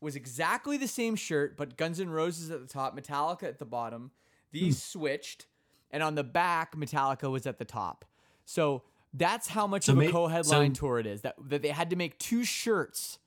was 0.00 0.16
exactly 0.16 0.76
the 0.76 0.88
same 0.88 1.14
shirt, 1.16 1.56
but 1.56 1.76
Guns 1.76 2.00
N' 2.00 2.10
Roses 2.10 2.50
at 2.50 2.60
the 2.60 2.66
top, 2.66 2.98
Metallica 2.98 3.44
at 3.44 3.58
the 3.58 3.64
bottom. 3.66 4.10
These 4.52 4.76
Hmm. 4.92 4.98
switched, 4.98 5.46
and 5.90 6.02
on 6.02 6.14
the 6.14 6.24
back, 6.24 6.74
Metallica 6.76 7.30
was 7.30 7.46
at 7.46 7.58
the 7.58 7.64
top. 7.64 8.04
So 8.44 8.82
that's 9.12 9.48
how 9.48 9.66
much 9.66 9.84
So 9.84 9.92
of 9.92 9.98
a 9.98 10.04
ma- 10.06 10.10
co-headline 10.10 10.74
so- 10.74 10.80
tour 10.80 10.98
it 10.98 11.06
is. 11.06 11.20
That 11.22 11.34
that 11.48 11.62
they 11.62 11.68
had 11.68 11.90
to 11.90 11.96
make 11.96 12.18
two 12.18 12.44
shirts. 12.44 13.18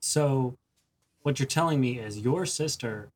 So, 0.00 0.58
what 1.22 1.38
you're 1.38 1.46
telling 1.46 1.80
me 1.80 1.98
is 2.00 2.18
your 2.18 2.44
sister, 2.44 3.12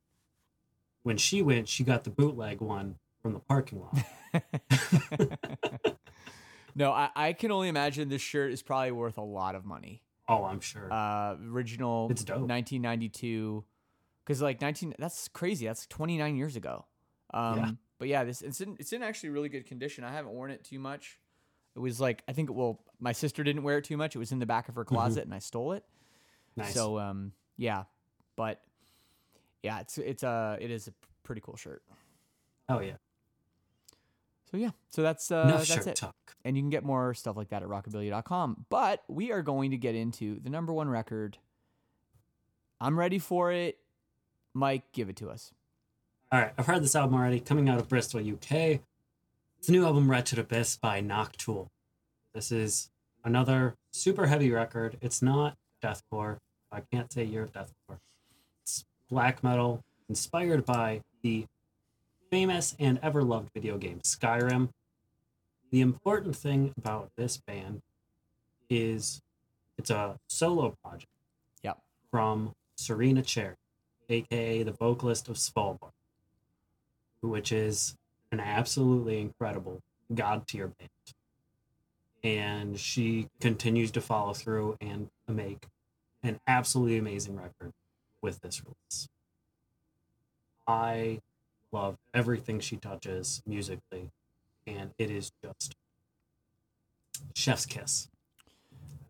when 1.02 1.16
she 1.16 1.42
went, 1.42 1.68
she 1.68 1.82
got 1.82 2.04
the 2.04 2.11
bootleg 2.11 2.61
one 2.61 2.98
from 3.20 3.32
the 3.32 3.40
parking 3.40 3.80
lot. 3.80 3.98
No, 6.78 6.92
I, 6.92 7.09
I 7.16 7.32
can 7.32 7.50
only 7.50 7.68
imagine 7.68 8.11
this 8.11 8.20
shirt 8.20 8.52
is 8.52 8.61
probably 8.62 8.90
worth 8.92 9.16
a 9.16 9.22
lot 9.22 9.54
of 9.54 9.64
money. 9.64 10.02
Oh, 10.29 10.45
I'm 10.45 10.61
sure. 10.61 10.93
uh, 10.93 11.37
original 11.53 12.09
It's 12.11 12.24
dope. 12.24 12.39
1992. 12.39 13.64
Because 14.24 14.43
like 14.43 14.61
19, 14.61 14.95
that's 14.99 15.29
crazy. 15.29 15.66
That's 15.66 15.87
29 15.87 16.37
years 16.37 16.57
ago. 16.57 16.85
Um, 17.33 17.59
Yeah. 17.59 17.70
But 17.99 18.09
yeah, 18.09 18.24
this 18.24 18.43
it's 18.43 18.61
in 18.61 18.77
it's 18.79 18.93
in 18.93 19.03
actually 19.03 19.31
really 19.31 19.49
good 19.49 19.64
condition. 19.66 20.05
I 20.05 20.12
haven't 20.12 20.33
worn 20.33 20.51
it 20.51 20.62
too 20.64 20.79
much. 20.79 21.18
It 21.74 21.79
was 21.79 21.99
like 21.99 22.22
I 22.29 22.33
think 22.33 22.51
well, 22.53 22.83
my 23.01 23.12
sister 23.12 23.43
didn't 23.43 23.62
wear 23.62 23.79
it 23.79 23.85
too 23.85 23.97
much. 23.97 24.14
It 24.14 24.18
was 24.18 24.33
in 24.33 24.39
the 24.39 24.45
back 24.47 24.68
of 24.68 24.74
her 24.74 24.85
closet, 24.85 25.24
and 25.24 25.33
I 25.33 25.39
stole 25.39 25.72
it. 25.72 25.83
Mm-hmm. 25.83 26.61
nice. 26.61 26.74
So 26.74 26.99
um, 26.99 27.33
yeah, 27.57 27.85
but 28.37 28.61
yeah, 29.62 29.81
it's 29.81 29.97
it's 29.97 30.22
a 30.22 30.59
it 30.61 30.70
is 30.70 30.89
a 30.89 30.95
pretty 31.22 31.41
cool 31.41 31.57
shirt. 31.57 31.83
oh 32.68 32.81
yeah. 32.81 32.97
So 34.57 34.61
yeah, 34.61 34.70
so 34.88 35.02
that's 35.02 35.30
uh, 35.30 35.42
Enough 35.42 35.68
that's 35.68 35.86
it. 35.86 35.96
talk. 35.96 36.14
And 36.42 36.57
you 36.57 36.62
can 36.62 36.70
get 36.70 36.82
more 36.82 37.12
stuff 37.12 37.36
like 37.36 37.50
that 37.50 37.62
at 37.62 37.68
rockabilia.com. 37.68 38.64
But 38.70 39.02
we 39.07 39.30
are 39.30 39.42
going 39.42 39.72
to 39.72 39.76
get 39.76 39.94
into 39.94 40.40
the 40.40 40.48
number 40.48 40.72
one 40.72 40.88
record. 40.88 41.36
I'm 42.80 42.98
ready 42.98 43.18
for 43.18 43.52
it. 43.52 43.76
Mike, 44.54 44.84
give 44.92 45.11
it 45.11 45.16
to 45.16 45.28
us. 45.28 45.52
All 46.32 46.40
right, 46.40 46.52
I've 46.57 46.64
heard 46.64 46.82
this 46.82 46.96
album 46.96 47.16
already. 47.16 47.38
Coming 47.38 47.68
out 47.68 47.78
of 47.78 47.86
Bristol, 47.90 48.20
UK. 48.20 48.80
It's 49.59 49.66
the 49.66 49.72
new 49.72 49.84
album 49.84 50.11
Wretched 50.11 50.38
Abyss 50.38 50.78
by 50.78 51.02
Noctule. 51.02 51.66
This 52.32 52.50
is 52.50 52.88
another 53.24 53.74
super 53.92 54.26
heavy 54.26 54.50
record. 54.50 54.96
It's 55.02 55.20
not 55.20 55.54
deathcore. 55.84 56.38
I 56.72 56.80
can't 56.90 57.12
say 57.12 57.24
year 57.24 57.42
of 57.42 57.52
deathcore. 57.52 57.98
It's 58.62 58.86
black 59.11 59.44
metal 59.44 59.82
inspired 60.09 60.64
by 60.64 61.02
the 61.22 61.44
famous 62.31 62.74
and 62.79 62.99
ever 63.03 63.22
loved 63.22 63.51
video 63.55 63.79
game 63.79 64.01
Skyrim. 64.01 64.70
The 65.70 65.81
important 65.81 66.37
thing 66.37 66.72
about 66.77 67.11
this 67.16 67.37
band 67.37 67.83
is 68.70 69.20
it's 69.79 69.91
a 69.91 70.18
solo 70.29 70.74
project 70.83 71.11
Yep. 71.62 71.79
from 72.11 72.53
Serena 72.77 73.22
Cherry, 73.22 73.57
aka 74.09 74.62
the 74.62 74.72
vocalist 74.72 75.29
of 75.29 75.37
Svalbard, 75.37 75.93
which 77.20 77.53
is 77.53 77.97
an 78.33 78.41
absolutely 78.41 79.20
incredible 79.20 79.83
god 80.14 80.47
tier 80.47 80.68
band. 80.68 80.91
And 82.22 82.79
she 82.79 83.29
continues 83.41 83.91
to 83.93 84.01
follow 84.01 84.33
through 84.33 84.77
and 84.81 85.11
make 85.29 85.66
an 86.22 86.41
absolutely 86.47 86.99
amazing 86.99 87.37
record 87.37 87.72
with 88.20 88.41
this 88.41 88.62
release. 88.64 89.09
I 90.66 91.20
love 91.73 91.97
everything 92.14 92.61
she 92.61 92.77
touches 92.77 93.43
musically, 93.47 94.11
and 94.67 94.91
it 94.99 95.11
is 95.11 95.33
just 95.45 95.75
chef's 97.35 97.67
kiss. 97.67 98.09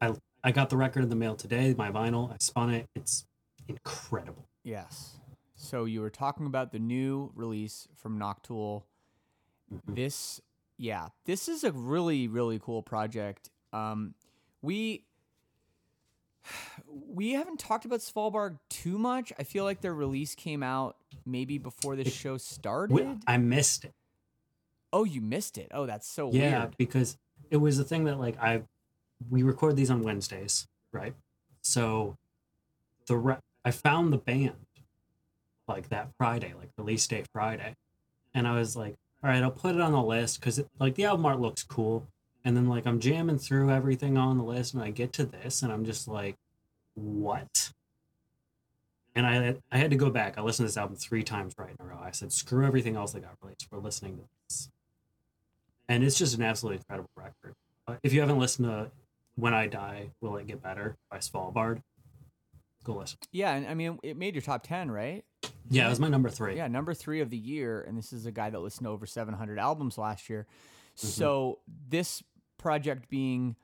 I 0.01 0.15
I 0.45 0.53
got 0.53 0.71
the 0.71 0.77
record 0.77 1.03
in 1.03 1.09
the 1.09 1.17
mail 1.17 1.35
today, 1.35 1.75
my 1.77 1.91
vinyl. 1.91 2.33
I 2.33 2.37
spun 2.39 2.73
it. 2.73 2.87
It's 2.95 3.25
incredible. 3.69 4.47
Yes. 4.63 5.17
So 5.57 5.85
you 5.87 6.01
were 6.01 6.11
talking 6.11 6.47
about 6.47 6.71
the 6.71 6.79
new 6.79 7.33
release 7.35 7.89
from 7.97 8.19
Noctule. 8.19 8.85
Mhm. 9.73 9.97
This, 9.97 10.41
yeah, 10.77 11.09
this 11.25 11.49
is 11.49 11.65
a 11.65 11.73
really, 11.73 12.29
really 12.29 12.59
cool 12.59 12.83
project. 12.83 13.51
Um, 13.73 14.15
we 14.63 15.05
we 16.89 17.33
haven't 17.33 17.59
talked 17.59 17.85
about 17.85 18.01
Svalbard 18.01 18.59
too 18.69 18.99
much. 18.99 19.33
I 19.39 19.43
feel 19.43 19.65
like 19.65 19.81
their 19.81 19.95
release 19.95 20.35
came 20.35 20.63
out 20.63 20.97
maybe 21.25 21.59
before 21.59 21.97
this 21.97 22.13
show 22.13 22.37
started. 22.37 23.21
I 23.27 23.37
missed 23.39 23.85
it. 23.85 23.93
oh, 24.93 25.05
you 25.05 25.21
missed 25.21 25.59
it. 25.59 25.69
Oh, 25.73 25.87
that's 25.87 26.09
so 26.09 26.27
weird. 26.29 26.43
Yeah, 26.43 26.59
weird. 26.61 26.77
because 26.79 27.17
it 27.51 27.59
was 27.59 27.77
the 27.79 27.85
thing 27.85 28.05
that 28.05 28.19
like 28.19 28.39
I 28.41 28.63
we 29.31 29.43
record 29.43 29.77
these 29.77 29.91
on 29.91 30.03
Wednesdays, 30.03 30.67
right? 30.93 31.15
So 31.63 32.17
the 33.07 33.17
re- 33.17 33.39
I 33.65 33.71
found 33.71 34.13
the 34.13 34.19
band 34.19 34.55
like 35.69 35.89
that 35.89 36.09
Friday, 36.19 36.55
like 36.59 36.71
release 36.77 37.07
day 37.07 37.25
Friday, 37.33 37.75
and 38.35 38.47
I 38.47 38.57
was 38.59 38.77
like, 38.77 38.95
all 39.23 39.31
right, 39.31 39.43
I'll 39.43 39.51
put 39.51 39.75
it 39.75 39.81
on 39.81 39.93
the 39.93 40.03
list 40.03 40.41
because 40.41 40.63
like 40.79 40.95
the 40.95 41.05
album 41.05 41.27
art 41.27 41.41
looks 41.41 41.63
cool, 41.63 42.07
and 42.45 42.57
then 42.57 42.69
like 42.69 42.87
I'm 42.87 43.01
jamming 43.01 43.39
through 43.39 43.71
everything 43.71 44.17
on 44.17 44.39
the 44.39 44.45
list, 44.45 44.75
and 44.75 44.83
I 44.83 44.91
get 44.91 45.13
to 45.15 45.25
this, 45.27 45.63
and 45.63 45.73
I'm 45.73 45.85
just 45.85 46.07
like, 46.07 46.37
what? 46.95 47.73
And 49.17 49.27
I 49.27 49.57
I 49.73 49.79
had 49.79 49.91
to 49.91 49.97
go 49.97 50.11
back. 50.11 50.39
I 50.39 50.43
listened 50.43 50.65
to 50.65 50.69
this 50.69 50.77
album 50.77 50.97
three 50.97 51.25
times 51.25 51.55
right 51.59 51.71
in 51.71 51.85
a 51.85 51.89
row. 51.89 51.99
I 52.01 52.13
said, 52.13 52.33
screw 52.33 52.65
everything 52.65 52.95
else 52.95 53.13
that 53.13 53.23
got 53.23 53.35
released. 53.43 53.67
We're 53.73 53.79
listening 53.81 54.19
to 54.19 54.23
this 54.49 54.69
and 55.89 56.05
it's 56.05 56.19
just 56.19 56.37
an 56.37 56.43
absolutely 56.43 56.79
incredible 56.79 57.11
record. 57.17 57.55
Uh, 57.87 57.97
if 58.03 58.13
you 58.13 58.21
haven't 58.21 58.39
listened 58.39 58.69
to 58.69 58.91
"When 59.37 59.55
I 59.55 59.67
Die, 59.67 60.11
Will 60.21 60.37
It 60.37 60.47
Get 60.47 60.63
Better" 60.63 60.97
by 61.11 61.19
Svalbard, 61.19 61.83
go 62.85 62.95
listen. 62.95 63.19
Yeah, 63.33 63.55
and 63.55 63.67
I 63.67 63.75
mean, 63.75 63.99
it 64.03 64.17
made 64.17 64.35
your 64.35 64.43
top 64.43 64.65
ten, 64.67 64.91
right? 64.91 65.25
Yeah, 65.69 65.87
it 65.87 65.91
was 65.91 66.01
my 66.01 66.09
number 66.09 66.29
three. 66.29 66.57
Yeah, 66.57 66.69
number 66.69 66.95
three 66.95 67.21
of 67.21 67.31
the 67.31 67.37
year, 67.37 67.83
and 67.83 67.97
this 67.97 68.13
is 68.13 68.27
a 68.27 68.33
guy 68.33 68.51
that 68.51 68.61
listened 68.61 68.87
to 68.87 68.91
over 68.91 69.07
700 69.07 69.59
albums 69.59 69.99
last 69.99 70.29
year. 70.29 70.47
Mm-hmm. 70.97 71.07
So 71.09 71.59
this 71.89 72.23
project 72.57 73.09
being 73.09 73.57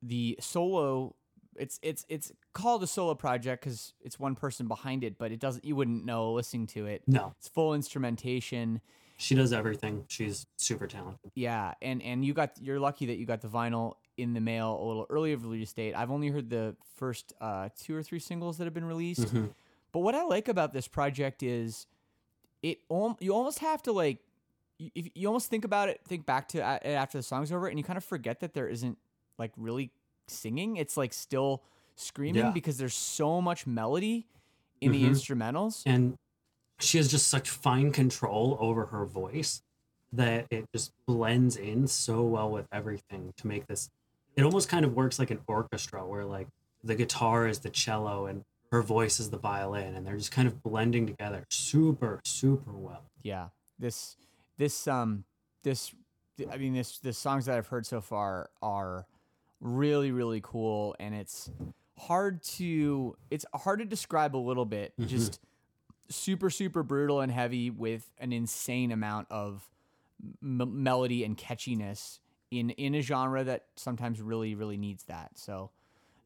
the 0.00 0.38
solo, 0.40 1.16
it's 1.58 1.78
it's 1.82 2.04
it's 2.08 2.32
called 2.52 2.82
a 2.82 2.86
solo 2.86 3.14
project 3.14 3.62
because 3.64 3.92
it's 4.00 4.18
one 4.18 4.34
person 4.34 4.68
behind 4.68 5.04
it, 5.04 5.18
but 5.18 5.32
it 5.32 5.40
doesn't. 5.40 5.64
You 5.64 5.76
wouldn't 5.76 6.04
know 6.04 6.32
listening 6.32 6.66
to 6.68 6.86
it. 6.86 7.02
No, 7.06 7.34
It's 7.38 7.48
full 7.48 7.74
instrumentation. 7.74 8.80
she 9.16 9.34
does 9.34 9.52
everything. 9.52 10.04
She's 10.08 10.46
super 10.56 10.86
talented. 10.86 11.30
Yeah, 11.34 11.74
and 11.82 12.02
and 12.02 12.24
you 12.24 12.34
got 12.34 12.52
you're 12.60 12.80
lucky 12.80 13.06
that 13.06 13.16
you 13.18 13.26
got 13.26 13.40
the 13.40 13.48
vinyl 13.48 13.94
in 14.16 14.32
the 14.34 14.40
mail 14.40 14.78
a 14.80 14.84
little 14.84 15.06
earlier 15.10 15.34
of 15.34 15.44
release 15.44 15.72
date. 15.72 15.94
I've 15.94 16.10
only 16.10 16.28
heard 16.28 16.50
the 16.50 16.74
first 16.96 17.32
uh, 17.40 17.68
two 17.80 17.94
or 17.96 18.02
three 18.02 18.18
singles 18.18 18.58
that 18.58 18.64
have 18.64 18.74
been 18.74 18.84
released. 18.84 19.32
Mhm. 19.34 19.50
But 19.92 20.00
what 20.00 20.14
I 20.14 20.22
like 20.24 20.48
about 20.48 20.72
this 20.72 20.86
project 20.88 21.42
is 21.42 21.86
it 22.62 22.78
you 23.20 23.32
almost 23.32 23.60
have 23.60 23.82
to 23.84 23.92
like 23.92 24.18
you, 24.78 24.90
if 24.94 25.08
you 25.14 25.26
almost 25.28 25.48
think 25.50 25.64
about 25.64 25.88
it, 25.88 26.00
think 26.06 26.26
back 26.26 26.48
to 26.48 26.60
uh, 26.60 26.78
after 26.84 27.18
the 27.18 27.22
song's 27.22 27.50
over, 27.52 27.66
and 27.68 27.78
you 27.78 27.84
kind 27.84 27.96
of 27.96 28.04
forget 28.04 28.40
that 28.40 28.54
there 28.54 28.68
isn't 28.68 28.98
like 29.38 29.52
really 29.56 29.90
singing. 30.30 30.76
It's 30.76 30.96
like 30.96 31.12
still 31.12 31.62
screaming 31.96 32.44
Yeah. 32.44 32.50
because 32.50 32.78
there's 32.78 32.94
so 32.94 33.40
much 33.40 33.66
melody 33.66 34.26
in 34.80 34.92
Mhm. 34.92 34.94
the 34.94 35.04
instrumentals. 35.04 35.82
And 35.86 36.16
she 36.78 36.98
has 36.98 37.10
just 37.10 37.28
such 37.28 37.50
fine 37.50 37.90
control 37.92 38.56
over 38.60 38.86
her 38.86 39.04
voice 39.04 39.62
that 40.12 40.46
it 40.50 40.64
just 40.74 40.92
blends 41.06 41.56
in 41.56 41.86
so 41.88 42.22
well 42.22 42.50
with 42.50 42.66
everything 42.72 43.32
to 43.36 43.46
make 43.46 43.66
this. 43.66 43.90
It 44.36 44.42
almost 44.44 44.68
kind 44.68 44.84
of 44.84 44.94
works 44.94 45.18
like 45.18 45.30
an 45.30 45.40
orchestra 45.48 46.06
where 46.06 46.24
like 46.24 46.48
the 46.84 46.94
guitar 46.94 47.48
is 47.48 47.58
the 47.58 47.70
cello 47.70 48.26
and 48.26 48.44
her 48.70 48.82
voice 48.82 49.18
is 49.18 49.30
the 49.30 49.38
violin, 49.38 49.94
and 49.94 50.06
they're 50.06 50.16
just 50.16 50.30
kind 50.30 50.46
of 50.46 50.62
blending 50.62 51.06
together 51.06 51.44
super, 51.50 52.20
super 52.24 52.72
well. 52.72 53.02
Yeah, 53.22 53.48
this 53.78 54.16
this 54.56 54.86
um 54.86 55.24
this 55.64 55.92
I 56.48 56.56
mean 56.58 56.74
this 56.74 56.98
the 57.00 57.12
songs 57.12 57.46
that 57.46 57.56
I've 57.58 57.66
heard 57.66 57.84
so 57.86 58.00
far 58.00 58.50
are 58.62 59.06
really 59.60 60.12
really 60.12 60.40
cool, 60.42 60.94
and 61.00 61.14
it's 61.14 61.50
hard 61.98 62.42
to 62.42 63.16
it's 63.30 63.44
hard 63.54 63.80
to 63.80 63.84
describe 63.84 64.36
a 64.36 64.38
little 64.38 64.64
bit. 64.64 64.92
Just 65.06 65.40
super 66.08 66.48
super 66.50 66.82
brutal 66.82 67.20
and 67.20 67.30
heavy 67.32 67.70
with 67.70 68.10
an 68.18 68.32
insane 68.32 68.92
amount 68.92 69.26
of 69.30 69.68
m- 70.42 70.82
melody 70.82 71.24
and 71.24 71.36
catchiness 71.36 72.18
in 72.50 72.70
in 72.70 72.94
a 72.94 73.00
genre 73.02 73.44
that 73.44 73.64
sometimes 73.76 74.20
really 74.22 74.54
really 74.54 74.76
needs 74.76 75.04
that. 75.04 75.30
So 75.34 75.70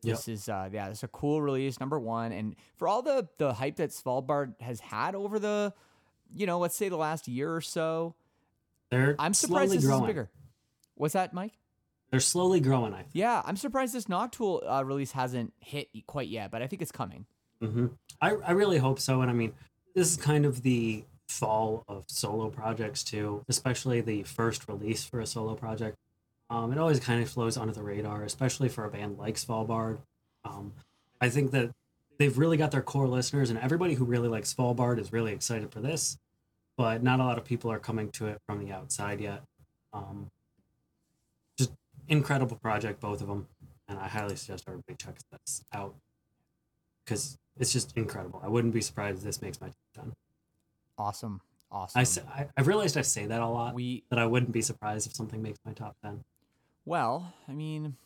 Yep. 0.05 0.17
this 0.17 0.29
is 0.29 0.49
uh 0.49 0.69
yeah, 0.73 0.89
it's 0.89 1.03
a 1.05 1.09
cool 1.09 1.41
release 1.41 1.79
number 1.79 1.99
1 1.99 2.33
and 2.33 2.57
for 2.77 2.89
all 2.89 3.03
the 3.03 3.29
the 3.39 3.53
hype 3.55 3.77
that 3.77 3.91
Svalbard 3.91 4.61
has 4.61 4.81
had 4.81 5.15
over 5.15 5.39
the 5.39 5.73
you 6.35 6.45
know, 6.47 6.59
let's 6.59 6.77
say 6.77 6.89
the 6.89 6.97
last 6.97 7.29
year 7.29 7.55
or 7.55 7.61
so, 7.61 8.15
They're 8.91 9.15
I'm 9.19 9.33
surprised 9.35 9.73
this 9.73 9.85
growing. 9.85 10.03
is 10.03 10.07
bigger. 10.09 10.31
What's 10.95 11.15
that, 11.15 11.33
Mike? 11.35 11.53
They're 12.13 12.21
slowly 12.21 12.61
growing. 12.61 12.93
I 12.93 12.99
think. 12.99 13.11
Yeah, 13.15 13.43
I'm 13.45 13.57
surprised 13.57 13.95
this 13.95 14.05
Noctule 14.05 14.63
uh, 14.71 14.85
release 14.85 15.11
hasn't 15.13 15.53
hit 15.59 15.89
quite 16.07 16.29
yet, 16.29 16.51
but 16.53 16.63
I 16.63 16.69
think 16.69 16.83
it's 16.83 16.93
coming. 16.93 17.27
hmm 17.61 17.87
I, 18.21 18.37
I 18.47 18.53
really 18.53 18.79
hope 18.79 19.01
so. 19.01 19.23
And 19.23 19.31
I 19.31 19.35
mean, 19.35 19.55
this 19.95 20.13
is 20.13 20.17
kind 20.17 20.45
of 20.47 20.63
the 20.63 21.05
fall 21.27 21.85
of 21.89 22.05
solo 22.07 22.51
projects 22.51 23.03
too, 23.03 23.43
especially 23.49 24.03
the 24.03 24.23
first 24.25 24.69
release 24.69 25.05
for 25.05 25.21
a 25.21 25.27
solo 25.27 25.55
project. 25.55 25.97
Um, 26.51 26.71
it 26.71 26.79
always 26.79 27.01
kind 27.01 27.23
of 27.23 27.31
flows 27.31 27.57
under 27.57 27.73
the 27.73 27.83
radar, 27.83 28.23
especially 28.25 28.69
for 28.69 28.85
a 28.85 28.91
band 28.91 29.17
like 29.19 29.37
Svalbard. 29.37 29.99
Um, 30.45 30.75
I 31.21 31.31
think 31.31 31.51
that 31.53 31.71
they've 32.19 32.37
really 32.37 32.59
got 32.59 32.73
their 32.73 32.83
core 32.83 33.09
listeners, 33.09 33.49
and 33.49 33.59
everybody 33.59 33.95
who 33.95 34.05
really 34.05 34.29
likes 34.29 34.53
Svalbard 34.53 34.99
is 34.99 35.13
really 35.13 35.33
excited 35.33 35.73
for 35.73 35.81
this. 35.81 36.19
But 36.77 37.03
not 37.03 37.21
a 37.21 37.25
lot 37.25 37.39
of 37.39 37.45
people 37.45 37.73
are 37.73 37.79
coming 37.79 38.11
to 38.13 38.27
it 38.27 38.39
from 38.47 38.63
the 38.65 38.73
outside 38.73 39.21
yet. 39.21 39.43
Um, 39.95 40.27
just 40.27 40.42
incredible 42.13 42.57
project, 42.59 43.01
both 43.01 43.21
of 43.23 43.27
them, 43.27 43.49
and 43.89 43.99
I 43.99 44.07
highly 44.07 44.37
suggest 44.37 44.65
everybody 44.69 44.95
checks 44.97 45.25
this 45.33 45.65
out 45.73 45.95
because 47.05 47.39
it's 47.59 47.73
just 47.73 47.97
incredible. 47.97 48.41
I 48.45 48.49
wouldn't 48.49 48.75
be 48.75 48.81
surprised 48.83 49.19
if 49.19 49.25
this 49.25 49.43
makes 49.43 49.61
my 49.61 49.69
top 49.69 50.05
10. 50.05 50.13
Awesome. 50.99 51.41
Awesome. 51.71 51.99
I, 52.01 52.05
say- 52.05 52.23
I, 52.29 52.47
I've 52.57 52.67
realized 52.69 52.97
I 52.99 53.03
say 53.03 53.27
that 53.27 53.41
a 53.41 53.47
lot, 53.49 53.75
we 53.75 54.05
that 54.11 54.19
I 54.19 54.27
wouldn't 54.27 54.53
be 54.53 54.61
surprised 54.61 55.07
if 55.07 55.15
something 55.15 55.41
makes 55.43 55.59
my 55.65 55.73
top 55.73 55.97
10. 56.05 56.23
well, 56.85 57.33
I 57.49 57.53
mean, 57.53 57.97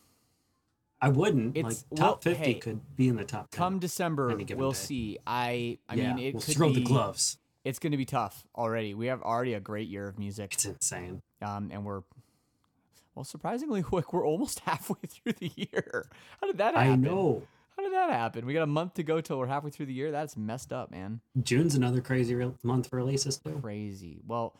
I 1.01 1.09
wouldn't. 1.09 1.57
It's- 1.57 1.85
like 1.89 1.99
top 1.99 2.25
well, 2.25 2.33
50 2.35 2.43
hey, 2.43 2.53
could 2.55 2.95
be 2.95 3.09
in 3.09 3.17
the 3.17 3.25
top 3.25 3.51
10. 3.51 3.57
Come 3.57 3.79
December, 3.79 4.35
we'll 4.55 4.71
day. 4.71 4.75
see. 4.77 5.17
I 5.27 5.77
I 5.89 5.95
yeah, 5.95 6.13
mean, 6.13 6.25
it 6.25 6.33
we'll 6.35 6.41
could 6.41 6.53
throw 6.55 6.69
be, 6.69 6.75
the 6.75 6.81
gloves. 6.85 7.37
It's 7.65 7.79
going 7.79 7.91
to 7.91 7.97
be 7.97 8.05
tough 8.05 8.45
already. 8.55 8.93
We 8.93 9.07
have 9.07 9.21
already 9.21 9.53
a 9.53 9.59
great 9.59 9.89
year 9.89 10.07
of 10.07 10.17
music, 10.17 10.53
It's 10.53 10.63
insane. 10.63 11.21
um, 11.41 11.69
and 11.73 11.83
we're 11.85 12.03
well, 13.17 13.23
surprisingly 13.23 13.81
quick. 13.83 14.13
We're 14.13 14.25
almost 14.25 14.59
halfway 14.65 14.99
through 15.07 15.33
the 15.33 15.51
year. 15.55 16.07
How 16.39 16.47
did 16.47 16.59
that 16.59 16.75
happen? 16.75 16.91
I 16.91 16.95
know. 16.95 17.41
How 17.75 17.83
did 17.83 17.93
that 17.93 18.11
happen? 18.11 18.45
We 18.45 18.53
got 18.53 18.63
a 18.63 18.67
month 18.67 18.93
to 18.95 19.03
go 19.03 19.21
till 19.21 19.37
we're 19.39 19.47
halfway 19.47 19.71
through 19.71 19.87
the 19.87 19.93
year. 19.93 20.11
That's 20.11 20.37
messed 20.37 20.71
up, 20.71 20.91
man. 20.91 21.19
June's 21.41 21.75
another 21.75 21.99
crazy 22.01 22.33
re- 22.35 22.51
month 22.63 22.89
for 22.89 22.97
releases 22.97 23.37
too. 23.37 23.59
Crazy. 23.61 24.19
Well, 24.25 24.55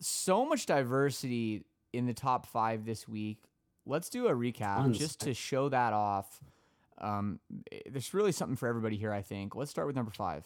so 0.00 0.44
much 0.46 0.66
diversity 0.66 1.64
in 1.92 2.06
the 2.06 2.14
top 2.14 2.46
five 2.46 2.84
this 2.84 3.06
week. 3.06 3.38
Let's 3.86 4.08
do 4.10 4.26
a 4.26 4.32
recap 4.34 4.76
Tons. 4.76 4.98
just 4.98 5.20
to 5.20 5.32
show 5.34 5.68
that 5.70 5.92
off. 5.92 6.40
Um, 6.98 7.40
there's 7.86 8.12
really 8.12 8.32
something 8.32 8.56
for 8.56 8.68
everybody 8.68 8.96
here, 8.96 9.12
I 9.12 9.22
think. 9.22 9.54
Let's 9.54 9.70
start 9.70 9.86
with 9.86 9.96
number 9.96 10.10
five. 10.10 10.44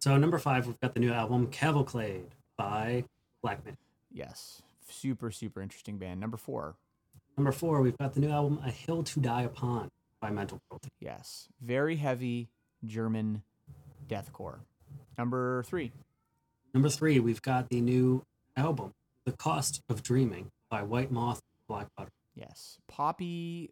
So 0.00 0.16
number 0.16 0.38
five, 0.38 0.66
we've 0.66 0.80
got 0.80 0.94
the 0.94 1.00
new 1.00 1.12
album 1.12 1.46
Cavalcade 1.48 2.34
by 2.56 3.04
Black 3.42 3.64
Midi. 3.64 3.76
Yes, 4.12 4.62
super 4.88 5.30
super 5.30 5.60
interesting 5.62 5.98
band. 5.98 6.20
Number 6.20 6.36
four. 6.36 6.76
Number 7.36 7.52
four, 7.52 7.82
we've 7.82 7.98
got 7.98 8.14
the 8.14 8.20
new 8.20 8.30
album 8.30 8.60
A 8.64 8.70
Hill 8.70 9.02
to 9.02 9.20
Die 9.20 9.42
Upon 9.42 9.90
by 10.20 10.30
Mental 10.30 10.60
Cruelty. 10.68 10.88
Yes, 11.00 11.48
very 11.60 11.96
heavy 11.96 12.48
German 12.84 13.42
deathcore. 14.08 14.60
Number 15.18 15.62
three. 15.64 15.92
Number 16.72 16.88
three, 16.88 17.20
we've 17.20 17.42
got 17.42 17.68
the 17.68 17.80
new 17.80 18.24
album 18.56 18.92
The 19.24 19.32
Cost 19.32 19.82
of 19.88 20.02
Dreaming 20.02 20.50
by 20.70 20.82
White 20.82 21.10
Moth 21.10 21.42
Black 21.68 21.88
Butter. 21.96 22.10
Yes, 22.34 22.78
poppy 22.86 23.70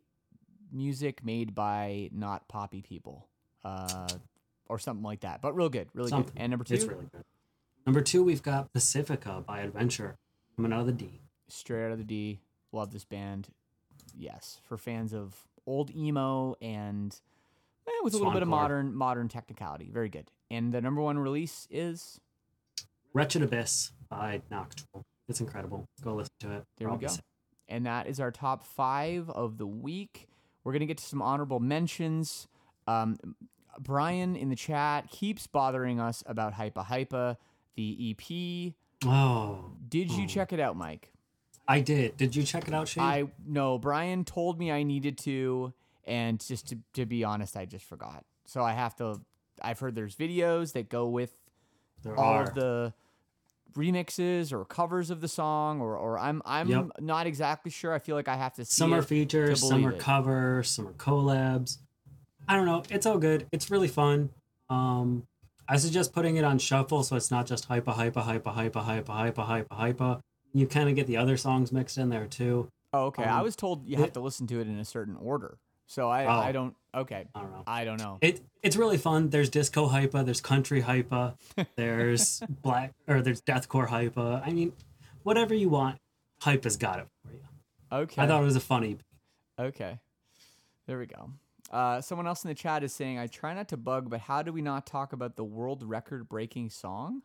music 0.73 1.25
made 1.25 1.55
by 1.55 2.11
not 2.13 2.49
poppy 2.49 2.83
people, 2.83 3.29
uh, 3.65 4.09
or 4.69 4.79
something 4.79 5.05
like 5.05 5.21
that. 5.21 5.41
But 5.41 5.55
real 5.55 5.69
good, 5.69 5.89
really 5.95 6.11
Something. 6.11 6.35
good. 6.35 6.43
And 6.43 6.51
number 6.51 6.65
two, 6.65 6.75
It's 6.75 6.85
really 6.85 7.07
good. 7.13 7.25
Number 7.87 8.01
two, 8.01 8.25
we've 8.25 8.43
got 8.43 8.73
Pacifica 8.73 9.45
by 9.47 9.61
Adventure 9.61 10.17
coming 10.57 10.73
out 10.73 10.81
of 10.81 10.87
the 10.87 10.93
D. 10.93 11.21
straight 11.49 11.85
out 11.87 11.93
of 11.93 11.99
the 11.99 12.05
D. 12.05 12.41
Love 12.73 12.93
this 12.93 13.05
band. 13.05 13.49
Yes, 14.17 14.61
for 14.65 14.77
fans 14.77 15.13
of 15.13 15.35
old 15.67 15.91
emo 15.95 16.57
and 16.61 17.19
eh, 17.89 17.91
with 18.03 18.15
a 18.15 18.17
little 18.17 18.33
bit 18.33 18.43
of 18.43 18.49
modern 18.49 18.95
modern 18.95 19.29
technicality. 19.29 19.91
Very 19.93 20.09
good. 20.09 20.31
And 20.51 20.73
the 20.73 20.81
number 20.81 21.01
one 21.01 21.19
release 21.19 21.67
is 21.71 22.21
Wretched 23.13 23.43
Abyss 23.43 23.93
by 24.09 24.43
Nocturnal. 24.51 25.05
It's 25.29 25.41
incredible. 25.41 25.87
Go 26.03 26.15
listen 26.15 26.33
to 26.41 26.53
it. 26.53 26.65
There 26.79 26.89
we 26.91 26.99
go. 26.99 27.09
and 27.69 27.87
that 27.87 28.07
is 28.07 28.21
our 28.21 28.31
top 28.31 28.65
five 28.65 29.31
of 29.31 29.57
the 29.59 29.67
week. 29.67 30.29
We're 30.63 30.73
gonna 30.73 30.87
get 30.87 30.99
to 30.99 31.05
some 31.05 31.23
honorable 31.23 31.61
mentions. 31.61 32.47
Um, 32.87 33.17
Brian 33.81 34.37
in 34.37 34.51
the 34.51 34.57
chat 34.57 35.11
keeps 35.11 35.47
bothering 35.47 35.99
us 35.99 36.23
about 36.27 36.55
Hypa 36.55 36.85
Hypa, 36.87 37.37
the 37.75 38.11
EP. 38.11 38.75
Oh, 39.07 39.71
Did 39.89 40.11
you 40.11 40.25
Oh. 40.25 40.27
check 40.27 40.53
it 40.53 40.61
out, 40.61 40.77
Mike? 40.77 41.13
I 41.69 41.81
did. 41.81 42.17
Did 42.17 42.35
you 42.37 42.43
check 42.43 42.69
it 42.69 42.75
out, 42.75 42.89
Shane? 42.89 43.03
I 43.05 43.25
no. 43.47 43.79
Brian 43.79 44.25
told 44.25 44.59
me 44.59 44.71
I 44.73 44.83
needed 44.83 45.17
to, 45.19 45.73
and 46.07 46.45
just 46.45 46.69
to 46.69 46.79
to 46.95 47.07
be 47.07 47.25
honest, 47.25 47.57
I 47.57 47.65
just 47.65 47.85
forgot. 47.87 48.25
So 48.45 48.63
I 48.63 48.73
have 48.73 48.95
to. 48.97 49.21
I've 49.63 49.79
heard 49.79 49.95
there's 49.95 50.15
videos 50.17 50.73
that 50.75 50.89
go 50.89 51.09
with 51.09 51.35
there 52.03 52.17
all 52.19 52.35
are. 52.35 52.43
of 52.43 52.55
the 52.55 52.93
remixes 53.75 54.53
or 54.53 54.65
covers 54.65 55.11
of 55.11 55.21
the 55.21 55.29
song, 55.29 55.81
or 55.81 55.97
or 55.97 56.19
I'm 56.19 56.43
I'm 56.45 56.69
Yep. 56.69 56.87
not 57.01 57.27
exactly 57.27 57.71
sure. 57.71 57.93
I 57.93 57.99
feel 57.99 58.15
like 58.17 58.29
I 58.29 58.37
have 58.37 58.55
to 58.55 58.65
see 58.65 58.75
some 58.77 58.93
are 58.93 59.03
features, 59.03 59.67
some 59.67 59.85
are 59.87 59.93
it. 59.93 59.99
covers, 59.99 60.69
some 60.71 60.87
are 60.89 60.93
collabs. 60.93 61.79
I 62.47 62.57
don't 62.57 62.67
know. 62.67 62.83
It's 62.91 63.07
all 63.07 63.19
good. 63.19 63.47
It's 63.53 63.71
really 63.71 63.89
fun. 63.89 64.31
Um, 64.69 65.27
I 65.69 65.77
suggest 65.77 66.13
putting 66.13 66.37
it 66.37 66.45
on 66.45 66.59
shuffle 66.59 67.03
so 67.03 67.17
it's 67.17 67.31
not 67.31 67.47
just 67.47 67.69
hypa, 67.69 67.95
hypa, 67.95 68.23
hypa, 68.25 68.55
hypa, 68.55 68.85
hypa, 68.85 69.05
hypa, 69.05 69.47
hypa, 69.47 69.69
hypa. 69.69 70.21
You 70.53 70.67
kind 70.67 70.89
of 70.89 70.95
get 70.95 71.07
the 71.07 71.17
other 71.17 71.37
songs 71.37 71.73
mixed 71.73 71.99
in 71.99 72.11
there 72.11 72.27
too. 72.27 72.69
Oh, 72.93 73.07
okay. 73.07 73.25
I 73.25 73.39
Um, 73.39 73.45
was 73.45 73.57
told 73.57 73.87
you 73.89 73.97
have 73.97 74.13
to 74.13 74.21
listen 74.21 74.47
to 74.49 74.61
it 74.61 74.69
in 74.69 74.79
a 74.79 74.85
certain 74.85 75.17
order. 75.17 75.59
So 75.87 76.09
I, 76.09 76.25
Oh. 76.27 76.41
I 76.41 76.53
don't. 76.53 76.75
Okay, 76.95 77.27
I 77.35 77.41
don't 77.41 77.51
know. 77.51 77.63
I 77.67 77.85
don't 77.85 77.99
know. 78.01 78.19
It 78.21 78.41
it's 78.63 78.77
really 78.77 78.99
fun. 78.99 79.31
There's 79.31 79.51
disco 79.51 79.89
hypa, 79.89 80.25
there's 80.25 80.41
country 80.41 80.81
hypa, 80.83 81.35
there's 81.77 82.41
black 82.63 82.93
or 83.09 83.21
there's 83.21 83.43
deathcore 83.43 83.89
hypa. 83.89 84.47
I 84.47 84.53
mean, 84.53 84.73
whatever 85.25 85.55
you 85.55 85.69
want, 85.69 85.99
hype 86.41 86.65
has 86.65 86.77
got 86.77 87.01
it 87.01 87.07
for 87.25 87.33
you. 87.33 87.41
Okay. 87.91 88.23
I 88.23 88.27
thought 88.27 88.43
it 88.43 88.45
was 88.45 88.57
a 88.57 88.61
funny. 88.61 88.99
Okay. 89.59 89.99
There 90.87 90.99
we 90.99 91.07
go. 91.07 91.31
Uh, 91.75 92.01
someone 92.01 92.27
else 92.27 92.45
in 92.45 92.49
the 92.49 92.55
chat 92.55 92.85
is 92.85 92.93
saying, 92.95 93.19
"I 93.19 93.27
try 93.27 93.53
not 93.53 93.69
to 93.69 93.77
bug, 93.77 94.09
but 94.09 94.21
how 94.21 94.43
do 94.43 94.53
we 94.53 94.63
not 94.63 94.87
talk 94.87 95.13
about 95.13 95.35
the 95.37 95.43
world 95.45 95.83
record-breaking 95.83 96.71
song? 96.71 97.23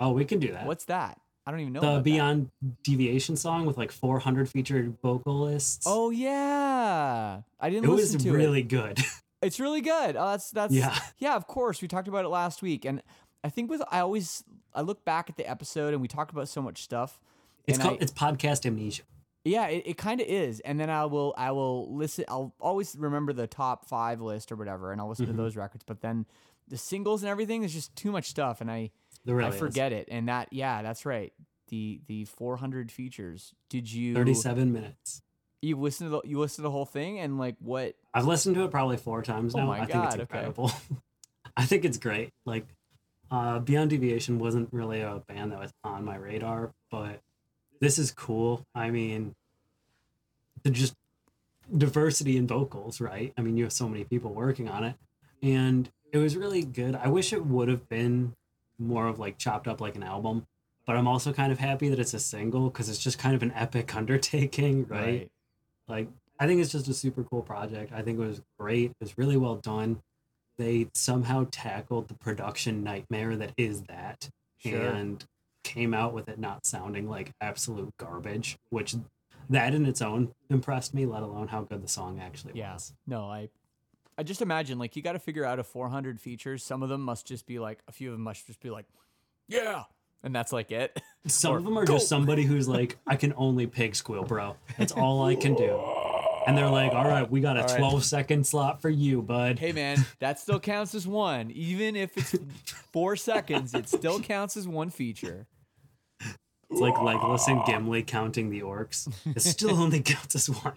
Oh, 0.00 0.10
we 0.12 0.24
can 0.24 0.40
do 0.40 0.50
that. 0.52 0.66
What's 0.66 0.86
that? 0.86 1.20
I 1.46 1.50
don't 1.50 1.60
even 1.60 1.72
know. 1.72 1.80
the 1.80 1.86
about 1.86 1.96
that. 1.98 2.04
Beyond 2.04 2.50
Deviation 2.82 3.36
song 3.36 3.64
with 3.66 3.76
like 3.76 3.92
400 3.92 4.48
featured 4.48 4.96
vocalists? 5.02 5.84
Oh 5.88 6.10
yeah, 6.10 7.42
I 7.60 7.70
didn't 7.70 7.84
it 7.84 7.90
listen 7.92 8.18
to 8.20 8.32
really 8.32 8.34
it. 8.34 8.38
Was 8.38 8.46
really 8.46 8.62
good. 8.62 8.98
It's 9.42 9.58
really 9.58 9.80
good. 9.80 10.14
Oh, 10.16 10.30
that's 10.30 10.50
that's 10.52 10.72
Yeah. 10.72 10.96
yeah. 11.18 11.34
Of 11.34 11.48
course, 11.48 11.82
we 11.82 11.88
talked 11.88 12.06
about 12.06 12.24
it 12.24 12.28
last 12.28 12.62
week, 12.62 12.84
and 12.84 13.02
I 13.42 13.48
think 13.48 13.70
with 13.70 13.82
I 13.90 13.98
always 13.98 14.44
I 14.72 14.82
look 14.82 15.04
back 15.04 15.28
at 15.28 15.36
the 15.36 15.48
episode 15.50 15.92
and 15.94 16.00
we 16.00 16.06
talked 16.06 16.30
about 16.30 16.48
so 16.48 16.62
much 16.62 16.82
stuff. 16.82 17.20
It's 17.66 17.76
called 17.76 17.94
I- 18.00 18.02
it's 18.02 18.12
podcast 18.12 18.64
amnesia. 18.66 19.02
Yeah, 19.44 19.66
it, 19.66 19.82
it 19.86 19.96
kind 19.98 20.20
of 20.20 20.26
is. 20.28 20.60
And 20.60 20.78
then 20.78 20.88
I 20.90 21.04
will 21.06 21.34
I 21.36 21.50
will 21.50 21.94
listen 21.94 22.24
I'll 22.28 22.54
always 22.60 22.94
remember 22.96 23.32
the 23.32 23.46
top 23.46 23.86
5 23.88 24.20
list 24.20 24.52
or 24.52 24.56
whatever 24.56 24.92
and 24.92 25.00
I'll 25.00 25.08
listen 25.08 25.26
Mm-hmm. 25.26 25.36
to 25.36 25.42
those 25.42 25.56
records, 25.56 25.84
but 25.86 26.00
then 26.00 26.26
the 26.68 26.76
singles 26.78 27.22
and 27.22 27.30
everything 27.30 27.64
is 27.64 27.72
just 27.72 27.94
too 27.96 28.12
much 28.12 28.26
stuff 28.28 28.60
and 28.60 28.70
I 28.70 28.90
really 29.26 29.44
I 29.44 29.48
is. 29.48 29.56
forget 29.58 29.92
it. 29.92 30.08
And 30.10 30.28
that 30.28 30.52
yeah, 30.52 30.82
that's 30.82 31.04
right. 31.04 31.32
The 31.68 32.00
the 32.06 32.24
400 32.26 32.92
features. 32.92 33.52
Did 33.68 33.90
you 33.92 34.14
37 34.14 34.72
minutes. 34.72 35.22
You 35.60 35.76
listened 35.76 36.10
to 36.10 36.20
the, 36.22 36.28
you 36.28 36.38
listened 36.38 36.56
to 36.56 36.62
the 36.62 36.70
whole 36.70 36.84
thing 36.86 37.18
and 37.20 37.38
like 37.38 37.56
what 37.60 37.94
I've 38.14 38.26
listened 38.26 38.54
to 38.56 38.64
it 38.64 38.70
probably 38.70 38.96
four 38.96 39.22
times 39.22 39.54
now. 39.54 39.62
Oh 39.62 39.64
now. 39.64 39.70
my 39.70 39.76
I 39.78 39.86
think 39.86 39.90
God, 39.92 40.04
it's 40.06 40.14
okay. 40.14 40.22
incredible. 40.22 40.70
I 41.56 41.64
think 41.66 41.84
it's 41.84 41.98
great. 41.98 42.30
Like 42.46 42.66
uh, 43.30 43.58
Beyond 43.60 43.90
Deviation 43.90 44.38
wasn't 44.38 44.68
really 44.72 45.00
a 45.00 45.22
band 45.26 45.52
that 45.52 45.58
was 45.58 45.72
on 45.84 46.04
my 46.04 46.16
radar, 46.16 46.72
but 46.90 47.20
this 47.82 47.98
is 47.98 48.12
cool. 48.12 48.64
I 48.76 48.90
mean, 48.90 49.34
the 50.62 50.70
just 50.70 50.94
diversity 51.76 52.36
in 52.36 52.46
vocals, 52.46 53.00
right? 53.00 53.32
I 53.36 53.40
mean, 53.42 53.56
you 53.56 53.64
have 53.64 53.72
so 53.72 53.88
many 53.88 54.04
people 54.04 54.32
working 54.32 54.68
on 54.68 54.84
it, 54.84 54.94
and 55.42 55.90
it 56.12 56.18
was 56.18 56.36
really 56.36 56.62
good. 56.62 56.94
I 56.94 57.08
wish 57.08 57.32
it 57.32 57.44
would 57.44 57.68
have 57.68 57.88
been 57.88 58.34
more 58.78 59.08
of 59.08 59.18
like 59.18 59.36
chopped 59.36 59.66
up 59.66 59.80
like 59.80 59.96
an 59.96 60.04
album, 60.04 60.46
but 60.86 60.96
I'm 60.96 61.08
also 61.08 61.32
kind 61.32 61.50
of 61.50 61.58
happy 61.58 61.88
that 61.88 61.98
it's 61.98 62.14
a 62.14 62.20
single 62.20 62.70
because 62.70 62.88
it's 62.88 63.02
just 63.02 63.18
kind 63.18 63.34
of 63.34 63.42
an 63.42 63.52
epic 63.56 63.94
undertaking, 63.96 64.86
right? 64.86 65.28
Like, 65.88 66.06
I 66.38 66.46
think 66.46 66.60
it's 66.60 66.70
just 66.72 66.86
a 66.86 66.94
super 66.94 67.24
cool 67.24 67.42
project. 67.42 67.92
I 67.92 68.02
think 68.02 68.18
it 68.20 68.24
was 68.24 68.42
great. 68.60 68.90
It 68.90 68.96
was 69.00 69.18
really 69.18 69.36
well 69.36 69.56
done. 69.56 70.00
They 70.56 70.86
somehow 70.94 71.48
tackled 71.50 72.06
the 72.06 72.14
production 72.14 72.84
nightmare 72.84 73.34
that 73.36 73.52
is 73.56 73.82
that 73.82 74.30
Sure. 74.58 74.80
and 74.80 75.24
came 75.64 75.94
out 75.94 76.12
with 76.12 76.28
it 76.28 76.38
not 76.38 76.66
sounding 76.66 77.08
like 77.08 77.32
absolute 77.40 77.92
garbage, 77.96 78.56
which 78.70 78.94
that 79.50 79.74
in 79.74 79.86
its 79.86 80.00
own 80.02 80.32
impressed 80.50 80.94
me, 80.94 81.06
let 81.06 81.22
alone 81.22 81.48
how 81.48 81.62
good 81.62 81.82
the 81.82 81.88
song 81.88 82.20
actually 82.20 82.52
Yeah. 82.56 82.74
was. 82.74 82.92
No, 83.06 83.24
I 83.30 83.48
I 84.18 84.22
just 84.22 84.42
imagine 84.42 84.78
like 84.78 84.94
you 84.94 85.02
got 85.02 85.12
to 85.12 85.18
figure 85.18 85.44
out 85.44 85.58
a 85.58 85.64
400 85.64 86.20
features. 86.20 86.62
Some 86.62 86.82
of 86.82 86.88
them 86.88 87.00
must 87.02 87.26
just 87.26 87.46
be 87.46 87.58
like 87.58 87.80
a 87.88 87.92
few 87.92 88.10
of 88.10 88.14
them 88.14 88.22
must 88.22 88.46
just 88.46 88.60
be 88.60 88.70
like 88.70 88.86
yeah, 89.48 89.84
and 90.22 90.34
that's 90.34 90.52
like 90.52 90.70
it. 90.70 91.00
Some 91.26 91.54
Or 91.54 91.58
of 91.58 91.64
them 91.64 91.76
are 91.78 91.84
go. 91.84 91.94
just 91.94 92.08
somebody 92.08 92.42
who's 92.44 92.66
like, 92.68 92.96
I 93.06 93.16
can 93.16 93.32
only 93.36 93.66
pig 93.66 93.94
squeal, 93.94 94.24
bro. 94.24 94.56
That's 94.78 94.92
all 94.92 95.22
I 95.24 95.34
can 95.34 95.54
do. 95.54 95.78
And 96.46 96.56
they're 96.58 96.68
like, 96.70 96.92
all 96.92 97.06
right, 97.06 97.28
we 97.30 97.40
got 97.40 97.56
a 97.56 97.60
All 97.60 97.66
right. 97.68 97.78
12 97.78 98.04
second 98.04 98.44
slot 98.46 98.82
for 98.82 98.88
you, 98.90 99.22
bud. 99.22 99.58
hey 99.60 99.70
man, 99.72 100.04
that 100.18 100.40
still 100.40 100.58
counts 100.58 100.94
as 100.94 101.06
one. 101.06 101.50
Even 101.52 101.94
if 101.96 102.16
it's 102.16 102.34
4 102.92 103.14
seconds, 103.16 103.74
it 103.74 103.88
still 103.88 104.18
counts 104.20 104.56
as 104.56 104.66
one 104.66 104.90
feature. 104.90 105.46
It's 106.72 106.80
like 106.80 106.94
Legolas 106.94 107.46
and 107.48 107.62
Gimli 107.66 108.02
counting 108.02 108.48
the 108.50 108.62
orcs. 108.62 109.06
It 109.26 109.42
still 109.42 109.78
only 109.78 110.00
counts 110.02 110.34
as 110.34 110.48
one. 110.48 110.74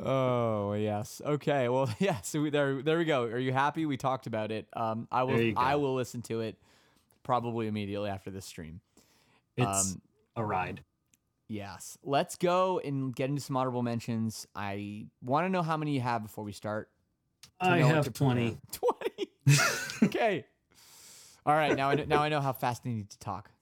Oh 0.00 0.72
yes. 0.72 1.22
Okay. 1.24 1.68
Well, 1.68 1.88
yeah. 1.98 2.20
So 2.22 2.40
we, 2.42 2.50
there, 2.50 2.82
there 2.82 2.98
we 2.98 3.04
go. 3.04 3.22
Are 3.24 3.38
you 3.38 3.52
happy? 3.52 3.86
We 3.86 3.96
talked 3.96 4.26
about 4.26 4.50
it. 4.50 4.66
Um, 4.74 5.06
I 5.12 5.22
will. 5.22 5.34
There 5.34 5.42
you 5.42 5.52
go. 5.52 5.60
I 5.60 5.76
will 5.76 5.94
listen 5.94 6.22
to 6.22 6.40
it 6.40 6.56
probably 7.22 7.66
immediately 7.66 8.10
after 8.10 8.30
this 8.30 8.44
stream. 8.46 8.80
It's 9.56 9.92
Um, 9.94 10.00
a 10.36 10.44
ride. 10.44 10.82
Yes. 11.48 11.96
Let's 12.02 12.36
go 12.36 12.80
and 12.80 13.14
get 13.14 13.30
into 13.30 13.40
some 13.40 13.56
honorable 13.56 13.82
mentions. 13.82 14.46
I 14.56 15.06
want 15.22 15.44
to 15.46 15.48
know 15.50 15.62
how 15.62 15.76
many 15.76 15.92
you 15.94 16.00
have 16.00 16.22
before 16.22 16.42
we 16.44 16.52
start. 16.52 16.90
I 17.60 17.78
have 17.78 18.12
20. 18.12 18.58
Twenty. 18.72 19.30
okay. 20.02 20.44
All 21.46 21.54
right, 21.54 21.76
now 21.76 21.90
I 21.90 21.94
know, 21.94 22.04
now 22.08 22.22
I 22.22 22.28
know 22.28 22.40
how 22.40 22.52
fast 22.52 22.82
I 22.84 22.88
need 22.88 23.08
to 23.10 23.18
talk. 23.20 23.52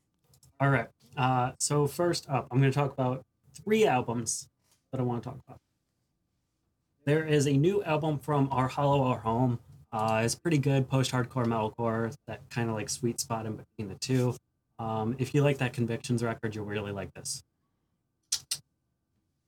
All 0.59 0.71
right. 0.71 0.89
Uh, 1.19 1.53
so 1.59 1.87
first 1.87 2.29
up, 2.31 2.49
I'm 2.51 2.59
going 2.59 2.73
to 2.73 2.75
talk 2.75 2.91
about 2.95 3.23
three 3.63 3.87
albums 3.87 4.49
that 4.91 5.01
I 5.01 5.05
want 5.05 5.23
to 5.23 5.29
talk 5.29 5.39
about. 5.47 5.61
There 7.05 7.27
is 7.27 7.47
a 7.47 7.53
new 7.53 7.85
album 7.85 8.19
from 8.19 8.49
Our 8.51 8.69
Hollow 8.69 9.03
Our 9.03 9.19
Home. 9.19 9.59
Uh, 9.93 10.23
it's 10.25 10.35
pretty 10.35 10.57
good 10.57 10.89
post-hardcore 10.89 11.45
metalcore, 11.45 12.15
that 12.27 12.41
kind 12.49 12.71
of 12.71 12.75
like 12.75 12.89
sweet 12.89 13.21
spot 13.21 13.45
in 13.45 13.57
between 13.57 13.89
the 13.89 13.97
two. 13.97 14.35
Um, 14.79 15.15
if 15.19 15.35
you 15.35 15.43
like 15.43 15.59
that 15.59 15.75
Convictions 15.75 16.25
record, 16.25 16.55
you'll 16.55 16.65
really 16.65 16.91
like 16.91 17.13
this. 17.13 17.43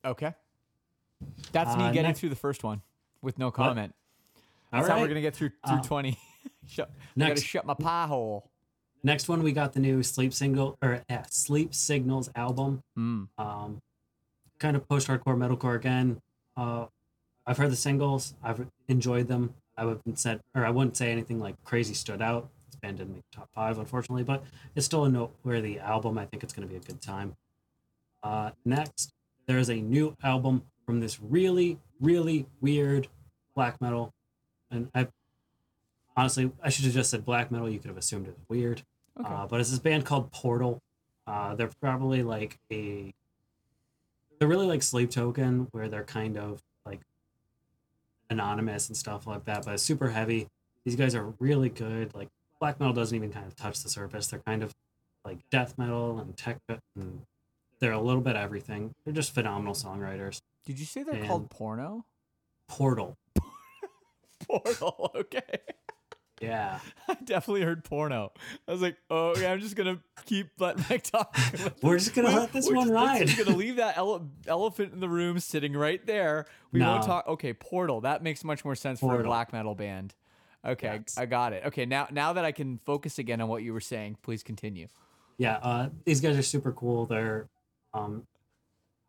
Okay. 0.04 0.34
That's 1.52 1.74
me 1.74 1.84
uh, 1.84 1.88
getting 1.88 2.02
next... 2.02 2.20
through 2.20 2.28
the 2.28 2.36
first 2.36 2.62
one 2.62 2.82
with 3.22 3.38
no 3.38 3.50
comment. 3.50 3.94
That's 4.70 4.88
right. 4.88 4.94
how 4.94 5.00
we're 5.00 5.08
going 5.08 5.14
to 5.14 5.22
get 5.22 5.34
through, 5.34 5.52
uh, 5.64 5.70
through 5.70 5.88
20 5.88 6.18
shut, 6.68 6.90
next, 7.14 7.26
I 7.26 7.34
gotta 7.34 7.40
shut 7.46 7.66
my 7.66 7.74
pie 7.74 8.06
hole. 8.06 8.50
Next 9.02 9.28
one, 9.28 9.42
we 9.42 9.52
got 9.52 9.72
the 9.72 9.80
new 9.80 10.02
Sleep 10.02 10.32
single 10.32 10.76
or 10.82 11.02
yeah, 11.08 11.24
Sleep 11.30 11.74
Signals 11.74 12.30
album. 12.34 12.82
Mm. 12.98 13.28
Um, 13.38 13.82
kind 14.58 14.76
of 14.76 14.88
post 14.88 15.08
hardcore 15.08 15.36
metalcore 15.36 15.76
again. 15.76 16.20
Uh, 16.56 16.86
I've 17.46 17.56
heard 17.56 17.70
the 17.70 17.76
singles. 17.76 18.34
I've 18.42 18.66
enjoyed 18.88 19.28
them. 19.28 19.54
I 19.76 19.84
wouldn't 19.84 20.18
said 20.18 20.40
or 20.54 20.64
I 20.64 20.70
wouldn't 20.70 20.96
say 20.96 21.12
anything 21.12 21.38
like 21.38 21.62
crazy 21.64 21.94
stood 21.94 22.22
out. 22.22 22.48
This 22.66 22.76
band 22.76 22.98
didn't 22.98 23.14
make 23.14 23.24
top 23.30 23.48
five, 23.54 23.78
unfortunately, 23.78 24.24
but 24.24 24.42
it's 24.74 24.86
still 24.86 25.04
a 25.04 25.08
noteworthy 25.08 25.78
album. 25.78 26.18
I 26.18 26.24
think 26.24 26.42
it's 26.42 26.52
going 26.52 26.66
to 26.66 26.72
be 26.72 26.78
a 26.78 26.84
good 26.84 27.00
time. 27.00 27.36
Uh, 28.22 28.50
next, 28.64 29.12
there 29.46 29.58
is 29.58 29.70
a 29.70 29.76
new 29.76 30.16
album 30.24 30.62
from 30.84 31.00
this 31.00 31.20
really, 31.20 31.78
really 32.00 32.46
weird 32.60 33.08
black 33.54 33.80
metal, 33.80 34.12
and 34.70 34.88
I 34.94 35.08
honestly 36.16 36.50
I 36.62 36.70
should 36.70 36.84
have 36.86 36.94
just 36.94 37.10
said 37.10 37.24
black 37.24 37.50
metal. 37.50 37.68
You 37.68 37.78
could 37.78 37.88
have 37.88 37.96
assumed 37.98 38.26
it 38.28 38.34
was 38.36 38.48
weird. 38.48 38.82
Okay. 39.18 39.28
Uh, 39.32 39.46
but 39.46 39.60
it's 39.60 39.70
this 39.70 39.78
band 39.78 40.04
called 40.04 40.30
Portal. 40.32 40.82
Uh, 41.26 41.54
they're 41.54 41.70
probably 41.80 42.22
like 42.22 42.58
a. 42.72 43.12
They're 44.38 44.48
really 44.48 44.66
like 44.66 44.82
Sleep 44.82 45.10
Token, 45.10 45.68
where 45.72 45.88
they're 45.88 46.04
kind 46.04 46.36
of 46.36 46.62
like 46.84 47.00
anonymous 48.30 48.88
and 48.88 48.96
stuff 48.96 49.26
like 49.26 49.44
that, 49.46 49.64
but 49.64 49.80
super 49.80 50.08
heavy. 50.10 50.46
These 50.84 50.96
guys 50.96 51.14
are 51.14 51.32
really 51.40 51.68
good. 51.70 52.14
Like 52.14 52.28
black 52.60 52.78
metal 52.78 52.92
doesn't 52.94 53.16
even 53.16 53.32
kind 53.32 53.46
of 53.46 53.56
touch 53.56 53.82
the 53.82 53.88
surface. 53.88 54.26
They're 54.28 54.40
kind 54.40 54.62
of 54.62 54.74
like 55.24 55.38
death 55.50 55.76
metal 55.78 56.18
and 56.18 56.36
tech, 56.36 56.58
and 56.68 57.22
they're 57.80 57.92
a 57.92 58.00
little 58.00 58.20
bit 58.20 58.36
everything. 58.36 58.94
They're 59.04 59.14
just 59.14 59.34
phenomenal 59.34 59.74
songwriters. 59.74 60.40
Did 60.66 60.78
you 60.78 60.84
say 60.86 61.02
they're 61.02 61.14
and- 61.14 61.26
called 61.26 61.50
porno? 61.50 62.04
Portal, 62.68 63.16
Portal. 64.48 65.12
Okay. 65.14 65.40
Yeah. 66.40 66.78
I 67.08 67.14
definitely 67.24 67.62
heard 67.62 67.82
porno. 67.84 68.32
I 68.68 68.72
was 68.72 68.82
like, 68.82 68.96
oh, 69.10 69.28
okay, 69.30 69.46
I'm 69.46 69.60
just 69.60 69.76
gonna 69.76 69.98
keep 70.24 70.48
letting 70.58 70.84
Mike 70.90 71.02
talk. 71.10 71.36
We're 71.82 71.98
just 71.98 72.14
gonna 72.14 72.30
let 72.30 72.52
this 72.52 72.70
one 72.70 72.88
just- 72.88 72.90
we're 73.20 73.24
just 73.24 73.38
gonna 73.44 73.56
leave 73.56 73.76
that 73.76 73.96
ele- 73.96 74.28
elephant 74.46 74.92
in 74.92 75.00
the 75.00 75.08
room 75.08 75.38
sitting 75.38 75.72
right 75.74 76.04
there. 76.06 76.46
We 76.72 76.80
won't 76.80 77.04
talk. 77.04 77.26
Okay, 77.28 77.52
Portal. 77.52 78.00
That 78.02 78.22
makes 78.22 78.44
much 78.44 78.64
more 78.64 78.74
sense 78.74 79.00
for 79.00 79.20
a 79.20 79.24
black 79.24 79.52
metal 79.52 79.74
band. 79.74 80.14
Okay, 80.64 81.00
Yes. 81.06 81.16
I 81.16 81.26
got 81.26 81.52
it. 81.52 81.64
Okay, 81.66 81.86
now 81.86 82.08
now 82.10 82.32
that 82.32 82.44
I 82.44 82.52
can 82.52 82.78
focus 82.84 83.18
again 83.18 83.40
on 83.40 83.48
what 83.48 83.62
you 83.62 83.72
were 83.72 83.80
saying, 83.80 84.16
please 84.22 84.42
continue. 84.42 84.88
yeah 85.38 85.56
uh 85.58 85.88
these 86.04 86.20
guys 86.20 86.36
are 86.36 86.42
super 86.42 86.72
cool 86.72 87.04
they're 87.06 87.46
um 87.92 88.22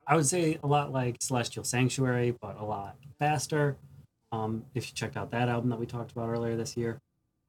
i 0.05 0.13
would 0.15 0.25
say 0.25 0.59
a 0.61 0.67
lot 0.67 0.91
like 0.91 1.15
celestial 1.21 1.63
sanctuary 1.63 2.35
but 2.41 2.59
a 2.59 2.63
lot 2.65 2.97
faster 3.17 3.77
um 4.33 4.63
if 4.75 4.89
you 4.89 4.93
checked 4.93 5.15
out 5.15 5.31
that 5.31 5.47
album 5.47 5.69
that 5.69 5.79
we 5.79 5.85
talked 5.85 6.11
about 6.11 6.27
earlier 6.27 6.57
this 6.57 6.75
year 6.75 6.99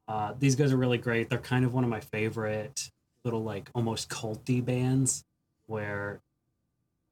uh 0.09 0.33
these 0.39 0.57
guys 0.57 0.73
are 0.73 0.77
really 0.77 0.99
great 0.99 1.29
they're 1.31 1.39
kind 1.39 1.65
of 1.65 1.73
one 1.75 1.85
of 1.85 1.91
my 1.91 2.01
favorite 2.01 2.91
little 3.25 3.43
like 3.45 3.69
almost 3.75 4.09
culty 4.09 4.65
bands 4.65 5.25
where 5.67 6.21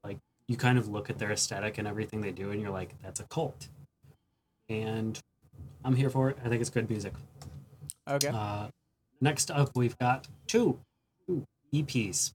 like 0.02 0.18
you 0.48 0.56
kind 0.56 0.78
of 0.78 0.88
look 0.88 1.10
at 1.10 1.18
their 1.18 1.30
aesthetic 1.32 1.78
and 1.78 1.86
everything 1.86 2.20
they 2.20 2.32
do 2.32 2.50
and 2.50 2.60
you're 2.60 2.70
like 2.70 2.94
that's 3.02 3.20
a 3.20 3.24
cult 3.24 3.68
and 4.68 5.20
i'm 5.84 5.94
here 5.94 6.10
for 6.10 6.30
it 6.30 6.38
i 6.44 6.48
think 6.48 6.60
it's 6.60 6.70
good 6.70 6.88
music 6.90 7.12
Okay. 8.08 8.28
uh, 8.28 8.68
next 9.20 9.50
up, 9.50 9.70
we've 9.74 9.98
got 9.98 10.28
two, 10.46 10.78
two 11.26 11.44
EPs. 11.74 12.34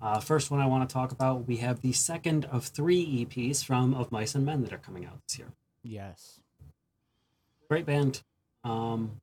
Uh, 0.00 0.18
first 0.18 0.50
one 0.50 0.58
I 0.60 0.66
want 0.66 0.88
to 0.88 0.90
talk 0.94 1.12
about, 1.12 1.46
we 1.46 1.56
have 1.58 1.82
the 1.82 1.92
second 1.92 2.46
of 2.46 2.64
three 2.64 3.26
EPs 3.26 3.62
from 3.62 3.92
Of 3.92 4.10
Mice 4.10 4.34
and 4.34 4.46
Men 4.46 4.62
that 4.62 4.72
are 4.72 4.78
coming 4.78 5.04
out 5.04 5.18
this 5.28 5.38
year. 5.38 5.48
yes. 5.82 6.40
Great 7.68 7.84
band. 7.84 8.22
Um, 8.64 9.20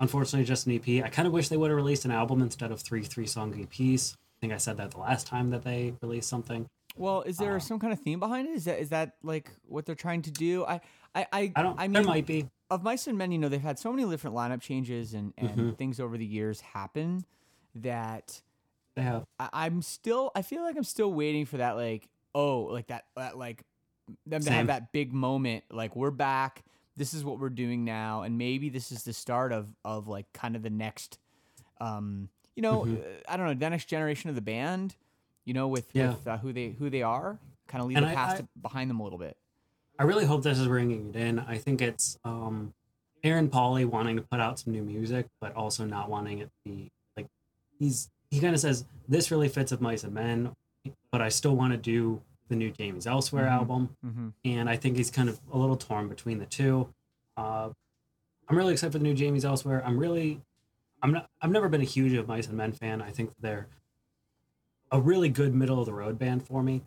unfortunately, 0.00 0.44
just 0.46 0.66
an 0.66 0.72
EP. 0.74 1.04
I 1.04 1.08
kind 1.08 1.26
of 1.26 1.32
wish 1.32 1.48
they 1.48 1.56
would 1.56 1.70
have 1.70 1.76
released 1.76 2.04
an 2.04 2.10
album 2.10 2.42
instead 2.42 2.70
of 2.72 2.80
three 2.80 3.02
three 3.02 3.26
song 3.26 3.52
EPs. 3.54 4.14
I 4.14 4.40
think 4.40 4.52
I 4.52 4.56
said 4.56 4.76
that 4.78 4.90
the 4.92 4.98
last 5.00 5.26
time 5.26 5.50
that 5.50 5.62
they 5.62 5.94
released 6.02 6.28
something. 6.28 6.66
Well, 6.96 7.22
is 7.22 7.36
there 7.38 7.54
Uh, 7.56 7.60
some 7.60 7.78
kind 7.78 7.92
of 7.92 8.00
theme 8.00 8.18
behind 8.18 8.48
it? 8.48 8.52
Is 8.52 8.64
that 8.64 8.78
is 8.80 8.88
that 8.88 9.16
like 9.22 9.50
what 9.66 9.86
they're 9.86 9.94
trying 9.94 10.22
to 10.22 10.30
do? 10.30 10.64
I 10.64 10.80
I 11.14 11.26
I, 11.32 11.52
I 11.54 11.62
don't. 11.62 11.78
I 11.80 11.86
there 11.86 12.02
might 12.02 12.26
be. 12.26 12.46
of 12.70 12.82
mice 12.82 13.06
and 13.06 13.16
men, 13.18 13.30
you 13.32 13.38
know, 13.38 13.48
they've 13.48 13.60
had 13.60 13.78
so 13.78 13.92
many 13.92 14.08
different 14.08 14.34
lineup 14.34 14.60
changes 14.60 15.14
and 15.14 15.32
and 15.36 15.50
Mhm. 15.50 15.76
things 15.76 16.00
over 16.00 16.16
the 16.18 16.26
years 16.26 16.60
happen 16.60 17.24
that 17.74 18.42
They 18.96 19.02
have. 19.02 19.24
I, 19.38 19.48
I'm 19.52 19.82
still 19.82 20.30
I 20.34 20.42
feel 20.42 20.62
like 20.62 20.76
I'm 20.76 20.84
still 20.84 21.12
waiting 21.12 21.46
for 21.46 21.58
that 21.58 21.72
like 21.76 22.08
oh 22.34 22.62
like 22.62 22.88
that 22.88 23.04
that 23.16 23.36
like 23.38 23.62
them 24.26 24.42
to 24.42 24.50
have 24.50 24.66
that 24.68 24.92
big 24.92 25.12
moment 25.12 25.64
like 25.70 25.94
we're 25.94 26.10
back 26.10 26.64
this 27.00 27.14
is 27.14 27.24
what 27.24 27.38
we're 27.40 27.48
doing 27.48 27.82
now 27.84 28.22
and 28.22 28.36
maybe 28.36 28.68
this 28.68 28.92
is 28.92 29.02
the 29.04 29.12
start 29.14 29.52
of 29.52 29.66
of 29.86 30.06
like 30.06 30.30
kind 30.34 30.54
of 30.54 30.62
the 30.62 30.68
next 30.70 31.18
um 31.80 32.28
you 32.54 32.62
know 32.62 32.82
Mhm. 32.82 33.00
uh, 33.00 33.04
I 33.26 33.36
don't 33.38 33.46
know 33.46 33.54
the 33.54 33.70
next 33.70 33.86
generation 33.86 34.28
of 34.28 34.36
the 34.36 34.42
band 34.42 34.96
you 35.46 35.54
know 35.54 35.66
with 35.66 35.88
Yeah. 35.94 36.10
with 36.10 36.28
uh, 36.28 36.36
who 36.38 36.52
they 36.52 36.70
who 36.78 36.90
they 36.90 37.02
are 37.02 37.38
kind 37.68 37.80
of 37.82 37.88
leave 37.88 37.96
And 37.96 38.04
the 38.06 38.10
I- 38.10 38.14
past 38.14 38.42
I- 38.42 38.46
behind 38.60 38.90
them 38.90 39.00
a 39.00 39.02
little 39.02 39.18
bit 39.18 39.36
I 39.98 40.02
really 40.04 40.24
hope 40.26 40.42
this 40.42 40.58
is 40.58 40.66
bringing 40.66 41.10
it 41.10 41.16
in. 41.16 41.38
I 41.40 41.58
think 41.58 41.82
it's 41.82 42.18
um, 42.24 42.72
Aaron 43.22 43.50
Pauley 43.50 43.84
wanting 43.84 44.16
to 44.16 44.22
put 44.22 44.40
out 44.40 44.58
some 44.58 44.72
new 44.72 44.82
music, 44.82 45.26
but 45.42 45.54
also 45.54 45.84
not 45.84 46.08
wanting 46.08 46.38
it 46.38 46.44
to 46.46 46.58
be 46.64 46.90
like 47.18 47.26
he's 47.78 48.10
he 48.30 48.40
kind 48.40 48.54
of 48.54 48.60
says 48.60 48.84
this 49.08 49.30
really 49.30 49.48
fits 49.50 49.72
with 49.72 49.82
Mice 49.82 50.02
and 50.04 50.14
Men, 50.14 50.56
but 51.10 51.20
I 51.20 51.28
still 51.28 51.54
want 51.54 51.72
to 51.72 51.76
do 51.76 52.22
the 52.50 52.56
new 52.56 52.70
Jamie's 52.70 53.06
Elsewhere 53.06 53.46
Mhm. 53.46 53.52
album, 53.52 53.96
mm-hmm. 54.04 54.28
and 54.44 54.68
I 54.68 54.76
think 54.76 54.96
he's 54.98 55.10
kind 55.10 55.28
of 55.30 55.40
a 55.52 55.56
little 55.56 55.76
torn 55.76 56.08
between 56.08 56.38
the 56.38 56.46
two. 56.46 56.92
Uh, 57.36 57.70
I'm 58.48 58.56
really 58.58 58.72
excited 58.74 58.92
for 58.92 58.98
the 58.98 59.04
new 59.04 59.14
Jamie's 59.14 59.44
Elsewhere. 59.44 59.82
I'm 59.86 59.96
really, 59.98 60.42
I'm 61.02 61.12
not, 61.12 61.30
I've 61.40 61.50
never 61.52 61.68
been 61.68 61.80
a 61.80 61.84
huge 61.84 62.12
of 62.14 62.26
Mice 62.28 62.48
and 62.48 62.56
Men 62.56 62.72
fan. 62.72 63.00
I 63.00 63.10
think 63.12 63.32
they're 63.40 63.68
a 64.92 65.00
really 65.00 65.28
good 65.28 65.54
middle 65.54 65.78
of 65.78 65.86
the 65.86 65.92
road 65.94 66.18
band 66.18 66.44
for 66.46 66.62
me, 66.62 66.82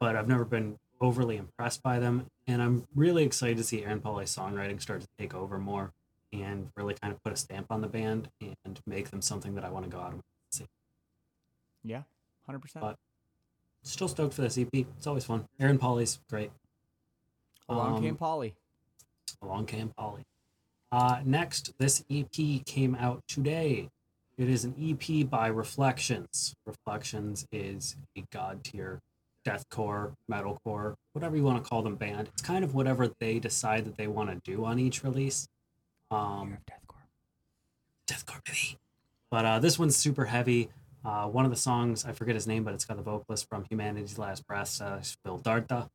but 0.00 0.16
I've 0.16 0.28
never 0.28 0.44
been 0.44 0.78
overly 1.00 1.36
impressed 1.36 1.82
by 1.82 1.98
them. 2.00 2.26
And 2.48 2.60
I'm 2.60 2.86
really 2.94 3.22
excited 3.24 3.56
to 3.58 3.64
see 3.64 3.84
Aaron 3.84 4.00
Pauley's 4.00 4.34
songwriting 4.34 4.80
start 4.82 5.02
to 5.02 5.08
take 5.18 5.34
over 5.34 5.58
more 5.58 5.92
and 6.32 6.70
really 6.76 6.94
kind 6.94 7.12
of 7.12 7.22
put 7.22 7.32
a 7.32 7.36
stamp 7.36 7.68
on 7.70 7.80
the 7.80 7.86
band 7.88 8.28
and 8.40 8.80
make 8.86 9.10
them 9.10 9.22
something 9.22 9.54
that 9.54 9.64
I 9.64 9.70
want 9.70 9.84
to 9.84 9.90
go 9.90 10.00
out 10.00 10.12
and 10.12 10.22
see. 10.50 10.66
yeah 11.84 12.02
100% 12.48 12.80
But- 12.80 12.98
Still 13.86 14.08
stoked 14.08 14.34
for 14.34 14.42
this 14.42 14.58
EP. 14.58 14.68
It's 14.72 15.06
always 15.06 15.24
fun. 15.24 15.46
Aaron 15.60 15.78
Pauley's 15.78 16.18
great. 16.28 16.50
along 17.68 18.02
came 18.02 18.10
um, 18.10 18.16
Polly 18.16 18.54
Along 19.40 19.64
came 19.64 19.90
Polly. 19.96 20.24
Uh, 20.90 21.20
next, 21.24 21.72
this 21.78 22.04
EP 22.10 22.64
came 22.64 22.96
out 22.96 23.22
today. 23.28 23.90
It 24.36 24.48
is 24.48 24.64
an 24.64 24.74
EP 24.80 25.28
by 25.30 25.46
Reflections. 25.46 26.56
Reflections 26.66 27.46
is 27.52 27.96
a 28.18 28.24
god 28.32 28.64
tier 28.64 29.00
deathcore, 29.46 30.14
metalcore, 30.30 30.96
whatever 31.12 31.36
you 31.36 31.44
want 31.44 31.62
to 31.62 31.68
call 31.68 31.82
them 31.82 31.94
band. 31.94 32.28
It's 32.32 32.42
kind 32.42 32.64
of 32.64 32.74
whatever 32.74 33.12
they 33.20 33.38
decide 33.38 33.84
that 33.84 33.96
they 33.96 34.08
want 34.08 34.30
to 34.30 34.50
do 34.50 34.64
on 34.64 34.80
each 34.80 35.04
release. 35.04 35.48
Um, 36.10 36.58
deathcore, 36.68 37.06
deathcore 38.08 38.44
baby. 38.44 38.78
But 39.30 39.44
uh, 39.44 39.58
this 39.60 39.78
one's 39.78 39.94
super 39.94 40.24
heavy. 40.24 40.70
Uh, 41.06 41.28
one 41.28 41.44
of 41.44 41.52
the 41.52 41.56
songs, 41.56 42.04
I 42.04 42.10
forget 42.10 42.34
his 42.34 42.48
name, 42.48 42.64
but 42.64 42.74
it's 42.74 42.84
got 42.84 42.96
the 42.96 43.02
vocalist 43.04 43.48
from 43.48 43.64
Humanity's 43.70 44.18
Last 44.18 44.44
Breath, 44.44 44.82
uh, 44.82 44.98
Phil 45.24 45.38
Darta. 45.38 45.88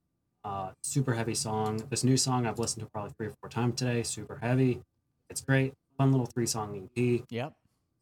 Uh, 0.45 0.71
super 0.81 1.13
heavy 1.13 1.35
song. 1.35 1.83
This 1.89 2.05
new 2.05 2.15
song 2.15 2.47
I've 2.47 2.57
listened 2.59 2.85
to 2.85 2.89
probably 2.89 3.11
three 3.17 3.27
or 3.27 3.33
four 3.41 3.49
times 3.49 3.75
today. 3.75 4.03
Super 4.03 4.39
heavy. 4.41 4.81
It's 5.29 5.41
great. 5.41 5.73
Fun 5.97 6.11
little 6.11 6.25
three 6.25 6.45
song 6.45 6.89
EP. 6.95 7.23
yep 7.29 7.53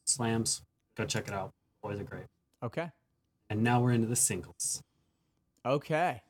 Slams. 0.06 0.62
Go 0.96 1.04
check 1.06 1.28
it 1.28 1.34
out. 1.34 1.52
Boys 1.82 2.00
are 2.00 2.04
great. 2.04 2.26
okay 2.62 2.92
And 3.50 3.64
now 3.64 3.82
we're 3.82 3.92
into 3.92 4.08
the 4.08 4.16
singles. 4.16 4.84
okay 5.66 6.22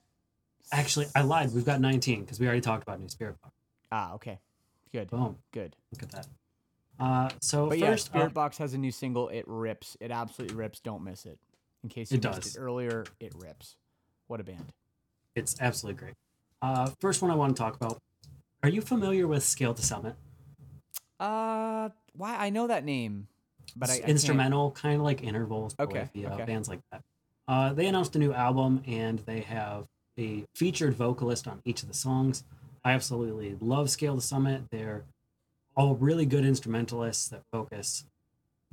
Actually, 0.71 1.07
I 1.13 1.21
lied. 1.23 1.51
We've 1.53 1.65
got 1.65 1.81
19 1.81 2.21
because 2.21 2.39
we 2.39 2.45
already 2.45 2.61
talked 2.61 2.83
about 2.83 2.99
New 3.01 3.07
Spiritbox. 3.07 3.51
ah 3.91 4.13
okay 4.13 4.39
good 4.93 5.09
Boom. 5.09 5.35
good 5.51 5.75
Look 5.91 6.03
at 6.03 6.11
that. 6.11 6.27
Uh, 6.99 7.29
so 7.41 7.69
But 7.69 7.79
yeah, 7.79 7.91
first, 7.91 8.07
Spirit 8.07 8.25
up- 8.27 8.33
Box 8.33 8.57
has 8.57 8.73
a 8.73 8.77
new 8.77 8.91
single. 8.91 9.29
It 9.29 9.45
rips. 9.47 9.95
It 9.99 10.11
absolutely 10.11 10.55
rips. 10.57 10.79
Don't 10.79 11.03
miss 11.03 11.25
it. 11.25 11.39
In 11.83 11.89
case 11.89 12.11
you 12.11 12.17
It 12.17 12.23
missed 12.25 12.41
does. 12.41 12.55
it 12.55 12.59
earlier, 12.59 13.05
it 13.19 13.33
rips. 13.35 13.75
What 14.27 14.39
a 14.39 14.43
band. 14.43 14.73
it's 15.35 15.55
absolutely 15.61 15.99
great. 15.99 16.13
Uh, 16.61 16.89
first 16.99 17.21
one 17.21 17.31
I 17.31 17.35
want 17.35 17.55
to 17.55 17.61
talk 17.61 17.75
about. 17.75 18.01
Are 18.63 18.69
you 18.69 18.81
familiar 18.81 19.25
with 19.27 19.43
Scale 19.45 19.73
the 19.73 19.81
Summit? 19.81 20.15
Uh, 21.19 21.89
why 22.13 22.35
I 22.37 22.49
know 22.49 22.67
that 22.67 22.83
name, 22.83 23.27
but 23.75 23.89
I, 23.89 23.95
I 23.95 24.07
instrumental, 24.07 24.71
kind 24.71 24.95
of 24.97 25.01
like 25.01 25.23
intervals, 25.23 25.75
Okay, 25.79 26.09
okay. 26.17 26.45
bands 26.45 26.67
like 26.69 26.79
that. 26.91 27.01
Uh, 27.47 27.73
they 27.73 27.87
announced 27.87 28.15
a 28.15 28.19
new 28.19 28.33
album 28.33 28.83
and 28.85 29.19
they 29.19 29.39
have 29.41 29.85
a 30.17 30.45
featured 30.55 30.93
vocalist 30.95 31.47
on 31.47 31.61
each 31.65 31.81
of 31.81 31.87
the 31.87 31.93
songs. 31.93 32.43
I 32.83 32.91
absolutely 32.91 33.55
love 33.59 33.89
Scale 33.89 34.15
the 34.15 34.21
Summit. 34.21 34.63
They're 34.71 35.03
all 35.79 35.95
really 35.95 36.25
good 36.25 36.43
instrumentalists 36.43 37.29
that 37.29 37.41
focus 37.53 38.03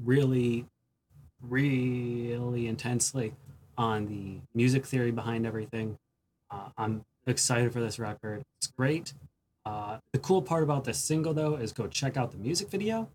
really, 0.04 0.66
really 1.40 2.66
intensely 2.66 3.32
on 3.78 4.06
the 4.06 4.40
music 4.56 4.84
theory 4.84 5.12
behind 5.12 5.46
everything. 5.46 5.96
Uh, 6.50 6.68
I'm 6.76 7.04
excited 7.28 7.72
for 7.72 7.78
this 7.78 8.00
record. 8.00 8.42
It's 8.58 8.66
great. 8.66 9.14
Uh, 9.64 9.98
the 10.10 10.18
cool 10.18 10.42
part 10.42 10.64
about 10.64 10.82
this 10.82 10.98
single, 10.98 11.32
though, 11.32 11.54
is 11.54 11.70
go 11.70 11.86
check 11.86 12.16
out 12.16 12.32
the 12.32 12.38
music 12.38 12.70
video 12.70 13.08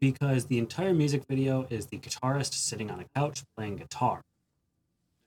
because 0.00 0.46
the 0.46 0.58
entire 0.58 0.94
music 0.94 1.24
video 1.28 1.66
is 1.68 1.84
the 1.84 1.98
guitarist 1.98 2.54
sitting 2.54 2.90
on 2.90 2.98
a 2.98 3.04
couch 3.14 3.42
playing 3.54 3.76
guitar. 3.76 4.22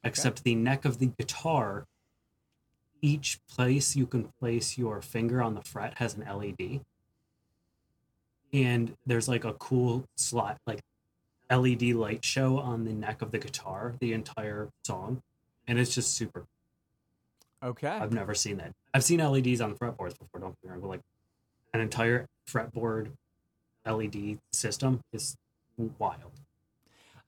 Except 0.04 0.44
the 0.44 0.56
neck 0.56 0.86
of 0.86 0.98
the 0.98 1.12
guitar, 1.20 1.86
each 3.00 3.38
place 3.48 3.96
you 3.96 4.08
can 4.08 4.34
place 4.40 4.76
your 4.76 5.04
finger 5.04 5.40
on 5.40 5.54
the 5.54 5.62
fret 5.62 6.00
has 6.00 6.16
an 6.16 6.26
LED. 6.26 6.82
And 8.54 8.94
there's 9.06 9.28
like 9.28 9.44
a 9.44 9.54
cool 9.54 10.06
slot, 10.16 10.58
like 10.66 10.80
LED 11.50 11.84
light 11.94 12.24
show 12.24 12.58
on 12.58 12.86
the 12.86 12.94
neck 12.94 13.22
of 13.22 13.32
the 13.32 13.40
guitar 13.40 13.94
the 14.00 14.14
entire 14.14 14.70
song. 14.86 15.22
And 15.68 15.78
it's 15.80 15.94
just 15.94 16.14
super 16.14 16.46
Okay. 17.64 17.88
I've 17.88 18.14
never 18.14 18.36
seen 18.36 18.58
that. 18.58 18.74
I've 18.94 19.04
seen 19.04 19.20
LEDs 19.20 19.62
on 19.62 19.72
the 19.72 19.76
fretboards 19.76 20.18
before, 20.18 20.40
don't 20.40 20.56
get 20.62 20.64
me 20.64 20.70
wrong, 20.72 20.82
but 20.82 20.88
like 20.90 21.02
an 21.74 21.82
entire 21.82 22.28
fretboard 22.50 23.10
LED 23.86 24.40
system 24.52 25.02
is 25.12 25.36
wild. 25.98 26.32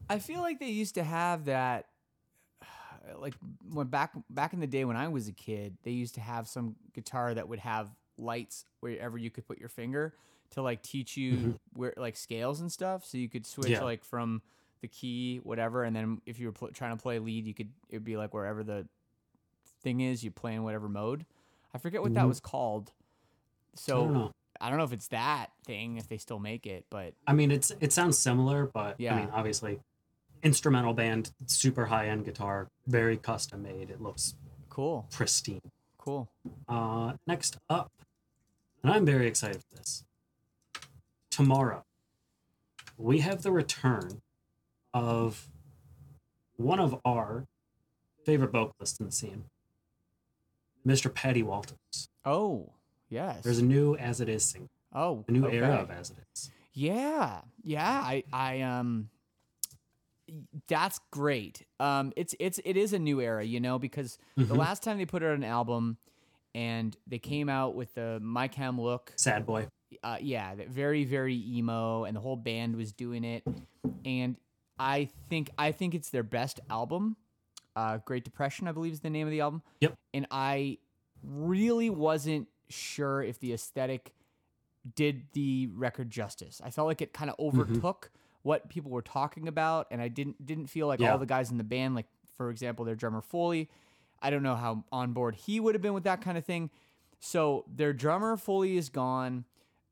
I 0.10 0.20
feel 0.20 0.42
like 0.42 0.60
they 0.60 0.70
used 0.70 0.96
to 0.96 1.04
have 1.04 1.46
that 1.46 1.86
like 3.20 3.34
when 3.72 3.88
back 3.88 4.12
back 4.30 4.54
in 4.54 4.60
the 4.60 4.68
day 4.68 4.86
when 4.86 4.98
I 4.98 5.08
was 5.08 5.28
a 5.28 5.34
kid, 5.34 5.78
they 5.84 5.92
used 5.92 6.16
to 6.16 6.22
have 6.22 6.48
some 6.48 6.76
guitar 6.94 7.34
that 7.34 7.48
would 7.48 7.60
have 7.60 7.90
lights 8.18 8.66
wherever 8.82 9.18
you 9.18 9.30
could 9.32 9.48
put 9.48 9.60
your 9.60 9.70
finger 9.70 10.14
to 10.52 10.62
like 10.62 10.82
teach 10.82 11.16
you 11.18 11.60
where 11.74 11.94
like 11.98 12.16
scales 12.16 12.60
and 12.62 12.72
stuff 12.72 13.06
so 13.06 13.18
you 13.18 13.30
could 13.30 13.46
switch 13.46 13.70
Yeah. 13.70 13.82
like 13.84 14.04
from 14.04 14.42
the 14.82 14.88
key 14.88 15.40
whatever 15.44 15.84
and 15.84 15.96
then 15.96 16.22
if 16.26 16.40
you 16.40 16.48
were 16.48 16.52
pl- 16.54 16.70
trying 16.70 16.96
to 16.96 17.02
play 17.02 17.20
lead 17.20 17.46
you 17.46 17.54
could 17.54 17.70
it 17.90 17.98
would 17.98 18.04
be 18.06 18.18
like 18.18 18.34
wherever 18.34 18.64
the 18.64 18.88
thing 19.84 20.00
is 20.02 20.24
you 20.24 20.32
play 20.32 20.54
in 20.56 20.64
whatever 20.64 20.90
mode. 20.90 21.26
I 21.74 21.78
forget 21.78 22.02
what 22.02 22.14
that 22.16 22.26
Mhm. 22.26 22.30
was 22.30 22.40
called. 22.40 22.92
So 23.76 24.02
I 24.02 24.04
don't 24.06 24.14
know. 24.14 24.32
I 24.62 24.70
don't 24.70 24.78
know 24.78 24.84
if 24.84 24.92
it's 24.92 25.08
that 25.10 25.52
thing 25.66 25.98
if 25.98 26.08
they 26.10 26.18
still 26.18 26.40
make 26.40 26.66
it, 26.66 26.86
but 26.90 27.14
I 27.28 27.34
mean, 27.34 27.50
it's 27.52 27.72
it 27.80 27.94
sounds 27.94 28.18
similar, 28.18 28.66
but 28.66 29.00
Yeah. 29.00 29.16
I 29.16 29.20
mean, 29.22 29.30
obviously, 29.32 29.80
instrumental 30.44 30.94
band, 30.94 31.32
super 31.46 31.86
high 31.86 32.08
end 32.08 32.26
guitar, 32.26 32.68
very 32.88 33.16
custom 33.18 33.62
made. 33.64 33.90
It 33.90 34.02
looks 34.02 34.36
cool. 34.70 35.08
pristine. 35.12 35.62
Cool. 35.98 36.28
Uh, 36.68 37.14
next 37.28 37.58
up, 37.70 37.92
and 38.84 38.92
I'm 38.92 39.06
very 39.06 39.28
excited 39.28 39.62
for 39.64 39.76
this. 39.78 40.04
Tomorrow, 41.44 41.86
we 42.98 43.20
have 43.20 43.44
the 43.44 43.52
return 43.54 44.22
of 44.94 45.48
one 46.58 46.82
of 46.82 47.00
our 47.06 47.46
favorite 48.26 48.52
vocalists 48.52 49.00
in 49.00 49.06
the 49.06 49.12
scene, 49.14 49.46
Mr. 50.86 51.14
Patty 51.14 51.42
Walters. 51.42 52.10
Oh, 52.26 52.74
yes. 53.08 53.42
There's 53.42 53.60
a 53.60 53.64
new 53.64 53.96
As 53.96 54.20
It 54.20 54.28
Is 54.28 54.44
single, 54.44 54.70
oh, 54.92 55.24
a 55.30 55.32
new 55.32 55.46
okay. 55.46 55.60
era 55.60 55.76
of 55.76 55.90
As 55.90 56.10
It 56.10 56.18
Is. 56.36 56.52
Yeah, 56.74 57.40
yeah. 57.64 57.90
I, 58.04 58.26
I, 58.34 58.60
um, 58.60 59.08
that's 60.68 61.00
great. 61.10 61.66
Um, 61.80 62.12
it's, 62.18 62.36
it's, 62.38 62.60
it 62.66 62.76
is 62.76 62.92
a 62.92 63.00
new 63.00 63.22
era, 63.22 63.46
you 63.46 63.62
know, 63.62 63.80
because 63.80 64.18
the 64.36 64.44
Mhm. 64.44 64.58
last 64.58 64.84
time 64.84 64.98
they 64.98 65.06
put 65.06 65.24
out 65.24 65.36
an 65.36 65.46
album, 65.46 65.96
and 66.54 66.98
they 67.08 67.18
came 67.20 67.48
out 67.48 67.76
with 67.76 67.94
the 67.94 68.20
My 68.22 68.50
Chem 68.50 68.82
look, 68.82 69.14
Sad 69.16 69.46
Boy. 69.46 69.68
Uh, 70.04 70.18
yeah, 70.22 70.56
very, 70.70 71.04
very 71.06 71.36
emo, 71.36 72.04
and 72.04 72.16
the 72.16 72.22
whole 72.22 72.36
band 72.36 72.76
was 72.76 72.92
doing 72.94 73.24
it, 73.24 73.44
and 74.06 74.36
I 74.78 75.10
think, 75.30 75.50
I 75.58 75.72
think 75.72 75.94
it's 75.96 76.10
their 76.10 76.24
best 76.24 76.60
album. 76.70 77.18
Uh, 77.76 77.98
Great 78.06 78.24
Depression, 78.24 78.68
I 78.68 78.72
believe, 78.72 78.94
is 78.94 79.00
the 79.02 79.10
name 79.10 79.28
of 79.28 79.32
the 79.32 79.42
album. 79.42 79.62
Yep. 79.82 79.94
And 80.14 80.26
I 80.32 80.78
really 81.24 81.90
wasn't 81.90 82.48
sure 82.70 83.22
if 83.22 83.40
the 83.40 83.54
aesthetic 83.54 84.14
did 84.96 85.24
the 85.34 85.68
record 85.74 86.10
justice. 86.10 86.62
I 86.64 86.70
felt 86.72 86.88
like 86.88 87.02
it 87.02 87.14
kind 87.14 87.30
of 87.30 87.36
overtook 87.40 88.12
what 88.42 88.70
people 88.70 88.92
were 88.92 89.02
talking 89.02 89.48
about, 89.48 89.88
and 89.92 90.02
I 90.02 90.08
didn't 90.08 90.46
didn't 90.46 90.68
feel 90.68 90.88
like 90.88 91.00
Yeah. 91.00 91.12
all 91.12 91.18
the 91.18 91.26
guys 91.26 91.52
in 91.52 91.58
the 91.58 91.64
band, 91.64 91.96
like 91.96 92.08
for 92.38 92.50
example, 92.50 92.86
their 92.86 92.96
drummer 92.96 93.22
Foley. 93.22 93.70
I 94.22 94.30
don't 94.30 94.44
know 94.44 94.56
how 94.56 94.84
on 94.92 95.12
board 95.14 95.36
he 95.36 95.60
would 95.60 95.76
have 95.76 95.82
been 95.82 95.94
with 95.94 96.04
that 96.06 96.22
kind 96.22 96.38
of 96.38 96.46
thing. 96.46 96.70
So 97.20 97.66
their 97.68 97.92
drummer 97.94 98.38
Foley 98.38 98.78
is 98.78 98.90
gone. 98.90 99.44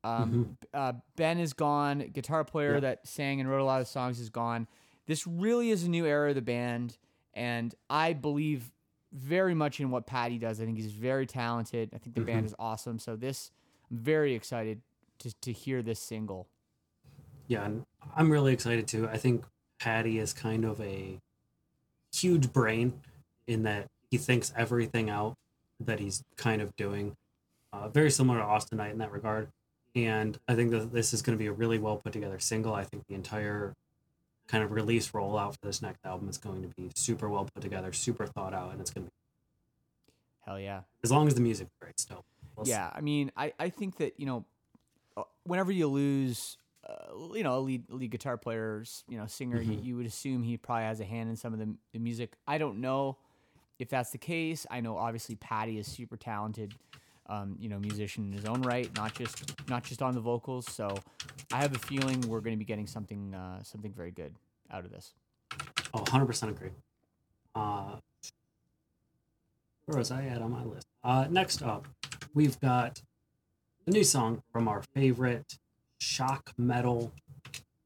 Um, 0.04 0.58
uh, 0.74 0.94
ben 1.16 1.40
is 1.40 1.54
gone. 1.54 2.00
Guitar 2.14 2.44
player 2.44 2.76
Yeah. 2.76 2.80
that 2.82 3.08
sang 3.08 3.40
and 3.40 3.50
wrote 3.50 3.62
a 3.62 3.66
lot 3.66 3.82
of 3.82 3.88
songs 3.88 4.20
is 4.20 4.30
gone. 4.30 4.68
This 5.06 5.26
really 5.28 5.70
is 5.72 5.84
a 5.84 5.90
new 5.90 6.06
era 6.06 6.30
of 6.30 6.36
the 6.36 6.42
band, 6.42 6.98
and 7.34 7.74
I 7.90 8.14
believe 8.14 8.72
very 9.14 9.54
much 9.56 9.80
in 9.80 9.90
what 9.90 10.06
Patty 10.06 10.38
does. 10.38 10.60
I 10.62 10.66
think 10.66 10.78
he's 10.78 10.92
very 10.92 11.26
talented. 11.26 11.90
I 11.94 11.98
think 11.98 12.16
the 12.16 12.22
band 12.22 12.46
is 12.46 12.54
awesome. 12.60 13.00
So 13.00 13.16
this, 13.16 13.52
I'm 13.90 13.98
very 13.98 14.34
excited 14.34 14.82
to 15.20 15.34
to 15.42 15.52
hear 15.52 15.82
this 15.82 16.00
single. 16.00 16.48
Yeah, 17.48 17.66
and 17.66 17.86
I'm 18.16 18.30
really 18.30 18.54
excited 18.54 18.88
too. 18.88 19.08
I 19.10 19.18
think 19.18 19.46
Patty 19.80 20.20
is 20.20 20.34
kind 20.34 20.66
of 20.66 20.80
a 20.82 21.18
huge 22.14 22.52
brain 22.52 23.02
in 23.48 23.64
that 23.64 23.88
he 24.12 24.18
thinks 24.18 24.52
everything 24.56 25.10
out 25.10 25.36
that 25.80 26.00
he's 26.00 26.24
kind 26.36 26.62
of 26.62 26.76
doing. 26.76 27.16
Uh, 27.72 27.88
very 27.90 28.10
similar 28.12 28.40
to 28.40 28.44
Awsten 28.46 28.78
Knight 28.78 28.92
in 28.92 28.98
that 28.98 29.12
regard. 29.12 29.48
And 30.06 30.38
I 30.48 30.56
think 30.56 30.72
that 30.72 30.92
this 30.92 31.14
is 31.14 31.22
going 31.22 31.38
to 31.38 31.42
be 31.42 31.48
a 31.48 31.52
really 31.52 31.80
well 31.80 31.98
put 31.98 32.14
together 32.14 32.40
single. 32.40 32.74
I 32.74 32.84
think 32.84 33.08
the 33.08 33.16
entire 33.16 33.74
kind 34.48 34.64
of 34.64 34.72
release 34.72 35.12
rollout 35.12 35.54
for 35.54 35.66
this 35.66 35.82
next 35.82 36.06
album 36.06 36.30
is 36.30 36.38
going 36.38 36.62
to 36.62 36.68
be 36.70 36.90
super 36.96 37.30
well 37.30 37.48
put 37.54 37.62
together, 37.62 37.92
super 37.92 38.26
thought 38.26 38.54
out, 38.54 38.72
and 38.72 38.82
it's 38.82 38.92
going 38.92 39.06
to 39.06 39.10
be 39.10 39.14
Hell 40.46 40.60
yeah. 40.60 40.82
as 41.04 41.12
long 41.12 41.28
as 41.28 41.36
the 41.36 41.42
music's 41.42 41.72
great 41.82 42.00
still. 42.00 42.24
We'll 42.56 42.66
see. 42.66 42.72
Yeah, 42.72 42.90
I 42.94 43.02
mean, 43.02 43.32
I, 43.36 43.54
I 43.60 43.70
think 43.70 43.98
that 43.98 44.14
you 44.18 44.26
know, 44.26 44.46
uh, 45.18 45.24
whenever 45.44 45.72
you 45.72 45.88
lose, 45.88 46.58
uh, 46.88 47.34
you 47.34 47.44
know, 47.44 47.58
a 47.58 47.60
lead 47.60 47.84
lead 47.90 48.12
guitar 48.12 48.38
player's 48.38 49.04
you 49.10 49.18
know 49.18 49.28
singer, 49.28 49.62
you, 49.62 49.78
you 49.82 49.98
would 49.98 50.06
assume 50.06 50.44
he 50.44 50.56
probably 50.56 50.86
has 50.86 51.02
a 51.02 51.06
hand 51.06 51.30
in 51.30 51.36
some 51.36 51.52
of 51.54 51.60
the, 51.60 51.76
the 51.92 52.00
music. 52.00 52.34
I 52.48 52.58
don't 52.58 52.80
know 52.80 53.18
if 53.78 53.90
that's 53.90 54.12
the 54.12 54.18
case. 54.18 54.66
I 54.72 54.80
know 54.80 54.98
obviously 54.98 55.36
Patty 55.36 55.78
is 55.78 55.88
super 55.88 56.16
talented, 56.16 56.74
um, 57.30 57.56
you 57.60 57.70
know, 57.70 57.80
musician 57.80 58.26
in 58.26 58.32
his 58.32 58.46
own 58.46 58.62
right, 58.62 58.90
not 58.96 59.14
just 59.14 59.68
not 59.70 59.84
just 59.84 60.02
on 60.02 60.14
the 60.14 60.22
vocals. 60.22 60.66
So 60.72 60.98
I 61.52 61.62
have 61.62 61.76
a 61.76 61.80
feeling 61.80 62.22
we're 62.22 62.42
going 62.42 62.56
to 62.56 62.60
be 62.60 62.66
getting 62.66 62.88
something 62.88 63.34
uh, 63.34 63.64
something 63.64 63.92
very 63.92 64.12
good 64.12 64.34
out 64.72 64.86
of 64.86 64.92
this. 64.92 65.14
Oh, 65.94 66.00
100% 66.00 66.50
agree. 66.50 66.72
Uh, 67.56 67.96
where 69.86 69.98
was 69.98 70.12
I 70.12 70.26
at 70.26 70.42
on 70.42 70.52
my 70.52 70.64
list? 70.64 70.88
Uh, 71.04 71.28
next 71.30 71.64
up, 71.64 71.88
we've 72.34 72.60
got 72.60 73.02
a 73.88 73.92
new 73.92 74.04
song 74.04 74.44
from 74.52 74.68
our 74.68 74.84
favorite 74.94 75.58
shock 76.00 76.52
metal 76.58 77.14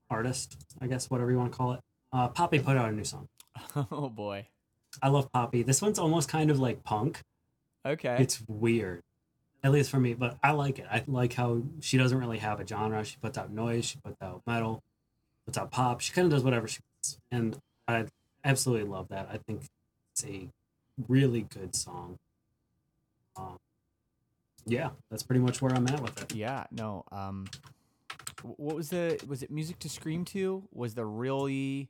artist, 0.09 0.57
I 0.81 0.87
guess, 0.87 1.09
whatever 1.09 1.31
you 1.31 1.37
want 1.37 1.51
to 1.51 1.57
call 1.57 1.73
it. 1.73 1.79
Uh, 2.11 2.27
Poppy 2.27 2.59
put 2.59 2.75
out 2.75 2.89
a 2.89 2.91
new 2.91 3.03
song. 3.03 3.27
oh 3.91 4.09
boy. 4.09 4.47
I 5.01 5.07
love 5.07 5.31
Poppy. 5.31 5.63
This 5.63 5.81
one's 5.81 5.99
almost 5.99 6.27
kind 6.27 6.51
of 6.51 6.59
like 6.59 6.83
punk. 6.83 7.21
Okay. 7.85 8.17
It's 8.19 8.43
weird, 8.47 9.03
at 9.63 9.71
least 9.71 9.89
for 9.91 9.99
me, 9.99 10.13
but 10.13 10.37
I 10.43 10.51
like 10.51 10.79
it. 10.79 10.85
I 10.89 11.03
like 11.07 11.33
how 11.33 11.61
she 11.81 11.97
doesn't 11.97 12.17
really 12.17 12.39
have 12.39 12.59
a 12.59 12.67
genre. 12.67 13.03
She 13.03 13.17
puts 13.21 13.37
out 13.37 13.51
noise, 13.51 13.85
she 13.85 13.99
puts 14.03 14.21
out 14.21 14.41
metal, 14.47 14.81
puts 15.45 15.57
out 15.57 15.71
pop. 15.71 16.01
She 16.01 16.11
kind 16.13 16.25
of 16.25 16.31
does 16.31 16.43
whatever 16.43 16.67
she 16.67 16.79
wants, 16.97 17.17
and 17.31 17.57
I 17.87 18.05
absolutely 18.43 18.89
love 18.89 19.07
that. 19.09 19.29
I 19.31 19.37
think 19.37 19.63
it's 20.13 20.25
a 20.25 20.47
really 21.07 21.41
good 21.43 21.75
song. 21.75 22.17
Um, 23.37 23.57
yeah, 24.65 24.91
that's 25.09 25.23
pretty 25.23 25.41
much 25.41 25.61
where 25.61 25.73
I'm 25.73 25.87
at 25.87 26.01
with 26.01 26.21
it. 26.21 26.35
Yeah, 26.35 26.65
no. 26.71 27.05
Um, 27.11 27.47
what 28.41 28.75
was 28.75 28.89
the 28.89 29.19
was 29.27 29.43
it 29.43 29.51
music 29.51 29.77
to 29.79 29.89
scream 29.89 30.25
to? 30.25 30.63
Was 30.73 30.95
the 30.95 31.05
really, 31.05 31.89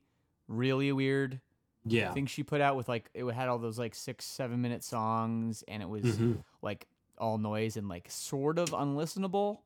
really 0.50 0.92
weird 0.92 1.40
Yeah, 1.86 2.12
thing 2.14 2.26
she 2.26 2.44
put 2.44 2.60
out 2.60 2.76
with 2.76 2.90
like 2.90 3.10
it 3.14 3.24
had 3.34 3.48
all 3.48 3.58
those 3.58 3.80
like 3.80 3.96
six 3.96 4.26
seven 4.26 4.62
minute 4.62 4.84
songs 4.84 5.64
and 5.70 5.82
it 5.82 5.88
was 5.90 6.04
Mhm. 6.04 6.44
like 6.62 6.86
all 7.22 7.38
noise 7.38 7.78
and 7.78 7.88
like 7.88 8.08
sort 8.10 8.60
of 8.60 8.72
unlistenable. 8.72 9.60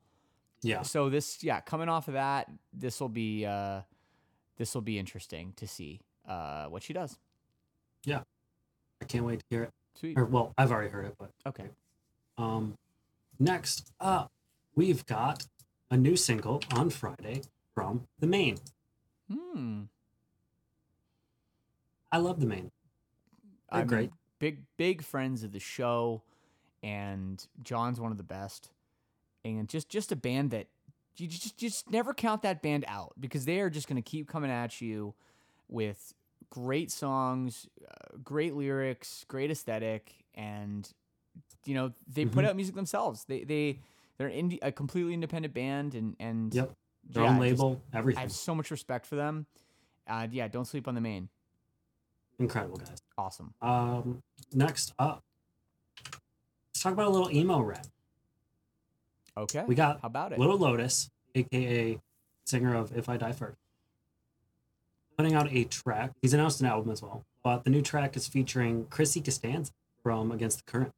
yeah, 0.61 0.83
So 0.83 1.09
this 1.09 1.43
yeah 1.43 1.61
coming 1.61 1.89
off 1.89 2.07
of 2.07 2.13
that 2.13 2.47
this 2.73 2.99
will 3.01 3.09
be 3.09 3.45
uh 3.45 3.81
this 4.57 4.75
will 4.75 4.81
be 4.81 4.99
interesting 4.99 5.53
to 5.55 5.67
see 5.67 6.01
uh 6.27 6.65
what 6.65 6.83
she 6.83 6.93
does. 6.93 7.17
Yeah, 8.03 8.21
I 9.01 9.05
can't 9.05 9.25
wait 9.25 9.39
to 9.39 9.45
hear 9.49 9.63
it. 9.63 9.71
Sweet. 9.95 10.17
Or 10.17 10.25
well, 10.25 10.53
I've 10.57 10.71
already 10.71 10.89
heard 10.89 11.05
it, 11.05 11.15
but 11.17 11.31
Okay. 11.47 11.69
Um, 12.37 12.77
next 13.39 13.91
up, 14.01 14.29
we've 14.75 15.05
got 15.05 15.47
a 15.89 15.95
new 15.97 16.17
single 16.17 16.61
on 16.73 16.89
Friday 16.89 17.41
from 17.73 18.05
The 18.19 18.27
Maine. 18.27 18.57
Hmm. 19.31 19.83
I 22.11 22.17
love 22.17 22.39
The 22.39 22.45
Maine. 22.45 22.71
They're 23.71 23.81
I'm 23.81 23.87
great. 23.87 24.11
Big 24.39 24.59
big 24.77 25.01
friends 25.01 25.43
of 25.43 25.51
the 25.53 25.59
show, 25.59 26.21
and 26.85 27.45
John's 27.63 27.99
one 27.99 28.11
of 28.11 28.17
the 28.17 28.23
best. 28.23 28.69
And 29.43 29.67
just 29.67 29.89
just 29.89 30.11
a 30.11 30.15
band 30.15 30.51
that 30.51 30.67
you 31.17 31.27
just 31.27 31.57
just 31.57 31.89
never 31.89 32.13
count 32.13 32.41
that 32.43 32.61
band 32.61 32.85
out 32.87 33.13
because 33.19 33.45
they 33.45 33.59
are 33.59 33.69
just 33.69 33.87
going 33.87 34.01
to 34.01 34.07
keep 34.09 34.27
coming 34.27 34.51
at 34.51 34.81
you 34.81 35.13
with 35.67 36.13
great 36.49 36.91
songs, 36.91 37.67
uh, 37.87 38.17
great 38.23 38.53
lyrics, 38.55 39.25
great 39.27 39.49
aesthetic, 39.51 40.13
and 40.35 40.91
you 41.65 41.73
know 41.73 41.91
they 42.07 42.25
put 42.25 42.43
Mhm. 42.45 42.49
out 42.49 42.55
music 42.55 42.75
themselves. 42.75 43.25
They 43.25 43.43
they 43.43 43.79
they're 44.17 44.29
indie, 44.29 44.59
a 44.61 44.71
completely 44.71 45.13
independent 45.13 45.53
band, 45.53 45.95
and 45.95 46.15
and 46.19 46.53
Yep. 46.53 46.73
Their 47.07 47.23
yeah, 47.23 47.29
own 47.29 47.35
I 47.41 47.49
just- 47.49 47.61
label, 47.61 47.81
I 47.93 48.19
have 48.21 48.31
so 48.31 48.55
much 48.55 48.71
respect 48.71 49.05
for 49.05 49.15
them. 49.15 49.45
Uh, 50.07 50.27
yeah, 50.31 50.47
don't 50.47 50.65
sleep 50.65 50.87
on 50.87 50.95
the 50.95 51.01
Maine. 51.01 51.29
Incredible 52.39 52.77
guys. 52.77 52.97
Awesome. 53.17 53.53
Um, 53.61 54.23
next 54.53 54.93
up, 54.97 55.23
let's 56.75 56.83
talk 56.83 56.91
about 56.91 57.07
a 57.07 57.09
little 57.09 57.31
emo 57.31 57.61
rap. 57.61 57.87
Okay. 59.37 59.63
We 59.65 59.75
got 59.75 60.01
How 60.01 60.07
about 60.07 60.33
it? 60.33 60.39
Lil 60.39 60.57
Lotus, 60.57 61.09
aka 61.33 61.97
singer 62.43 62.75
of 62.75 62.95
If 62.95 63.07
I 63.07 63.15
Die 63.15 63.31
First, 63.31 63.57
putting 65.17 65.35
out 65.35 65.51
a 65.53 65.63
track. 65.63 66.11
He's 66.21 66.33
announced 66.33 66.59
an 66.59 66.67
album 66.67 66.91
as 66.91 67.01
well, 67.01 67.23
but 67.43 67.63
the 67.63 67.69
new 67.69 67.81
track 67.81 68.17
is 68.17 68.27
featuring 68.27 68.87
Chrissy 68.89 69.21
Costanza 69.21 69.71
from 70.03 70.33
Against 70.33 70.65
the 70.65 70.71
Current. 70.71 70.91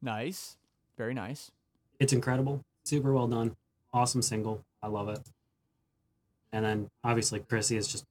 Nice. 0.00 0.56
Very 0.96 1.14
nice. 1.14 1.50
It's 1.98 2.12
incredible, 2.12 2.60
super 2.84 3.12
well 3.12 3.26
done, 3.26 3.56
awesome 3.92 4.22
single. 4.22 4.62
I 4.82 4.86
love 4.86 5.08
it. 5.08 5.20
And 6.52 6.64
then 6.64 6.90
obviously 7.02 7.40
Chrissy 7.40 7.76
is 7.76 7.88
just 7.88 8.04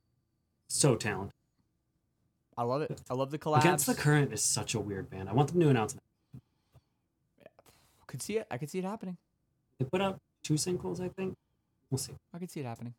so 0.68 0.98
talented. 0.98 1.36
I 2.58 2.64
love 2.64 2.82
it. 2.82 3.02
I 3.10 3.14
love 3.14 3.32
the 3.32 3.40
collab. 3.40 3.62
Against 3.62 3.86
the 3.86 3.96
Current 3.96 4.34
is 4.34 4.44
such 4.44 4.74
a 4.76 4.80
weird 4.82 5.10
band. 5.10 5.30
I 5.30 5.34
want 5.34 5.52
them 5.52 5.62
to 5.62 5.70
announce 5.70 5.96
it. 5.96 6.02
Could 8.14 8.22
see 8.22 8.38
it. 8.38 8.46
I 8.52 8.60
could 8.60 8.70
see 8.70 8.78
it 8.78 8.86
happening. 8.86 9.18
They 9.80 9.86
put 9.86 10.00
out 10.00 10.20
two 10.44 10.56
singles, 10.56 11.02
I 11.02 11.08
think. 11.08 11.36
We'll 11.90 11.98
see. 11.98 12.14
I 12.32 12.38
could 12.38 12.52
see 12.52 12.60
it 12.60 12.66
happening. 12.68 12.94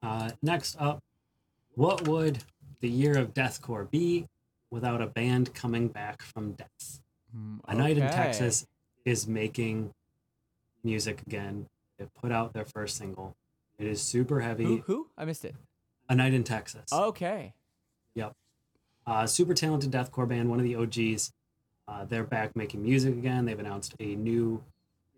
Uh, 0.00 0.30
next 0.40 0.76
up, 0.78 1.02
what 1.74 2.06
would 2.06 2.44
the 2.78 2.88
year 2.88 3.18
of 3.18 3.34
deathcore 3.34 3.90
be 3.90 4.28
without 4.70 5.02
a 5.02 5.08
band 5.08 5.52
coming 5.52 5.88
back 5.88 6.22
from 6.22 6.52
death? 6.52 7.00
Mm, 7.36 7.58
A 7.66 7.74
Night 7.74 7.98
in. 7.98 8.08
Texas 8.08 8.68
is 9.04 9.26
making 9.26 9.92
music 10.84 11.20
again. 11.26 11.66
They 11.98 12.06
put 12.20 12.30
out 12.30 12.52
their 12.52 12.66
first 12.66 12.96
single. 12.98 13.34
It 13.80 13.88
is 13.88 14.00
super 14.00 14.38
heavy. 14.38 14.64
Who? 14.64 14.82
Who? 14.86 15.06
I 15.18 15.24
missed 15.24 15.44
it. 15.44 15.56
A 16.08 16.14
Night 16.14 16.34
in 16.34 16.44
Texas. 16.44 16.92
Okay. 16.92 17.52
Yep. 18.14 18.32
Uh, 19.08 19.26
super 19.26 19.54
talented 19.54 19.90
deathcore 19.90 20.28
band, 20.28 20.48
one 20.50 20.60
of 20.60 20.64
the 20.64 20.76
OGs. 20.76 21.32
Uh, 21.88 22.04
they're 22.04 22.24
back 22.24 22.54
making 22.54 22.82
music 22.82 23.14
again. 23.14 23.46
They've 23.46 23.58
announced 23.58 23.94
a 23.98 24.14
new, 24.14 24.62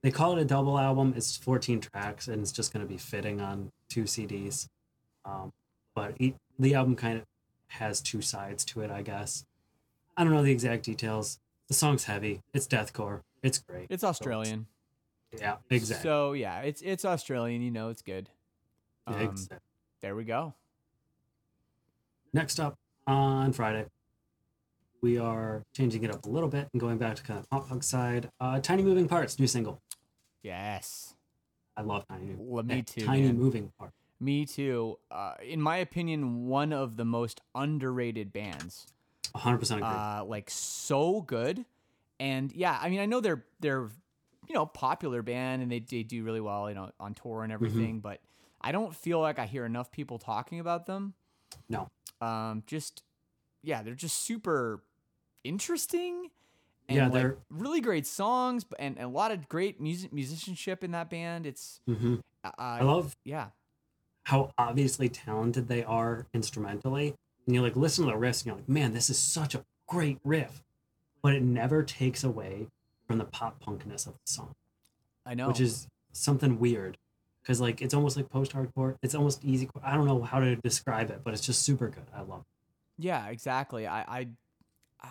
they 0.03 0.11
call 0.11 0.39
it 0.39 0.41
a 0.41 0.45
double 0.45 0.79
album. 0.79 1.15
It's 1.17 1.37
14 1.37 1.81
tracks 1.81 2.29
and 2.29 2.41
it's 2.41 2.53
just 2.53 2.73
going 2.73 2.87
to 2.87 2.89
be 2.89 2.99
fitting 2.99 3.41
on 3.41 3.73
two 3.89 4.05
CDs. 4.05 4.69
Um, 5.25 5.53
but 5.95 6.15
e- 6.21 6.35
the 6.59 6.75
album 6.75 6.95
kind 6.97 7.19
of 7.19 7.25
has 7.69 8.01
two 8.01 8.23
sides 8.23 8.65
to 8.67 8.83
it, 8.83 8.91
I 8.91 9.03
guess. 9.03 9.45
I 10.17 10.25
don't 10.25 10.33
know 10.33 10.43
the 10.43 10.53
exact 10.53 10.85
details. 10.85 11.39
The 11.69 11.75
song's 11.75 12.05
heavy. 12.05 12.41
It's 12.53 12.67
deathcore. 12.67 13.21
It's 13.43 13.59
great. 13.59 13.87
It's 13.91 14.05
Australian. 14.05 14.67
Yeah, 15.37 15.57
exactly. 15.71 16.03
So 16.03 16.33
yeah, 16.33 16.61
it's 16.61 16.83
it's 16.83 17.05
Australian. 17.05 17.63
You 17.63 17.71
know, 17.71 17.89
it's 17.89 18.03
good. 18.03 18.29
Um, 19.07 19.21
exactly. 19.21 19.59
there 20.01 20.17
we 20.17 20.25
go. 20.25 20.55
Next 22.33 22.59
up 22.59 22.77
on 23.07 23.53
Friday, 23.53 23.87
we 25.03 25.19
are 25.19 25.63
changing 25.75 26.05
it 26.05 26.11
up 26.11 26.25
a 26.27 26.29
little 26.29 26.49
bit 26.49 26.69
and 26.73 26.81
going 26.81 26.99
back 26.99 27.17
to 27.17 27.23
kind 27.23 27.39
of 27.41 27.49
pop 27.51 27.69
punk 27.69 27.83
side. 27.83 28.31
Uh, 28.41 28.61
Tiny 28.61 28.83
Moving 28.83 29.09
Parts, 29.09 29.39
new 29.39 29.47
single. 29.47 29.81
Yes. 30.43 31.15
I 31.77 31.83
love 31.83 32.07
Tiny. 32.09 32.35
Well, 32.37 32.63
me 32.65 32.83
too, 32.83 33.05
Tiny 33.07 33.23
man. 33.23 33.39
Moving 33.39 33.73
Parts. 33.79 33.95
Me 34.19 34.45
too. 34.45 34.99
Uh, 35.11 35.35
in 35.43 35.61
my 35.63 35.79
opinion, 35.79 36.47
one 36.47 36.73
of 36.73 36.97
the 36.97 37.05
most 37.05 37.41
underrated 37.55 38.33
bands. 38.33 38.87
100% 39.35 39.77
agree. 39.77 39.83
Uh, 39.83 40.25
like 40.25 40.51
so 40.51 41.23
good, 41.23 41.65
and 42.19 42.53
yeah, 42.53 42.77
I 42.83 42.91
mean, 42.91 42.99
I 43.01 43.07
know 43.07 43.21
they're 43.21 43.45
they're 43.61 43.89
you 44.49 44.55
know 44.55 44.67
popular 44.67 45.23
band 45.23 45.63
and 45.63 45.71
they 45.71 45.79
they 45.79 46.03
do 46.03 46.25
really 46.25 46.41
well, 46.41 46.69
you 46.69 46.75
know, 46.75 46.91
on 46.99 47.15
tour 47.15 47.37
Mm-hmm. 47.37 47.45
and 47.45 47.53
everything, 47.53 48.01
but 48.01 48.21
I 48.61 48.73
don't 48.73 48.95
feel 48.95 49.21
like 49.21 49.39
I 49.39 49.47
hear 49.47 49.65
enough 49.65 49.91
people 49.93 50.19
talking 50.19 50.59
about 50.61 50.87
them. 50.87 51.15
no. 51.69 51.89
Um, 52.21 52.65
just 52.67 53.03
yeah, 53.63 53.83
they're 53.83 53.95
just 53.95 54.19
super 54.25 54.83
interesting. 55.45 56.31
And 56.89 56.97
Yeah, 56.97 57.09
they're- 57.09 57.39
really 57.51 57.81
great 57.81 58.07
songs, 58.07 58.65
but 58.65 58.81
and, 58.81 58.97
and 58.97 59.07
a 59.07 59.09
lot 59.09 59.31
of 59.31 59.49
great 59.49 59.81
music 59.81 60.13
musicianship 60.13 60.83
in 60.83 60.91
that 60.93 61.09
band. 61.11 61.47
It's 61.47 61.81
hmm 61.87 62.17
uh, 62.43 62.51
I 62.57 62.83
love 62.83 63.17
yeah, 63.25 63.49
how 64.25 64.53
obviously 64.57 65.09
talented 65.09 65.69
they 65.69 65.85
are 65.85 66.27
instrumentally. 66.33 67.15
And 67.47 67.55
you 67.55 67.63
like 67.63 67.77
listen 67.77 68.07
to 68.07 68.11
the 68.11 68.17
riffs 68.17 68.39
and 68.41 68.47
you're 68.47 68.57
like, 68.57 68.69
man, 68.69 68.93
this 68.93 69.11
is 69.11 69.19
such 69.19 69.55
a 69.55 69.65
great 69.87 70.19
riff. 70.25 70.63
But 71.23 71.35
it 71.35 71.43
never 71.43 71.83
takes 71.83 72.25
away 72.25 72.69
from 73.07 73.19
the 73.19 73.25
pop 73.25 73.63
punkness 73.63 74.07
of 74.07 74.15
the 74.15 74.21
song, 74.33 74.55
I 75.27 75.35
know. 75.35 75.49
which 75.49 75.61
is 75.61 75.87
something 76.13 76.59
weird. 76.59 76.97
Because 77.43 77.61
like 77.61 77.83
it's 77.83 77.93
almost 77.95 78.17
like 78.17 78.29
post 78.31 78.53
hardcore. 78.53 78.97
It's 79.03 79.15
almost 79.15 79.45
easy. 79.45 79.69
I 79.83 79.95
don't 79.95 80.07
know 80.07 80.23
how 80.23 80.41
to 80.41 80.57
describe 80.57 81.11
it, 81.11 81.21
but 81.25 81.35
it's 81.35 81.45
just 81.45 81.63
super 81.63 81.89
good. 81.89 82.07
I 82.15 82.23
love 82.23 82.41
it. 82.41 83.05
Yeah, 83.07 83.27
exactly. 83.29 83.87
I 83.87 84.01
I, 84.03 84.29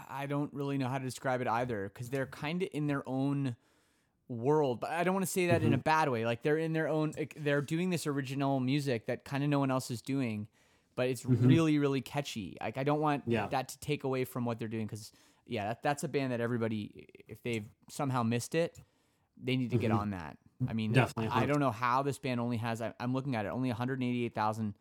I 0.10 0.26
don't 0.26 0.54
really 0.54 0.78
know 0.78 0.88
how 0.88 0.98
to 0.98 1.04
describe 1.04 1.42
it 1.42 1.48
either 1.48 1.90
because 1.94 2.10
they're 2.10 2.26
kind 2.28 2.62
of 2.64 2.70
in 2.74 2.88
their 2.88 3.08
own 3.08 3.56
world, 4.28 4.80
but 4.80 4.92
I 4.92 5.04
don't 5.04 5.14
want 5.14 5.26
to 5.26 5.32
say 5.32 5.48
that 5.48 5.64
in 5.64 5.74
a 5.74 5.78
bad 5.78 6.10
way. 6.10 6.26
Like 6.26 6.44
they're 6.44 6.58
in 6.58 6.74
their 6.74 6.88
own. 6.88 7.14
They're 7.36 7.62
doing 7.62 7.90
this 7.90 8.06
original 8.08 8.60
music 8.60 9.08
that 9.08 9.26
kind 9.26 9.44
of 9.44 9.50
no 9.50 9.60
one 9.60 9.72
else 9.72 9.90
is 9.90 10.02
doing, 10.02 10.48
but 10.96 11.08
it's 11.10 11.26
really 11.26 11.80
really 11.80 12.02
catchy. 12.02 12.58
Like 12.62 12.78
I 12.78 12.84
don't 12.84 13.00
want 13.02 13.24
Yeah. 13.26 13.48
that 13.48 13.70
to 13.70 13.80
take 13.80 14.04
away 14.04 14.26
from 14.26 14.46
what 14.46 14.60
they're 14.60 14.68
doing 14.68 14.86
because 14.86 15.12
yeah, 15.48 15.70
that, 15.70 15.82
that's 15.82 16.04
a 16.04 16.08
band 16.08 16.32
that 16.32 16.42
everybody 16.42 17.08
if 17.28 17.42
they've 17.42 17.66
somehow 17.90 18.22
missed 18.22 18.54
it, 18.54 18.78
they 19.42 19.58
need 19.58 19.72
to 19.72 19.78
get 19.78 19.92
on 19.92 20.12
that. 20.12 20.38
I 20.68 20.74
mean, 20.74 20.92
Definitely, 20.92 21.32
I 21.34 21.46
don't 21.46 21.62
know 21.62 21.72
how 21.72 22.04
this 22.04 22.20
band 22.20 22.40
only 22.42 22.58
has. 22.58 22.82
I, 22.82 22.94
I'm 23.00 23.14
looking 23.14 23.36
at 23.36 23.46
it, 23.46 23.50
only 23.50 23.70
188,000 23.70 24.74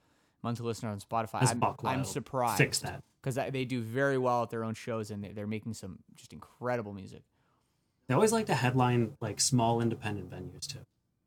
monthly 0.43 0.67
listeners 0.67 0.91
on 0.93 1.27
Spotify. 1.27 1.49
I'm, 1.49 1.63
I'm 1.87 2.05
surprised 2.05 2.59
Fix 2.59 2.81
that. 2.81 3.05
Because 3.21 3.35
they 3.35 3.65
do 3.65 3.81
very 3.83 4.17
well 4.19 4.43
at 4.45 4.51
their 4.51 4.63
own 4.65 4.75
shows 4.75 5.11
and 5.11 5.23
they- 5.25 5.33
they're 5.33 5.47
making 5.47 5.75
some 5.75 5.99
just 6.15 6.33
incredible 6.33 6.93
music. 6.93 7.23
They 8.07 8.15
always 8.15 8.33
like 8.33 8.47
to 8.47 8.55
headline 8.55 9.17
like 9.21 9.41
small 9.41 9.81
independent 9.81 10.31
venues 10.31 10.67
too. 10.67 10.79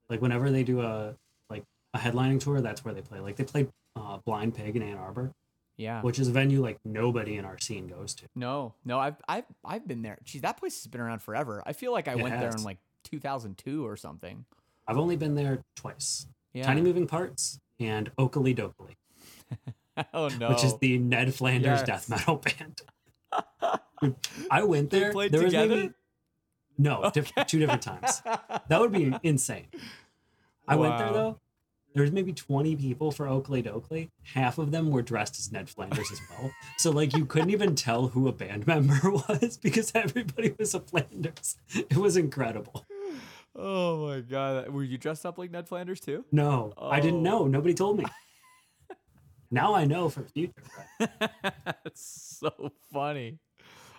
Like 0.10 0.22
whenever 0.22 0.50
they 0.52 0.64
do 0.64 0.82
a 0.82 1.16
like 1.50 1.64
a 1.94 2.00
headlining 2.00 2.40
tour, 2.40 2.60
that's 2.62 2.84
where 2.84 2.94
they 2.94 3.02
play. 3.02 3.20
Like 3.20 3.36
they 3.36 3.44
played 3.44 3.70
uh, 3.96 4.18
Blind 4.26 4.56
Pig 4.56 4.76
in 4.76 4.82
Ann 4.82 4.98
Arbor, 4.98 5.34
Yeah. 5.78 6.02
which 6.02 6.18
is 6.18 6.28
a 6.30 6.32
venue 6.32 6.62
like 6.62 6.80
nobody 6.86 7.36
in 7.36 7.46
our 7.46 7.60
scene 7.60 7.88
goes 7.88 8.16
to. 8.16 8.26
No, 8.36 8.74
no, 8.86 9.00
I've 9.00 9.18
I've 9.28 9.46
I've 9.64 9.88
been 9.88 10.02
there. 10.02 10.18
Geez, 10.24 10.42
that 10.42 10.58
place 10.58 10.82
has 10.82 10.88
been 10.88 11.02
around 11.02 11.20
forever. 11.20 11.62
I 11.66 11.74
feel 11.74 11.92
like 11.92 12.08
I 12.08 12.14
It 12.14 12.22
went 12.24 12.40
there 12.40 12.50
in 12.50 12.64
like 12.64 12.80
2002 13.04 13.86
or 13.86 13.96
something. 13.98 14.46
I've 14.88 14.98
only 14.98 15.18
been 15.18 15.36
there 15.36 15.64
twice. 15.76 16.26
Yeah. 16.54 16.64
Tiny 16.64 16.82
Moving 16.82 17.06
Parts 17.06 17.60
and 17.80 18.10
Okilly 18.18 18.56
Dokilly, 18.56 18.96
oh 20.14 20.28
no. 20.40 20.50
which 20.50 20.64
is 20.64 20.78
the 20.80 20.98
Ned 20.98 21.34
Flanders 21.34 21.80
Yes. 21.80 21.84
death 21.88 22.10
metal 22.10 22.38
band. 22.38 22.82
I 24.52 24.64
went 24.64 24.90
there. 24.90 25.12
there 25.14 25.42
was 25.44 25.52
together? 25.52 25.76
maybe 25.76 25.94
no 26.78 27.10
diff- 27.14 27.32
two 27.48 27.60
different 27.60 27.82
times. 27.82 28.22
That 28.68 28.80
would 28.80 28.92
be 28.92 29.14
insane. 29.24 29.68
I 30.68 30.76
went 30.76 30.98
there 30.98 31.12
though. 31.14 31.40
There 31.94 32.04
was 32.04 32.12
maybe 32.14 32.32
20 32.32 32.78
people 32.78 33.12
for 33.12 33.26
Okilly 33.26 33.66
Dokilly. 33.66 34.10
Half 34.24 34.58
of 34.58 34.72
them 34.72 34.92
were 34.92 35.02
dressed 35.02 35.38
as 35.40 35.52
Ned 35.52 35.70
Flanders 35.70 36.10
as 36.10 36.22
well. 36.30 36.50
So 36.78 36.90
like 36.90 37.14
you 37.16 37.26
couldn't 37.26 37.50
even 37.50 37.76
tell 37.76 38.08
who 38.08 38.28
a 38.30 38.32
band 38.32 38.66
member 38.66 39.00
was 39.12 39.58
because 39.62 39.92
everybody 39.94 40.56
was 40.58 40.74
a 40.74 40.80
Flanders. 40.80 41.58
It 41.76 41.98
was 41.98 42.16
incredible. 42.18 42.86
oh 43.56 44.08
my 44.08 44.22
god. 44.22 44.70
Were 44.70 44.84
you 44.84 44.98
dressed 44.98 45.26
up 45.26 45.38
like 45.38 45.52
Ned 45.52 45.68
Flanders 45.68 46.00
too? 46.00 46.24
No, 46.32 46.74
I 46.82 47.02
didn't 47.02 47.20
Oh. 47.28 47.40
know. 47.44 47.48
Nobody 47.48 47.74
told 47.74 47.98
me. 47.98 48.06
Now 49.52 49.74
I 49.76 49.86
know 49.86 50.08
for 50.10 50.24
future. 50.24 50.64
That's 51.00 52.40
so 52.40 52.72
funny. 52.92 53.40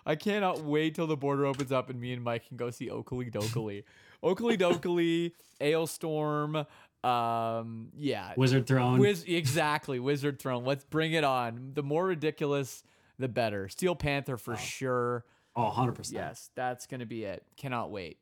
I 0.05 0.17
cannot 0.17 0.63
wait 0.65 0.95
till 0.95 1.07
the 1.07 1.17
border 1.17 1.47
opens 1.47 1.71
up 1.71 1.91
and 1.91 2.01
me 2.01 2.13
and 2.13 2.25
Mike 2.25 2.49
can 2.49 2.57
go 2.57 2.71
see 2.71 2.89
Okilly 2.89 3.31
Dokilly. 3.31 3.85
Okilly 4.25 4.59
Dokilly, 4.59 5.33
Alestorm, 5.61 6.67
um, 7.05 7.89
yeah. 7.97 8.33
Wizard 8.37 8.67
Throne. 8.67 8.99
Wiz- 8.99 9.25
exactly, 9.25 10.01
Wizard 10.01 10.39
Throne. 10.41 10.65
Let's 10.65 10.85
bring 10.85 11.13
it 11.13 11.23
on. 11.25 11.73
The 11.75 11.83
more 11.83 12.07
ridiculous, 12.07 12.83
the 13.19 13.29
better. 13.29 13.69
Steel 13.69 13.95
Panther 13.95 14.37
for 14.37 14.57
sure. 14.57 15.25
oh, 15.55 15.73
100%. 15.77 16.13
Yes, 16.13 16.51
that's 16.57 16.87
gonna 16.87 17.07
be 17.07 17.25
it. 17.25 17.45
Cannot 17.57 17.91
wait. 17.91 18.19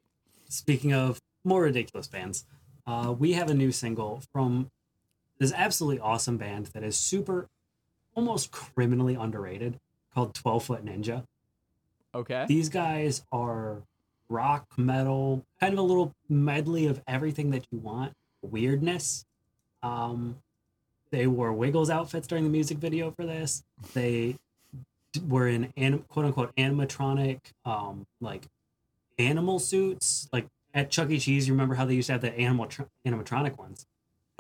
Speaking 0.48 0.92
of 0.92 1.18
more 1.44 1.62
ridiculous 1.62 2.08
bands, 2.08 2.44
uh, 2.86 3.14
we 3.16 3.32
have 3.34 3.48
a 3.50 3.54
new 3.54 3.72
single 3.72 4.22
from 4.32 4.70
this 5.40 5.52
absolutely 5.56 5.98
awesome 5.98 6.36
band 6.36 6.66
that 6.66 6.84
is 6.84 6.96
super, 6.96 7.48
almost 8.14 8.52
criminally 8.52 9.14
underrated 9.14 9.80
called 10.14 10.34
12 10.34 10.64
Foot 10.64 10.84
Ninja. 10.84 11.24
Okay. 12.14 12.44
These 12.46 12.68
guys 12.68 13.24
are 13.32 13.82
rock, 14.28 14.66
metal, 14.76 15.44
kind 15.58 15.72
of 15.72 15.78
a 15.78 15.82
little 15.82 16.14
medley 16.28 16.86
of 16.86 17.02
everything 17.08 17.50
that 17.50 17.66
you 17.72 17.78
want. 17.78 18.12
Weirdness. 18.42 19.24
Um, 19.82 20.36
they 21.10 21.26
wore 21.26 21.52
Wiggles 21.52 21.90
outfits 21.90 22.28
during 22.28 22.44
the 22.44 22.50
music 22.50 22.78
video 22.78 23.10
for 23.10 23.24
this. 23.24 23.64
They 23.94 24.36
were 25.26 25.48
in 25.48 25.72
anim- 25.76 26.04
quote 26.08 26.26
unquote 26.26 26.54
animatronic, 26.56 27.40
um, 27.64 28.06
like 28.20 28.42
animal 29.18 29.58
suits. 29.58 30.28
Like 30.32 30.46
at 30.74 30.90
Chuck 30.90 31.10
E. 31.10 31.18
Cheese, 31.18 31.48
you 31.48 31.54
remember 31.54 31.74
how 31.74 31.84
they 31.84 31.94
used 31.94 32.06
to 32.06 32.12
have 32.12 32.20
the 32.20 32.32
animal 32.38 32.68
animatronic 33.06 33.58
ones? 33.58 33.86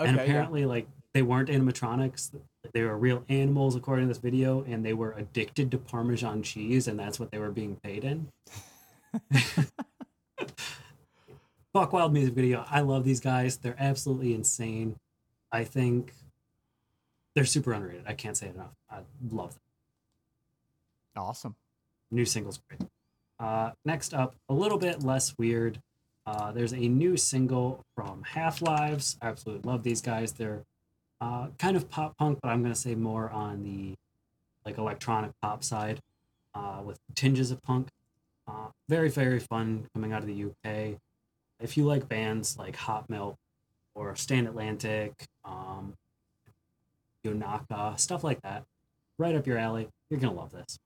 And 0.00 0.16
Okay, 0.16 0.26
yeah. 0.26 0.30
apparently, 0.30 0.64
like 0.66 0.86
they 1.14 1.22
weren't 1.22 1.48
animatronics; 1.48 2.30
they 2.72 2.82
were 2.82 2.96
real 2.96 3.24
animals, 3.28 3.74
according 3.76 4.06
to 4.06 4.08
this 4.08 4.18
video, 4.18 4.62
and 4.64 4.84
they 4.84 4.92
were 4.94 5.12
addicted 5.12 5.70
to 5.70 5.78
Parmesan 5.78 6.42
cheese, 6.42 6.86
and 6.88 6.98
that's 6.98 7.18
what 7.20 7.30
they 7.30 7.38
were 7.38 7.50
being 7.50 7.76
paid 7.76 8.04
in. 8.04 8.28
Fuck 11.72 11.92
Wild 11.92 12.12
music 12.12 12.34
video. 12.34 12.64
I 12.68 12.80
love 12.80 13.04
these 13.04 13.20
guys. 13.20 13.56
They're 13.56 13.76
absolutely 13.78 14.34
insane. 14.34 14.96
I 15.52 15.64
think 15.64 16.12
they're 17.34 17.44
super 17.44 17.72
underrated. 17.72 18.04
I 18.06 18.14
can't 18.14 18.36
say 18.36 18.46
it 18.48 18.54
enough. 18.54 18.74
I 18.90 18.98
love 19.30 19.52
them. 19.54 19.60
Awesome. 21.16 21.54
New 22.10 22.24
single's 22.24 22.58
great. 22.68 22.82
Uh, 23.38 23.70
next 23.84 24.14
up, 24.14 24.34
a 24.48 24.54
little 24.54 24.78
bit 24.78 25.02
less 25.04 25.36
weird. 25.38 25.80
Uh, 26.26 26.52
there's 26.52 26.72
a 26.72 26.76
new 26.88 27.16
single 27.16 27.84
from 27.94 28.22
Half 28.22 28.62
Lives. 28.62 29.16
I 29.22 29.28
absolutely 29.28 29.68
love 29.68 29.82
these 29.82 30.00
guys. 30.00 30.32
They're 30.32 30.64
uh, 31.20 31.48
kind 31.58 31.76
of 31.76 31.88
pop 31.90 32.16
punk, 32.18 32.38
but 32.42 32.48
I'm 32.50 32.62
gonna 32.62 32.74
say 32.74 32.94
more 32.94 33.30
on 33.30 33.62
the 33.62 33.94
like 34.64 34.78
electronic 34.78 35.32
pop 35.42 35.64
side 35.64 36.00
uh, 36.54 36.80
with 36.84 36.98
tinges 37.14 37.50
of 37.50 37.62
punk. 37.62 37.88
Uh, 38.46 38.68
very 38.88 39.08
very 39.08 39.38
fun 39.38 39.86
coming 39.94 40.12
out 40.12 40.22
of 40.22 40.26
the 40.26 40.44
UK. 40.44 40.98
If 41.60 41.76
you 41.76 41.84
like 41.84 42.08
bands 42.08 42.58
like 42.58 42.76
Hot 42.76 43.08
Milk 43.10 43.36
or 43.94 44.16
Stand 44.16 44.46
Atlantic, 44.46 45.12
um, 45.44 45.94
Yonaka, 47.24 47.98
stuff 47.98 48.24
like 48.24 48.40
that, 48.42 48.64
right 49.18 49.34
up 49.34 49.46
your 49.46 49.58
alley. 49.58 49.88
You're 50.08 50.20
gonna 50.20 50.34
love 50.34 50.52
this. 50.52 50.78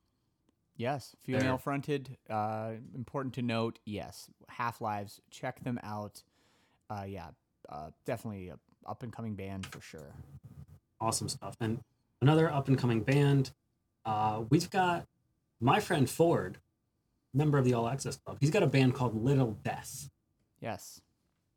Yes, 0.76 1.14
female 1.24 1.58
fronted. 1.58 2.16
Uh, 2.28 2.72
important 2.94 3.34
to 3.34 3.42
note. 3.42 3.78
Yes, 3.84 4.28
Half 4.48 4.80
Lives. 4.80 5.20
Check 5.30 5.62
them 5.62 5.78
out. 5.82 6.22
Uh, 6.90 7.04
yeah, 7.06 7.28
uh, 7.68 7.90
definitely 8.04 8.48
a 8.48 8.58
up 8.86 9.02
and 9.02 9.12
coming 9.12 9.34
band 9.34 9.66
for 9.66 9.80
sure. 9.80 10.14
awesome 11.00 11.28
stuff. 11.28 11.56
And 11.60 11.80
another 12.20 12.52
up 12.52 12.68
and 12.68 12.76
coming 12.78 13.00
band, 13.02 13.52
uh, 14.04 14.42
we've 14.50 14.68
got 14.70 15.06
my 15.60 15.80
friend 15.80 16.08
Ford, 16.10 16.58
member 17.32 17.56
of 17.58 17.64
the 17.64 17.72
All 17.74 17.88
Access 17.88 18.16
Club. 18.16 18.38
He's 18.40 18.50
got 18.50 18.62
a 18.62 18.66
band 18.66 18.94
called 18.94 19.14
Little 19.24 19.56
Death. 19.62 20.10
Yes. 20.60 21.00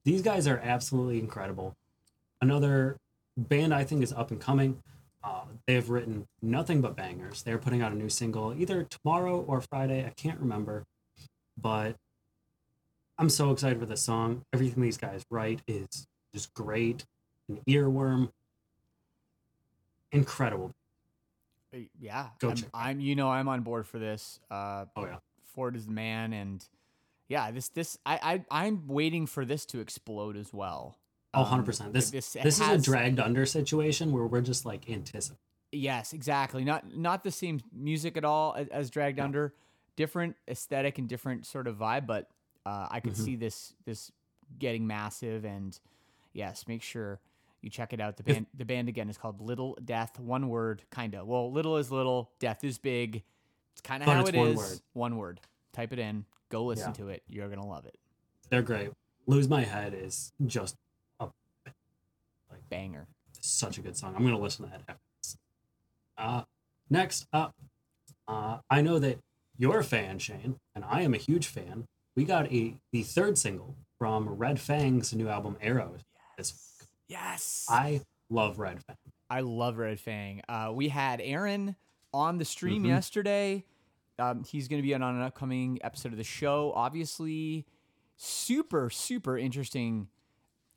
These 0.05 0.22
guys 0.22 0.47
are 0.47 0.59
absolutely 0.63 1.20
incredible. 1.20 1.76
Another 2.41 2.97
band 3.36 3.74
I 3.74 3.84
think 3.84 4.03
is 4.03 4.13
up 4.13 4.32
and 4.32 4.39
coming. 4.39 4.82
Uh, 5.28 5.41
they 5.65 5.73
have 5.73 5.89
written 5.89 6.25
nothing 6.41 6.80
but 6.80 6.95
bangers. 6.95 7.43
They're 7.43 7.57
putting 7.57 7.82
out 7.82 7.91
a 7.91 7.95
new 7.95 8.07
single 8.07 8.53
either 8.57 8.84
tomorrow 8.84 9.41
or 9.41 9.59
Friday. 9.59 10.05
I 10.05 10.09
can't 10.11 10.39
remember, 10.39 10.86
but 11.61 11.95
I'm 13.17 13.30
so 13.30 13.51
excited 13.51 13.80
for 13.80 13.86
this 13.86 14.01
song. 14.01 14.43
Everything 14.53 14.82
these 14.82 14.97
guys 14.97 15.25
write 15.30 15.61
is 15.67 16.07
just 16.34 16.53
great. 16.53 17.05
An 17.49 17.59
earworm. 17.67 18.30
Incredible. 20.11 20.71
Uh, 21.73 21.80
Yeah. 21.99 22.28
Go 22.39 22.51
I'm, 22.51 22.55
check. 22.55 22.69
I'm. 22.73 22.99
You 23.01 23.15
know, 23.15 23.30
I'm 23.30 23.49
on 23.49 23.61
board 23.61 23.86
for 23.86 23.99
this. 23.99 24.39
Uh, 24.49 24.86
Oh 24.95 25.05
yeah. 25.05 25.17
Ford 25.43 25.75
is 25.75 25.88
the 25.88 25.91
man, 25.91 26.32
and 26.34 26.63
yeah, 27.28 27.51
this 27.51 27.67
this 27.69 27.97
I 28.05 28.19
I 28.21 28.61
I'm 28.65 28.88
waiting 28.88 29.25
for 29.25 29.43
this 29.43 29.65
to 29.67 29.80
explode 29.80 30.38
as 30.38 30.53
well. 30.53 30.95
Oh, 31.34 31.43
Um, 31.43 31.63
100%. 31.65 31.91
This 31.93 32.09
this 32.11 32.34
this, 32.34 32.59
is 32.59 32.67
a 32.69 32.78
dragged 32.78 33.19
under 33.19 33.45
situation 33.45 34.11
where 34.11 34.25
we're 34.25 34.41
just 34.41 34.65
like 34.65 34.89
anticipating. 34.89 35.38
Yes, 35.71 36.13
exactly. 36.13 36.63
Not 36.63 36.95
not 36.95 37.23
the 37.23 37.32
same 37.32 37.59
music 37.73 38.15
at 38.17 38.23
all 38.25 38.55
as, 38.55 38.67
as 38.69 38.89
Dragged 38.89 39.17
No. 39.17 39.25
Under. 39.25 39.53
Different 39.97 40.36
aesthetic 40.47 40.97
and 40.99 41.09
different 41.09 41.45
sort 41.45 41.67
of 41.67 41.75
vibe, 41.78 42.05
but 42.05 42.30
uh, 42.65 42.88
I 42.89 42.99
could 43.01 43.13
Mhm. 43.13 43.25
see 43.25 43.36
this 43.36 43.73
this 43.86 44.11
getting 44.59 44.88
massive. 44.88 45.43
And 45.43 45.78
yes, 46.34 46.67
make 46.67 46.82
sure 46.82 47.19
you 47.61 47.69
check 47.69 47.91
it 47.93 47.99
out. 47.99 48.15
The 48.15 48.23
band 48.23 48.45
the 48.53 48.63
band 48.65 48.88
again 48.89 49.09
is 49.09 49.17
called 49.17 49.41
Little 49.41 49.78
Death. 49.84 50.19
One 50.19 50.47
word, 50.49 50.84
kinda. 50.95 51.25
Well, 51.25 51.51
little 51.51 51.75
is 51.78 51.91
little, 51.91 52.32
death 52.39 52.63
is 52.63 52.78
big. 52.78 53.23
It's 53.73 53.82
kind 53.82 54.01
of 54.01 54.07
how 54.09 54.25
it 54.25 54.36
one 54.36 54.47
is. 54.49 54.57
word. 54.57 54.80
One 54.93 55.17
word. 55.17 55.41
Type 55.73 55.91
it 55.91 55.99
in. 55.99 56.25
Go 56.49 56.63
listen 56.65 56.89
Yeah. 56.89 56.93
to 57.05 57.09
it. 57.09 57.23
You're 57.28 57.49
gonna 57.49 57.65
love 57.67 57.86
it. 57.86 57.97
They're 58.49 58.61
great. 58.61 58.91
Lose 59.25 59.49
My 59.49 59.63
Head 59.65 59.93
is 59.93 60.32
just 60.45 60.78
Banger. 62.70 63.07
such 63.39 63.78
a 63.78 63.82
good 63.82 63.95
song. 63.95 64.13
I'm 64.15 64.24
going 64.24 64.36
to 64.36 64.41
listen 64.41 64.65
to 64.65 64.72
that 64.72 64.82
after 64.88 65.01
this. 65.22 65.38
Uh, 66.18 66.41
next 66.89 67.28
up, 67.32 67.53
uh, 68.28 68.57
I 68.70 68.82
know 68.82 68.99
that 68.99 69.20
you're 69.57 69.80
a 69.80 69.84
fan, 69.84 70.20
Shane, 70.20 70.57
and 70.76 70.84
I 70.84 71.01
am 71.01 71.13
a 71.13 71.18
huge 71.18 71.47
fan. 71.47 71.86
We 72.15 72.24
got 72.26 72.51
a 72.51 72.76
the 72.91 73.03
third 73.03 73.38
single 73.38 73.76
from 73.99 74.28
Red 74.30 74.59
Fang's 74.59 75.13
new 75.13 75.30
album 75.30 75.55
Arrows. 75.61 76.01
Yes. 76.38 76.78
Yes. 77.07 77.65
I 77.70 78.01
love 78.30 78.59
Red 78.59 78.84
Fang. 78.84 78.97
I 79.30 79.41
love 79.41 79.78
Red 79.78 79.99
Fang. 79.99 80.41
Uh, 80.49 80.72
we 80.74 80.89
had 80.89 81.22
Aaron 81.22 81.76
on 82.13 82.38
the 82.38 82.45
stream 82.45 82.84
Mhm. 82.84 82.88
yesterday. 82.88 83.63
Um, 84.20 84.43
he's 84.43 84.68
going 84.68 84.82
to 84.82 84.86
be 84.88 84.93
on 84.95 85.03
an 85.03 85.22
upcoming 85.22 85.78
episode 85.84 86.11
of 86.11 86.18
the 86.18 86.24
show. 86.24 86.74
Obviously, 86.76 87.65
super 88.18 88.89
super 88.89 89.38
interesting 89.38 90.07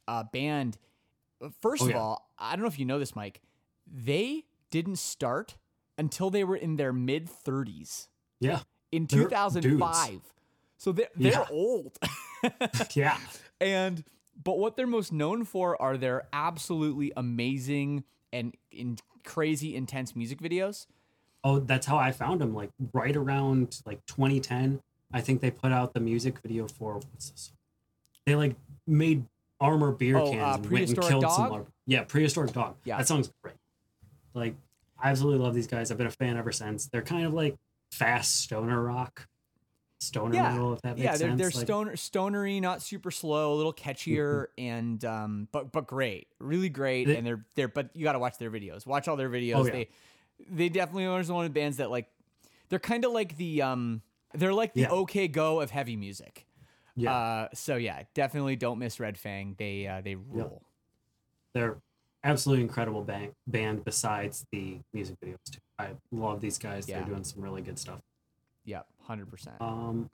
uh, 0.08 0.24
band. 0.24 0.76
First 1.60 1.82
Oh, 1.82 1.86
of 1.86 1.90
yeah. 1.92 1.98
all, 1.98 2.30
I 2.38 2.52
don't 2.56 2.62
know 2.62 2.68
if 2.68 2.78
you 2.78 2.84
know 2.84 2.98
this, 2.98 3.16
Mike. 3.16 3.40
They 3.86 4.44
didn't 4.70 4.96
start 4.98 5.56
until 5.98 6.30
they 6.30 6.44
were 6.44 6.56
in 6.56 6.76
their 6.76 6.92
mid 6.92 7.28
thirties 7.28 8.08
Yeah, 8.40 8.60
in 8.92 9.06
They're 9.06 9.24
2005. 9.24 10.20
So 10.76 10.92
they're 10.92 11.08
they're 11.16 11.32
Yeah. 11.32 11.46
old. 11.50 11.98
yeah. 12.94 13.18
and 13.60 14.04
but 14.42 14.58
what 14.58 14.76
they're 14.76 14.86
most 14.86 15.12
known 15.12 15.44
for 15.44 15.80
are 15.80 15.96
their 15.96 16.26
absolutely 16.32 17.12
amazing 17.16 18.04
and 18.32 18.54
in 18.70 18.96
crazy 19.24 19.74
intense 19.76 20.16
music 20.16 20.40
videos. 20.40 20.86
Oh, 21.44 21.58
that's 21.58 21.86
how 21.86 21.96
I 21.98 22.12
found 22.12 22.40
them. 22.40 22.54
Like 22.54 22.70
right 22.92 23.16
around 23.16 23.80
like 23.86 24.04
2010, 24.06 24.80
I 25.12 25.20
think 25.20 25.40
they 25.40 25.50
put 25.50 25.72
out 25.72 25.92
the 25.94 26.00
music 26.00 26.38
video 26.38 26.66
for 26.68 26.94
what's 26.94 27.30
this? 27.30 27.52
They 28.24 28.34
like 28.34 28.56
made 28.86 29.24
armor 29.60 29.92
beer 29.92 30.16
Oh, 30.18 30.30
cans 30.30 30.42
uh, 30.42 30.60
and 30.62 30.70
went 30.70 30.88
and 30.88 31.00
killed 31.02 31.30
some. 31.30 31.48
Dog? 31.50 31.66
Yeah, 31.86 32.04
prehistoric 32.04 32.52
dog. 32.52 32.76
Yeah. 32.84 32.96
that 32.98 33.06
song's 33.08 33.30
great. 33.42 33.56
Like, 34.34 34.54
I 35.02 35.10
absolutely 35.10 35.44
love 35.44 35.54
these 35.54 35.66
guys. 35.66 35.90
I've 35.90 35.98
been 35.98 36.06
a 36.06 36.10
fan 36.10 36.36
ever 36.36 36.52
since. 36.52 36.86
They're 36.86 37.02
kind 37.02 37.26
of 37.26 37.34
like 37.34 37.56
fast 37.92 38.42
stoner 38.42 38.80
rock, 38.82 39.26
stoner 40.00 40.34
Yeah. 40.34 40.52
metal. 40.52 40.72
If 40.74 40.82
that 40.82 40.96
makes 40.98 41.02
sense. 41.02 41.04
yeah, 41.04 41.16
they're 41.16 41.28
sense. 41.30 41.38
they're 41.40 41.60
Like, 41.60 41.66
stoner 41.66 41.96
stonery, 41.96 42.60
not 42.60 42.82
super 42.82 43.10
slow, 43.10 43.52
a 43.52 43.56
little 43.56 43.72
catchier, 43.72 44.46
and 44.56 45.04
um, 45.04 45.48
but 45.52 45.72
but 45.72 45.86
great, 45.86 46.28
really 46.38 46.68
great. 46.68 47.06
They- 47.06 47.16
and 47.16 47.26
they're 47.26 47.44
they're 47.56 47.68
but 47.68 47.90
you 47.94 48.04
got 48.04 48.12
to 48.12 48.18
watch 48.18 48.38
their 48.38 48.50
videos. 48.50 48.86
Watch 48.86 49.08
all 49.08 49.16
their 49.16 49.30
videos. 49.30 49.56
Oh, 49.56 49.66
yeah. 49.66 49.72
They 49.72 49.88
they 50.50 50.68
definitely 50.68 51.04
are 51.06 51.22
one 51.24 51.44
of 51.44 51.52
the 51.52 51.58
bands 51.60 51.78
that 51.78 51.90
like 51.90 52.06
they're 52.68 52.78
kind 52.78 53.04
of 53.04 53.12
like 53.12 53.36
the 53.36 53.62
um 53.62 54.00
they're 54.34 54.54
like 54.54 54.74
the 54.74 54.82
Yeah. 54.82 54.90
OK 54.90 55.28
Go 55.28 55.60
of 55.60 55.70
heavy 55.70 55.96
music. 55.96 56.46
Yeah. 57.00 57.14
Uh, 57.14 57.48
so 57.54 57.76
yeah, 57.76 58.02
definitely 58.14 58.56
don't 58.56 58.78
miss 58.78 59.00
Red 59.00 59.18
Fang. 59.18 59.54
They 59.58 59.86
uh, 59.86 60.00
they 60.02 60.14
rule. 60.14 60.62
they're 61.54 61.76
absolutely 62.22 62.62
incredible 62.62 63.02
band, 63.02 63.32
band 63.46 63.84
besides 63.84 64.44
the 64.52 64.78
music 64.92 65.16
videos 65.24 65.36
too. 65.50 65.58
I 65.78 65.90
love 66.12 66.40
these 66.40 66.58
guys. 66.58 66.88
Yeah. 66.88 66.98
They're 66.98 67.08
doing 67.08 67.24
some 67.24 67.42
really 67.42 67.62
good 67.62 67.78
stuff. 67.78 68.00
Yep, 68.64 68.86
hundred 69.02 69.30
percent. 69.30 69.56
Um, 69.60 70.10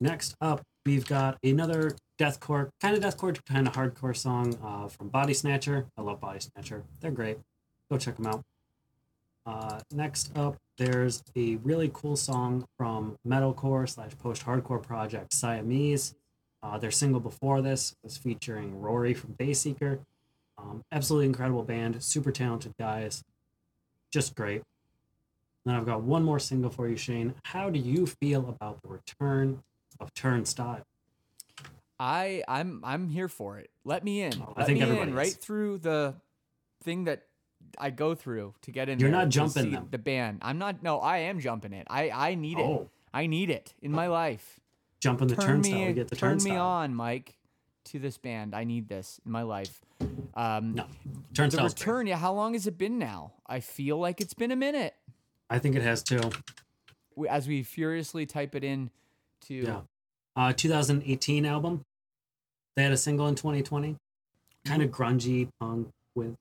next 0.00 0.34
up, 0.40 0.62
we've 0.84 1.06
got 1.06 1.38
another 1.42 1.96
deathcore, 2.18 2.68
kind 2.80 2.96
of 2.96 3.02
deathcore, 3.02 3.38
kind 3.46 3.66
of 3.66 3.72
hardcore 3.72 4.16
song 4.16 4.56
uh, 4.62 4.88
from 4.88 5.10
Bodysnatcher. 5.10 5.86
I 5.96 6.02
love 6.02 6.20
Bodysnatcher. 6.20 6.82
They're 7.00 7.10
great. 7.10 7.38
Go 7.90 7.96
check 7.96 8.16
them 8.16 8.26
out. 8.26 8.44
Uh, 9.46 9.78
next 9.92 10.36
up, 10.36 10.56
there's 10.76 11.22
a 11.36 11.56
really 11.56 11.90
cool 11.94 12.16
song 12.16 12.66
from 12.76 13.16
metalcore 13.26 13.88
slash 13.88 14.10
post 14.18 14.44
hardcore 14.44 14.82
project 14.82 15.32
Siamese. 15.32 16.14
Uh, 16.66 16.76
their 16.78 16.90
single 16.90 17.20
before 17.20 17.62
this 17.62 17.94
was 18.02 18.16
featuring 18.16 18.80
Rory 18.80 19.14
from 19.14 19.34
Dayseeker. 19.34 20.00
Um, 20.58 20.82
absolutely 20.90 21.26
incredible 21.26 21.62
band, 21.62 22.02
super 22.02 22.32
talented 22.32 22.74
guys, 22.76 23.22
just 24.10 24.34
great. 24.34 24.62
Then 25.64 25.76
I've 25.76 25.86
got 25.86 26.02
one 26.02 26.24
more 26.24 26.40
single 26.40 26.70
for 26.70 26.88
you, 26.88 26.96
Shane. 26.96 27.34
How 27.44 27.70
do 27.70 27.78
you 27.78 28.06
feel 28.06 28.48
about 28.48 28.82
the 28.82 28.88
return 28.88 29.62
of 30.00 30.12
Turnstile? 30.14 30.84
I 32.00 32.42
I'm 32.48 32.80
I'm 32.82 33.10
here 33.10 33.28
for 33.28 33.58
it. 33.58 33.70
Let 33.84 34.02
me 34.02 34.22
in. 34.22 34.32
Oh, 34.40 34.52
I 34.56 34.60
Let 34.60 34.66
think 34.66 34.82
everybody 34.82 35.10
in 35.10 35.16
right 35.16 35.32
through 35.32 35.78
the 35.78 36.14
thing 36.82 37.04
that 37.04 37.26
I 37.78 37.90
go 37.90 38.14
through 38.14 38.54
to 38.62 38.72
get 38.72 38.88
in. 38.88 38.98
You're 38.98 39.10
not 39.10 39.28
jumping 39.28 39.70
them. 39.70 39.88
The 39.90 39.98
band. 39.98 40.40
I'm 40.42 40.58
not. 40.58 40.82
No, 40.82 40.98
I 40.98 41.18
am 41.18 41.38
jumping 41.38 41.72
it. 41.72 41.86
I 41.88 42.10
I 42.10 42.34
need 42.34 42.58
it. 42.58 42.66
Oh. 42.66 42.90
I 43.14 43.26
need 43.26 43.50
it 43.50 43.72
in 43.80 43.92
my 43.92 44.08
life. 44.08 44.60
Jumping 45.00 45.28
the 45.28 45.36
turn 45.36 45.46
turnstile 45.62 45.78
me 45.78 45.84
to 45.86 45.92
get 45.92 46.08
the 46.08 46.16
turn 46.16 46.30
turnstile. 46.32 46.52
me 46.52 46.58
on, 46.58 46.94
Mike, 46.94 47.36
to 47.86 47.98
this 47.98 48.18
band. 48.18 48.54
I 48.54 48.64
need 48.64 48.88
this 48.88 49.20
in 49.24 49.32
my 49.32 49.42
life. 49.42 49.80
Um, 50.34 50.74
No, 50.74 50.86
the 51.04 51.34
turnstile's 51.34 51.74
great. 51.74 51.80
return. 51.86 52.06
Yeah, 52.06 52.16
how 52.18 52.32
long 52.32 52.52
has 52.54 52.66
it 52.66 52.76
been 52.78 52.98
now? 52.98 53.32
I 53.46 53.60
feel 53.60 53.98
like 53.98 54.20
it's 54.20 54.34
been 54.34 54.50
a 54.50 54.56
minute. 54.56 54.94
I 55.48 55.58
think 55.58 55.76
it 55.76 55.82
has 55.82 56.02
too. 56.02 56.20
As 57.30 57.46
we 57.48 57.62
furiously 57.62 58.26
type 58.26 58.54
it 58.54 58.64
in 58.64 58.90
to 59.42 59.54
Yeah. 59.54 59.80
Uh, 60.34 60.52
2018 60.52 61.46
album. 61.46 61.82
They 62.74 62.82
had 62.82 62.92
a 62.92 62.96
single 62.98 63.26
in 63.28 63.34
2020. 63.36 63.96
Kind 64.66 64.82
of 64.82 64.90
grungy 64.90 65.48
punk 65.60 65.88
with. 66.14 66.34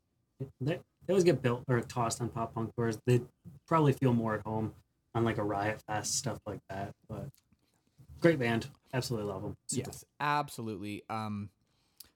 They, 0.60 0.80
they 1.06 1.14
always 1.14 1.24
get 1.24 1.42
built 1.42 1.64
or 1.70 1.80
tossed 1.80 2.20
on 2.22 2.28
pop 2.30 2.54
punk 2.56 2.76
tours. 2.76 2.98
They 3.06 3.22
probably 3.68 3.94
feel 3.94 4.12
more 4.14 4.34
at 4.36 4.42
home 4.46 4.74
on 5.14 5.24
like 5.24 5.38
a 5.38 5.44
Riot 5.44 5.82
Fest 5.88 6.18
stuff 6.18 6.40
like 6.46 6.60
that. 6.70 6.92
But 7.08 7.30
great 8.20 8.40
band. 8.40 8.68
Absolutely 8.94 9.32
love 9.32 9.42
them. 9.44 9.58
Yes, 9.70 10.06
absolutely. 10.20 11.04
Um, 11.10 11.50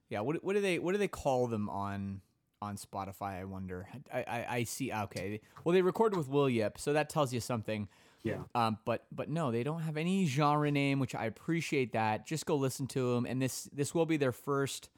yeah. 0.09 0.21
What 0.21 0.43
what 0.43 0.53
do 0.53 0.61
they 0.61 0.79
what 0.79 0.93
do 0.93 0.97
they 0.97 1.07
call 1.07 1.47
them 1.47 1.69
on 1.69 2.21
on 2.61 2.77
Spotify? 2.77 3.39
I 3.39 3.43
wonder. 3.43 3.87
I 4.13 4.19
I, 4.19 4.45
I 4.49 4.63
see. 4.63 4.91
Okay. 4.91 5.41
Well, 5.63 5.73
they 5.73 5.81
recorded 5.81 6.17
with 6.17 6.29
Will 6.29 6.49
Yip, 6.49 6.77
so 6.79 6.93
that 6.93 7.09
tells 7.09 7.33
you 7.33 7.39
something. 7.39 7.87
Yeah. 8.23 8.39
Um, 8.53 8.77
but 8.85 9.05
but 9.11 9.29
no, 9.29 9.51
they 9.51 9.63
don't 9.63 9.81
have 9.81 9.97
any 9.97 10.25
genre 10.25 10.71
name, 10.71 10.99
which 10.99 11.15
I 11.15 11.25
appreciate. 11.25 11.93
That 11.93 12.25
just 12.25 12.45
go 12.45 12.55
listen 12.55 12.87
to 12.87 13.15
them, 13.15 13.25
and 13.25 13.41
this 13.41 13.69
this 13.73 13.93
will 13.93 14.05
be 14.05 14.17
their 14.17 14.31
first 14.31 14.89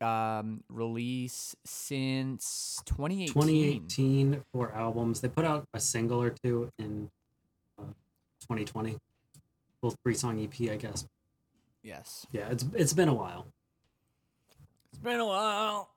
um 0.00 0.64
release 0.68 1.54
since 1.64 2.82
2018. 2.86 3.28
2018 3.28 4.44
for 4.52 4.72
albums. 4.72 5.20
They 5.20 5.28
put 5.28 5.44
out 5.44 5.64
a 5.74 5.80
single 5.80 6.20
or 6.20 6.30
two 6.30 6.70
in 6.78 7.10
uh, 7.78 7.84
2020. 8.40 8.98
Little 9.82 9.98
three 10.02 10.14
song 10.14 10.40
EP, 10.42 10.70
I 10.70 10.76
guess. 10.76 11.06
Yes, 11.82 12.26
Yeah, 12.30 12.48
it's 12.50 12.64
it's 12.74 12.92
been 12.92 13.08
a 13.08 13.14
while. 13.14 13.46
it's 14.92 15.00
been 15.02 15.18
a 15.18 15.26
while. 15.26 15.90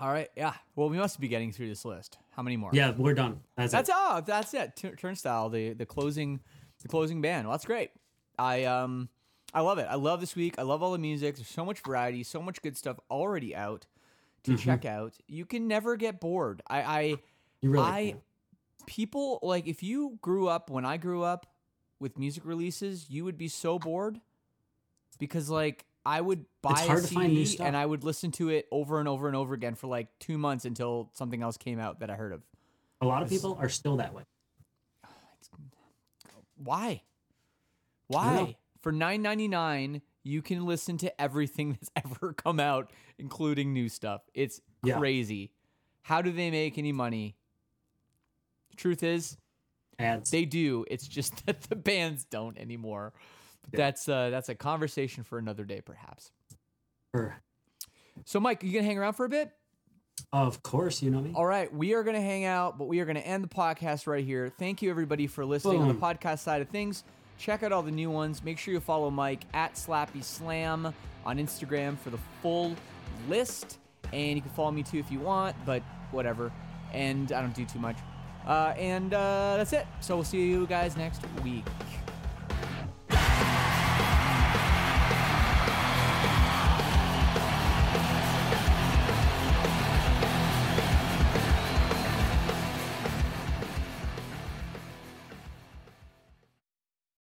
All 0.00 0.08
right, 0.12 0.28
yeah. 0.36 0.54
Well, 0.76 0.88
we 0.88 0.96
must 0.96 1.20
be 1.20 1.28
getting 1.28 1.52
through 1.52 1.68
this 1.68 1.84
list. 1.84 2.18
How 2.30 2.42
many 2.42 2.56
more? 2.56 2.70
Yeah, 2.72 2.92
we're 2.96 3.14
done. 3.14 3.40
That's, 3.56 3.72
That's 3.72 3.88
it. 3.88 3.94
all. 3.96 4.22
That's 4.22 4.54
it. 4.54 4.76
Tur- 4.76 4.94
Turnstile, 4.96 5.50
the 5.50 5.72
the 5.74 5.84
closing, 5.84 6.40
the 6.82 6.88
closing 6.88 7.20
band. 7.20 7.46
Well, 7.48 7.54
that's 7.54 7.64
great. 7.66 7.90
I 8.38 8.64
um, 8.64 9.08
I 9.52 9.60
love 9.60 9.78
it. 9.78 9.86
I 9.90 9.96
love 9.96 10.20
this 10.20 10.36
week. 10.36 10.54
I 10.58 10.62
love 10.62 10.82
all 10.82 10.92
the 10.92 10.98
music. 10.98 11.36
There's 11.36 11.48
so 11.48 11.64
much 11.64 11.80
variety, 11.80 12.22
so 12.22 12.40
much 12.40 12.62
good 12.62 12.76
stuff 12.76 12.98
already 13.10 13.54
out 13.56 13.86
to 14.44 14.52
Mm-hmm. 14.52 14.60
check 14.64 14.84
out. 14.84 15.14
You 15.26 15.44
can 15.44 15.66
never 15.66 15.96
get 15.96 16.20
bored. 16.20 16.62
I, 16.68 16.80
I, 16.82 17.00
You 17.60 17.70
really 17.70 17.84
I. 17.84 18.14
people 18.88 19.38
like 19.42 19.66
if 19.66 19.82
you 19.82 20.18
grew 20.22 20.48
up 20.48 20.70
when 20.70 20.84
I 20.84 20.96
grew 20.96 21.22
up 21.22 21.46
with 22.00 22.18
music 22.18 22.44
releases, 22.44 23.10
you 23.10 23.24
would 23.24 23.36
be 23.36 23.48
so 23.48 23.78
bored 23.78 24.20
because 25.18 25.50
like 25.50 25.84
I 26.06 26.20
would 26.20 26.46
buy 26.62 26.82
a 26.82 26.86
hard 26.86 27.02
to 27.04 27.08
find 27.12 27.34
new 27.34 27.44
CD 27.44 27.56
stuff. 27.56 27.66
and 27.66 27.76
I 27.76 27.84
would 27.84 28.02
listen 28.02 28.30
to 28.32 28.48
it 28.48 28.66
over 28.72 28.98
and 28.98 29.06
over 29.08 29.26
and 29.26 29.36
over 29.36 29.52
again 29.54 29.74
for 29.74 29.88
like 29.88 30.08
two 30.18 30.38
months 30.38 30.64
until 30.64 31.10
something 31.12 31.42
else 31.42 31.56
came 31.58 31.78
out 31.78 32.00
that 32.00 32.08
I 32.10 32.14
heard 32.14 32.32
of. 32.32 32.42
A 33.00 33.06
lot 33.06 33.22
of 33.22 33.28
people 33.28 33.56
are 33.60 33.68
still 33.68 33.96
that 33.98 34.14
way. 34.14 34.22
Why? 36.56 37.02
Why? 38.06 38.56
For 38.80 38.90
nine 38.92 39.22
ninety 39.22 39.48
nine, 39.48 40.02
you 40.22 40.40
can 40.40 40.64
listen 40.64 40.96
to 40.98 41.20
everything 41.20 41.72
that's 41.80 41.90
ever 42.06 42.32
come 42.32 42.58
out, 42.60 42.90
including 43.18 43.72
new 43.72 43.88
stuff. 43.88 44.22
It's 44.34 44.60
Yeah. 44.82 44.96
crazy. 44.96 45.52
How 46.02 46.22
do 46.22 46.32
they 46.32 46.50
make 46.50 46.78
any 46.78 46.92
money? 46.92 47.36
Truth 48.78 49.02
is, 49.02 49.36
Ads. 49.98 50.30
they 50.30 50.44
do. 50.44 50.84
It's 50.90 51.06
just 51.06 51.44
that 51.46 51.62
the 51.62 51.76
bands 51.76 52.24
don't 52.24 52.56
anymore. 52.58 53.12
But 53.70 53.76
That's 53.76 54.08
uh, 54.08 54.30
that's 54.30 54.48
a 54.48 54.54
conversation 54.54 55.24
for 55.24 55.38
another 55.38 55.64
day, 55.64 55.82
perhaps. 55.84 56.30
Or- 57.12 57.36
So, 58.24 58.40
Mike, 58.40 58.62
you 58.62 58.72
gonna 58.72 58.84
hang 58.86 58.98
around 58.98 59.12
for 59.14 59.26
a 59.26 59.28
bit? 59.28 59.52
of 60.32 60.62
course, 60.62 61.00
you 61.00 61.10
know 61.10 61.20
me. 61.20 61.32
All 61.34 61.46
right, 61.46 61.72
we 61.72 61.94
are 61.94 62.02
going 62.02 62.16
to 62.16 62.20
hang 62.20 62.44
out, 62.44 62.76
but 62.76 62.86
we 62.88 62.98
are 63.00 63.04
going 63.06 63.16
to 63.16 63.26
end 63.26 63.42
the 63.44 63.48
podcast 63.48 64.06
right 64.06 64.24
here. 64.24 64.52
Thank 64.58 64.82
you, 64.82 64.90
everybody, 64.90 65.26
for 65.28 65.44
listening 65.44 65.80
on 65.80 65.88
the 65.88 65.94
podcast 65.94 66.40
side 66.40 66.60
of 66.60 66.68
things. 66.68 67.04
Check 67.38 67.62
out 67.62 67.70
all 67.72 67.82
the 67.82 67.92
new 67.92 68.10
ones. 68.10 68.42
Make 68.42 68.58
sure 68.58 68.74
you 68.74 68.80
follow 68.80 69.10
Mike 69.10 69.44
at 69.54 69.74
Slappy 69.74 70.22
Slam 70.22 70.92
on 71.24 71.38
Instagram 71.38 71.96
for 71.96 72.10
the 72.10 72.18
full 72.42 72.74
list. 73.28 73.78
And 74.12 74.34
you 74.34 74.42
can 74.42 74.50
follow 74.50 74.72
me 74.72 74.82
too 74.82 74.98
if 74.98 75.10
you 75.10 75.20
want, 75.20 75.54
but 75.64 75.82
whatever. 76.10 76.52
And 76.92 77.30
I 77.32 77.40
don't 77.40 77.54
do 77.54 77.64
too 77.64 77.78
much. 77.78 77.96
Uh, 78.46 78.74
and 78.78 79.12
uh, 79.12 79.56
that's 79.56 79.72
it. 79.72 79.86
So 80.00 80.16
we'll 80.16 80.24
see 80.24 80.46
you 80.46 80.66
guys 80.66 80.96
next 80.96 81.22
week. 81.44 81.64